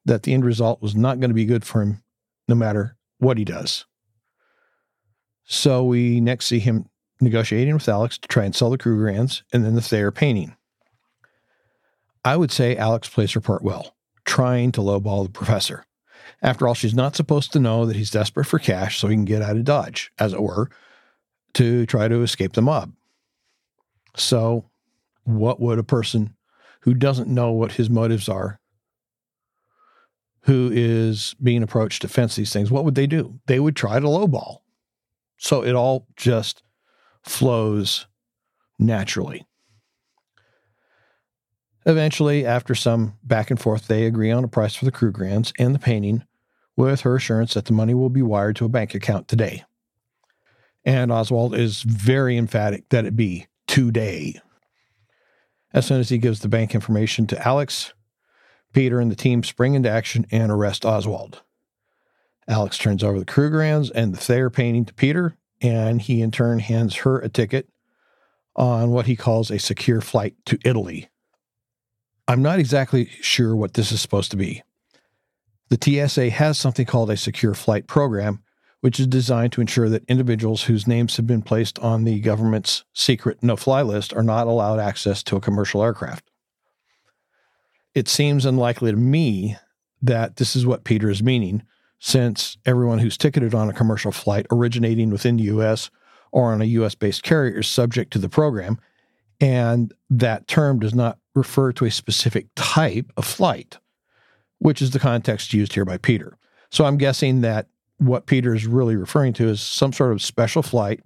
that 0.05 0.23
the 0.23 0.33
end 0.33 0.45
result 0.45 0.81
was 0.81 0.95
not 0.95 1.19
going 1.19 1.29
to 1.29 1.35
be 1.35 1.45
good 1.45 1.65
for 1.65 1.81
him 1.81 2.03
no 2.47 2.55
matter 2.55 2.97
what 3.19 3.37
he 3.37 3.45
does. 3.45 3.85
So 5.43 5.83
we 5.83 6.19
next 6.19 6.47
see 6.47 6.59
him 6.59 6.89
negotiating 7.21 7.73
with 7.73 7.89
Alex 7.89 8.17
to 8.17 8.27
try 8.27 8.43
and 8.43 8.55
sell 8.55 8.69
the 8.69 8.77
Krugerrands 8.77 9.43
and 9.53 9.63
then 9.63 9.75
the 9.75 9.81
Thayer 9.81 10.11
painting. 10.11 10.55
I 12.23 12.35
would 12.35 12.51
say 12.51 12.75
Alex 12.75 13.07
plays 13.07 13.31
her 13.33 13.41
part 13.41 13.63
well, 13.63 13.95
trying 14.25 14.73
to 14.73 14.81
lowball 14.81 15.23
the 15.23 15.31
professor. 15.31 15.86
After 16.41 16.67
all, 16.67 16.73
she's 16.73 16.93
not 16.93 17.15
supposed 17.15 17.51
to 17.53 17.59
know 17.59 17.85
that 17.85 17.95
he's 17.95 18.11
desperate 18.11 18.45
for 18.45 18.59
cash 18.59 18.99
so 18.99 19.07
he 19.07 19.15
can 19.15 19.25
get 19.25 19.41
out 19.41 19.57
of 19.57 19.63
Dodge, 19.63 20.11
as 20.19 20.33
it 20.33 20.41
were, 20.41 20.69
to 21.53 21.85
try 21.87 22.07
to 22.07 22.21
escape 22.21 22.53
the 22.53 22.61
mob. 22.61 22.93
So, 24.15 24.69
what 25.23 25.59
would 25.59 25.79
a 25.79 25.83
person 25.83 26.35
who 26.81 26.93
doesn't 26.93 27.27
know 27.27 27.51
what 27.51 27.73
his 27.73 27.89
motives 27.89 28.29
are, 28.29 28.59
who 30.41 30.71
is 30.71 31.35
being 31.41 31.63
approached 31.63 32.03
to 32.03 32.07
fence 32.07 32.35
these 32.35 32.53
things, 32.53 32.71
what 32.71 32.85
would 32.85 32.95
they 32.95 33.07
do? 33.07 33.39
They 33.47 33.59
would 33.59 33.75
try 33.75 33.99
to 33.99 34.05
lowball. 34.05 34.59
So 35.37 35.63
it 35.63 35.75
all 35.75 36.07
just 36.15 36.63
flows 37.23 38.07
naturally. 38.79 39.46
Eventually, 41.87 42.45
after 42.45 42.75
some 42.75 43.17
back 43.23 43.49
and 43.49 43.57
forth, 43.57 43.87
they 43.87 44.03
agree 44.05 44.29
on 44.29 44.43
a 44.43 44.49
price 44.49 44.75
for 44.75 44.83
the 44.83 44.91
Krugerrands 44.91 45.53
and 45.57 45.73
the 45.73 45.79
painting, 45.79 46.25
with 46.75 47.01
her 47.01 47.15
assurance 47.15 47.53
that 47.53 47.63
the 47.63 47.73
money 47.73 47.93
will 47.93 48.09
be 48.09 48.21
wired 48.21 48.57
to 48.57 48.65
a 48.65 48.69
bank 48.69 48.93
account 48.93 49.29
today. 49.29 49.63
And 50.83 51.13
Oswald 51.13 51.55
is 51.55 51.83
very 51.83 52.37
emphatic 52.37 52.89
that 52.89 53.05
it 53.05 53.15
be 53.15 53.47
today. 53.67 54.41
As 55.73 55.85
soon 55.85 56.01
as 56.01 56.09
he 56.09 56.17
gives 56.17 56.41
the 56.41 56.49
bank 56.49 56.75
information 56.75 57.25
to 57.27 57.47
Alex, 57.47 57.93
Peter 58.73 58.99
and 58.99 59.09
the 59.09 59.15
team 59.15 59.41
spring 59.41 59.73
into 59.73 59.89
action 59.89 60.25
and 60.29 60.51
arrest 60.51 60.85
Oswald. 60.85 61.41
Alex 62.49 62.77
turns 62.77 63.01
over 63.01 63.17
the 63.17 63.25
Krugerrands 63.25 63.91
and 63.95 64.13
the 64.13 64.19
Thayer 64.19 64.49
painting 64.49 64.83
to 64.83 64.93
Peter, 64.93 65.37
and 65.61 66.01
he 66.01 66.21
in 66.21 66.31
turn 66.31 66.59
hands 66.59 66.97
her 66.97 67.19
a 67.19 67.29
ticket 67.29 67.69
on 68.57 68.91
what 68.91 69.05
he 69.05 69.15
calls 69.15 69.49
a 69.49 69.57
secure 69.57 70.01
flight 70.01 70.35
to 70.45 70.59
Italy 70.65 71.07
I'm 72.27 72.41
not 72.41 72.59
exactly 72.59 73.09
sure 73.21 73.55
what 73.55 73.73
this 73.73 73.91
is 73.91 74.01
supposed 74.01 74.31
to 74.31 74.37
be. 74.37 74.63
The 75.69 76.07
TSA 76.07 76.29
has 76.31 76.57
something 76.57 76.85
called 76.85 77.09
a 77.09 77.17
secure 77.17 77.53
flight 77.53 77.87
program, 77.87 78.41
which 78.81 78.99
is 78.99 79.07
designed 79.07 79.53
to 79.53 79.61
ensure 79.61 79.89
that 79.89 80.05
individuals 80.07 80.63
whose 80.63 80.87
names 80.87 81.17
have 81.17 81.27
been 81.27 81.41
placed 81.41 81.79
on 81.79 82.03
the 82.03 82.19
government's 82.19 82.83
secret 82.93 83.41
no 83.41 83.55
fly 83.55 83.81
list 83.81 84.13
are 84.13 84.23
not 84.23 84.47
allowed 84.47 84.79
access 84.79 85.23
to 85.23 85.35
a 85.35 85.41
commercial 85.41 85.83
aircraft. 85.83 86.29
It 87.93 88.07
seems 88.07 88.45
unlikely 88.45 88.91
to 88.91 88.97
me 88.97 89.57
that 90.01 90.35
this 90.35 90.55
is 90.55 90.65
what 90.65 90.83
Peter 90.83 91.09
is 91.09 91.23
meaning, 91.23 91.63
since 91.99 92.57
everyone 92.65 92.99
who's 92.99 93.17
ticketed 93.17 93.55
on 93.55 93.69
a 93.69 93.73
commercial 93.73 94.11
flight 94.11 94.45
originating 94.51 95.09
within 95.09 95.37
the 95.37 95.45
U.S. 95.45 95.89
or 96.31 96.53
on 96.53 96.61
a 96.61 96.65
U.S. 96.65 96.93
based 96.93 97.23
carrier 97.23 97.59
is 97.59 97.67
subject 97.67 98.13
to 98.13 98.19
the 98.19 98.29
program, 98.29 98.79
and 99.41 99.93
that 100.09 100.47
term 100.47 100.79
does 100.79 100.93
not 100.93 101.17
refer 101.37 101.71
to 101.73 101.85
a 101.85 101.91
specific 101.91 102.47
type 102.55 103.11
of 103.15 103.25
flight, 103.25 103.77
which 104.59 104.81
is 104.81 104.91
the 104.91 104.99
context 104.99 105.53
used 105.53 105.73
here 105.73 105.85
by 105.85 105.97
Peter. 105.97 106.37
So 106.71 106.85
I'm 106.85 106.97
guessing 106.97 107.41
that 107.41 107.67
what 107.99 108.25
Peter 108.25 108.53
is 108.53 108.65
really 108.65 108.95
referring 108.95 109.33
to 109.33 109.47
is 109.47 109.61
some 109.61 109.93
sort 109.93 110.11
of 110.11 110.21
special 110.21 110.61
flight 110.61 111.01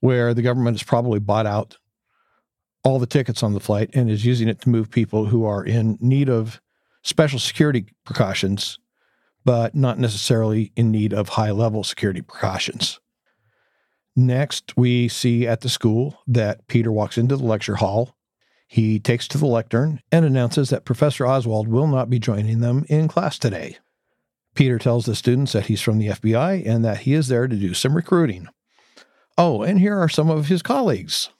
where 0.00 0.34
the 0.34 0.42
government 0.42 0.76
has 0.76 0.82
probably 0.82 1.20
bought 1.20 1.46
out 1.46 1.78
all 2.84 2.98
the 2.98 3.06
tickets 3.06 3.42
on 3.42 3.54
the 3.54 3.60
flight 3.60 3.90
and 3.94 4.10
is 4.10 4.24
using 4.24 4.48
it 4.48 4.60
to 4.62 4.68
move 4.68 4.90
people 4.90 5.26
who 5.26 5.44
are 5.44 5.64
in 5.64 5.98
need 6.00 6.28
of 6.28 6.60
special 7.02 7.38
security 7.38 7.86
precautions, 8.04 8.78
but 9.44 9.74
not 9.74 9.98
necessarily 9.98 10.72
in 10.76 10.90
need 10.90 11.12
of 11.12 11.30
high 11.30 11.50
level 11.50 11.84
security 11.84 12.22
precautions. 12.22 12.98
Next, 14.16 14.76
we 14.76 15.08
see 15.08 15.46
at 15.46 15.60
the 15.60 15.68
school 15.68 16.20
that 16.26 16.66
Peter 16.66 16.90
walks 16.90 17.16
into 17.16 17.36
the 17.36 17.44
lecture 17.44 17.76
hall 17.76 18.16
he 18.72 19.00
takes 19.00 19.26
to 19.26 19.36
the 19.36 19.46
lectern 19.46 20.00
and 20.12 20.24
announces 20.24 20.70
that 20.70 20.84
Professor 20.84 21.26
Oswald 21.26 21.66
will 21.66 21.88
not 21.88 22.08
be 22.08 22.20
joining 22.20 22.60
them 22.60 22.86
in 22.88 23.08
class 23.08 23.36
today. 23.36 23.78
Peter 24.54 24.78
tells 24.78 25.06
the 25.06 25.16
students 25.16 25.50
that 25.54 25.66
he's 25.66 25.80
from 25.80 25.98
the 25.98 26.06
FBI 26.06 26.64
and 26.64 26.84
that 26.84 26.98
he 26.98 27.14
is 27.14 27.26
there 27.26 27.48
to 27.48 27.56
do 27.56 27.74
some 27.74 27.96
recruiting. 27.96 28.46
Oh, 29.36 29.62
and 29.62 29.80
here 29.80 29.98
are 29.98 30.08
some 30.08 30.30
of 30.30 30.46
his 30.46 30.62
colleagues. 30.62 31.30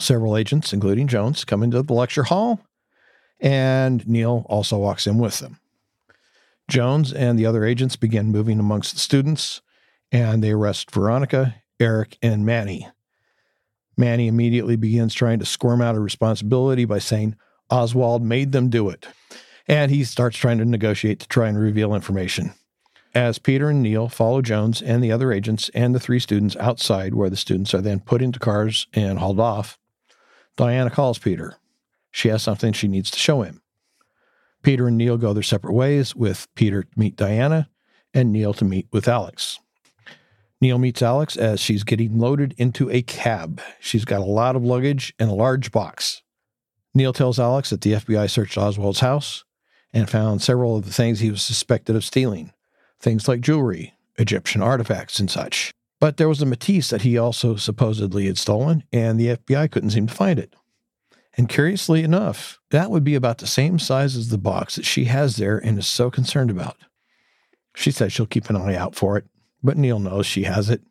Several 0.00 0.36
agents, 0.36 0.72
including 0.72 1.06
Jones, 1.06 1.44
come 1.44 1.62
into 1.62 1.80
the 1.80 1.92
lecture 1.92 2.24
hall, 2.24 2.58
and 3.38 4.04
Neal 4.08 4.44
also 4.48 4.76
walks 4.76 5.06
in 5.06 5.16
with 5.18 5.38
them. 5.38 5.60
Jones 6.68 7.12
and 7.12 7.38
the 7.38 7.46
other 7.46 7.64
agents 7.64 7.94
begin 7.94 8.32
moving 8.32 8.58
amongst 8.58 8.94
the 8.94 8.98
students, 8.98 9.62
and 10.10 10.42
they 10.42 10.50
arrest 10.50 10.90
Veronica, 10.90 11.54
Eric, 11.78 12.18
and 12.20 12.44
Manny. 12.44 12.88
Manny 14.00 14.26
immediately 14.26 14.76
begins 14.76 15.14
trying 15.14 15.38
to 15.38 15.46
squirm 15.46 15.80
out 15.80 15.94
of 15.94 16.02
responsibility 16.02 16.84
by 16.84 16.98
saying 16.98 17.36
Oswald 17.70 18.22
made 18.22 18.50
them 18.50 18.68
do 18.68 18.88
it. 18.88 19.06
And 19.68 19.92
he 19.92 20.02
starts 20.02 20.36
trying 20.36 20.58
to 20.58 20.64
negotiate 20.64 21.20
to 21.20 21.28
try 21.28 21.48
and 21.48 21.58
reveal 21.58 21.94
information. 21.94 22.54
As 23.14 23.38
Peter 23.38 23.68
and 23.68 23.82
Neal 23.82 24.08
follow 24.08 24.40
Jones 24.40 24.80
and 24.80 25.04
the 25.04 25.12
other 25.12 25.32
agents 25.32 25.68
and 25.74 25.94
the 25.94 26.00
three 26.00 26.18
students 26.18 26.56
outside, 26.56 27.14
where 27.14 27.30
the 27.30 27.36
students 27.36 27.74
are 27.74 27.80
then 27.80 28.00
put 28.00 28.22
into 28.22 28.38
cars 28.38 28.86
and 28.94 29.18
hauled 29.18 29.38
off, 29.38 29.78
Diana 30.56 30.90
calls 30.90 31.18
Peter. 31.18 31.56
She 32.10 32.28
has 32.28 32.42
something 32.42 32.72
she 32.72 32.88
needs 32.88 33.10
to 33.10 33.18
show 33.18 33.42
him. 33.42 33.62
Peter 34.62 34.88
and 34.88 34.96
Neal 34.96 35.16
go 35.16 35.32
their 35.32 35.42
separate 35.42 35.74
ways, 35.74 36.14
with 36.14 36.48
Peter 36.54 36.84
to 36.84 36.98
meet 36.98 37.16
Diana 37.16 37.68
and 38.14 38.32
Neal 38.32 38.54
to 38.54 38.64
meet 38.64 38.88
with 38.92 39.08
Alex. 39.08 39.58
Neal 40.60 40.78
meets 40.78 41.00
Alex 41.00 41.36
as 41.36 41.58
she's 41.58 41.84
getting 41.84 42.18
loaded 42.18 42.54
into 42.58 42.90
a 42.90 43.02
cab. 43.02 43.62
She's 43.80 44.04
got 44.04 44.20
a 44.20 44.24
lot 44.24 44.56
of 44.56 44.64
luggage 44.64 45.14
and 45.18 45.30
a 45.30 45.34
large 45.34 45.72
box. 45.72 46.22
Neal 46.94 47.12
tells 47.12 47.38
Alex 47.38 47.70
that 47.70 47.80
the 47.80 47.92
FBI 47.92 48.28
searched 48.28 48.58
Oswald's 48.58 49.00
house 49.00 49.44
and 49.92 50.10
found 50.10 50.42
several 50.42 50.76
of 50.76 50.84
the 50.84 50.92
things 50.92 51.20
he 51.20 51.30
was 51.30 51.42
suspected 51.42 51.96
of 51.96 52.04
stealing, 52.04 52.52
things 52.98 53.26
like 53.26 53.40
jewelry, 53.40 53.94
Egyptian 54.18 54.60
artifacts, 54.60 55.18
and 55.18 55.30
such. 55.30 55.72
But 55.98 56.16
there 56.16 56.28
was 56.28 56.42
a 56.42 56.46
Matisse 56.46 56.90
that 56.90 57.02
he 57.02 57.16
also 57.16 57.56
supposedly 57.56 58.26
had 58.26 58.38
stolen, 58.38 58.84
and 58.92 59.18
the 59.18 59.36
FBI 59.36 59.70
couldn't 59.70 59.90
seem 59.90 60.06
to 60.06 60.14
find 60.14 60.38
it. 60.38 60.54
And 61.36 61.48
curiously 61.48 62.02
enough, 62.02 62.58
that 62.70 62.90
would 62.90 63.04
be 63.04 63.14
about 63.14 63.38
the 63.38 63.46
same 63.46 63.78
size 63.78 64.16
as 64.16 64.28
the 64.28 64.38
box 64.38 64.76
that 64.76 64.84
she 64.84 65.04
has 65.04 65.36
there 65.36 65.58
and 65.58 65.78
is 65.78 65.86
so 65.86 66.10
concerned 66.10 66.50
about. 66.50 66.76
She 67.74 67.90
says 67.90 68.12
she'll 68.12 68.26
keep 68.26 68.50
an 68.50 68.56
eye 68.56 68.74
out 68.74 68.94
for 68.94 69.16
it, 69.16 69.26
but 69.62 69.76
Neal 69.76 69.98
knows 69.98 70.26
she 70.26 70.44
has 70.44 70.70
it. 70.70 70.82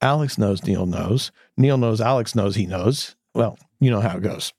Alex 0.00 0.38
knows 0.38 0.64
Neal 0.64 0.86
knows. 0.86 1.32
Neal 1.56 1.78
knows 1.78 2.00
Alex 2.00 2.34
knows 2.34 2.56
he 2.56 2.66
knows. 2.66 3.16
Well, 3.34 3.58
you 3.80 3.90
know 3.90 4.00
how 4.00 4.16
it 4.16 4.22
goes. 4.22 4.52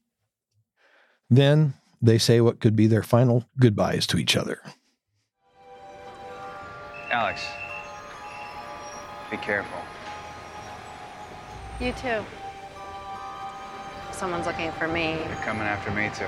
Then 1.30 1.74
they 2.01 2.18
say 2.18 2.41
what 2.41 2.59
could 2.59 2.76
be 2.76 2.88
their 2.88 3.03
final 3.03 3.45
goodbyes 3.59 4.07
to 4.07 4.18
each 4.18 4.36
other. 4.36 4.59
Alex, 7.11 7.45
be 9.32 9.38
careful. 9.38 9.80
You 11.80 11.91
too. 11.93 12.24
Someone's 14.11 14.45
looking 14.45 14.72
for 14.74 14.88
me. 14.88 15.16
They're 15.16 15.36
coming 15.43 15.63
after 15.63 15.91
me, 15.91 16.09
too. 16.16 16.26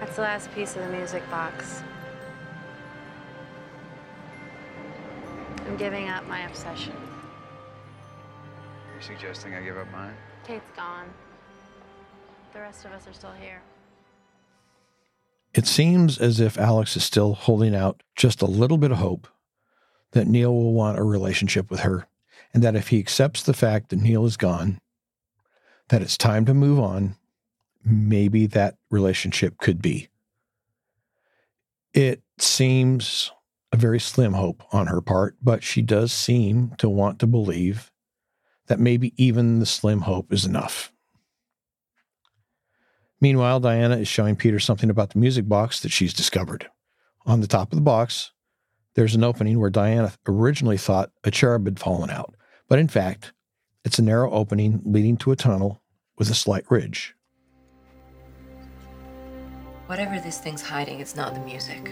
That's 0.00 0.16
the 0.16 0.22
last 0.22 0.50
piece 0.52 0.74
of 0.76 0.82
the 0.82 0.88
music 0.88 1.22
box. 1.30 1.82
I'm 5.66 5.76
giving 5.76 6.08
up 6.08 6.26
my 6.26 6.40
obsession. 6.40 6.94
You're 8.92 9.02
suggesting 9.02 9.54
I 9.54 9.62
give 9.62 9.76
up 9.76 9.90
mine? 9.92 10.14
Kate's 10.42 10.70
gone. 10.74 11.08
The 12.54 12.60
rest 12.60 12.84
of 12.86 12.92
us 12.92 13.06
are 13.06 13.12
still 13.12 13.32
here. 13.38 13.60
It 15.52 15.66
seems 15.66 16.18
as 16.18 16.40
if 16.40 16.56
Alex 16.58 16.96
is 16.96 17.04
still 17.04 17.34
holding 17.34 17.74
out 17.74 18.02
just 18.16 18.40
a 18.40 18.46
little 18.46 18.78
bit 18.78 18.90
of 18.90 18.98
hope 18.98 19.28
that 20.12 20.26
Neal 20.26 20.54
will 20.54 20.72
want 20.72 20.98
a 20.98 21.02
relationship 21.04 21.70
with 21.70 21.80
her, 21.80 22.06
and 22.54 22.62
that 22.62 22.74
if 22.74 22.88
he 22.88 22.98
accepts 22.98 23.42
the 23.42 23.52
fact 23.54 23.90
that 23.90 24.00
Neal 24.00 24.24
is 24.24 24.36
gone, 24.36 24.80
that 25.88 26.02
it's 26.02 26.16
time 26.16 26.44
to 26.46 26.54
move 26.54 26.80
on, 26.80 27.16
maybe 27.84 28.46
that 28.46 28.76
relationship 28.90 29.58
could 29.58 29.80
be. 29.80 30.08
It 31.92 32.22
seems 32.38 33.32
a 33.72 33.76
very 33.76 34.00
slim 34.00 34.32
hope 34.32 34.62
on 34.72 34.86
her 34.86 35.00
part, 35.00 35.36
but 35.42 35.62
she 35.62 35.82
does 35.82 36.12
seem 36.12 36.74
to 36.78 36.88
want 36.88 37.18
to 37.20 37.26
believe 37.26 37.90
that 38.66 38.80
maybe 38.80 39.12
even 39.16 39.58
the 39.58 39.66
slim 39.66 40.02
hope 40.02 40.32
is 40.32 40.44
enough. 40.44 40.92
Meanwhile, 43.20 43.60
Diana 43.60 43.96
is 43.96 44.08
showing 44.08 44.36
Peter 44.36 44.58
something 44.58 44.88
about 44.88 45.10
the 45.10 45.18
music 45.18 45.48
box 45.48 45.80
that 45.80 45.90
she's 45.90 46.14
discovered. 46.14 46.68
On 47.26 47.40
the 47.40 47.46
top 47.46 47.72
of 47.72 47.76
the 47.76 47.82
box, 47.82 48.32
there's 48.94 49.14
an 49.14 49.24
opening 49.24 49.60
where 49.60 49.70
Diana 49.70 50.12
originally 50.26 50.78
thought 50.78 51.12
a 51.22 51.30
cherub 51.30 51.66
had 51.66 51.78
fallen 51.78 52.10
out, 52.10 52.34
but 52.68 52.78
in 52.78 52.88
fact, 52.88 53.32
it's 53.84 53.98
a 53.98 54.02
narrow 54.02 54.30
opening 54.30 54.80
leading 54.84 55.16
to 55.18 55.32
a 55.32 55.36
tunnel 55.36 55.82
with 56.18 56.30
a 56.30 56.34
slight 56.34 56.64
ridge. 56.70 57.14
Whatever 59.90 60.20
this 60.20 60.38
thing's 60.38 60.62
hiding, 60.62 61.00
it's 61.00 61.16
not 61.16 61.34
the 61.34 61.40
music. 61.40 61.90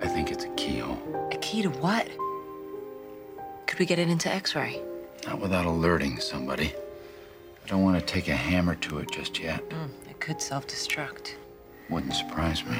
I 0.00 0.08
think 0.08 0.32
it's 0.32 0.44
a 0.44 0.48
keyhole. 0.54 1.28
A 1.30 1.36
key 1.36 1.60
to 1.60 1.68
what? 1.68 2.08
Could 3.66 3.78
we 3.78 3.84
get 3.84 3.98
it 3.98 4.08
into 4.08 4.30
X-ray? 4.30 4.80
Not 5.26 5.38
without 5.38 5.66
alerting 5.66 6.18
somebody. 6.18 6.72
I 7.62 7.68
don't 7.68 7.82
want 7.82 8.00
to 8.00 8.06
take 8.06 8.28
a 8.28 8.34
hammer 8.34 8.74
to 8.76 9.00
it 9.00 9.10
just 9.10 9.38
yet. 9.38 9.68
Mm, 9.68 9.90
it 10.08 10.18
could 10.18 10.40
self-destruct. 10.40 11.34
Wouldn't 11.90 12.14
surprise 12.14 12.64
me. 12.64 12.78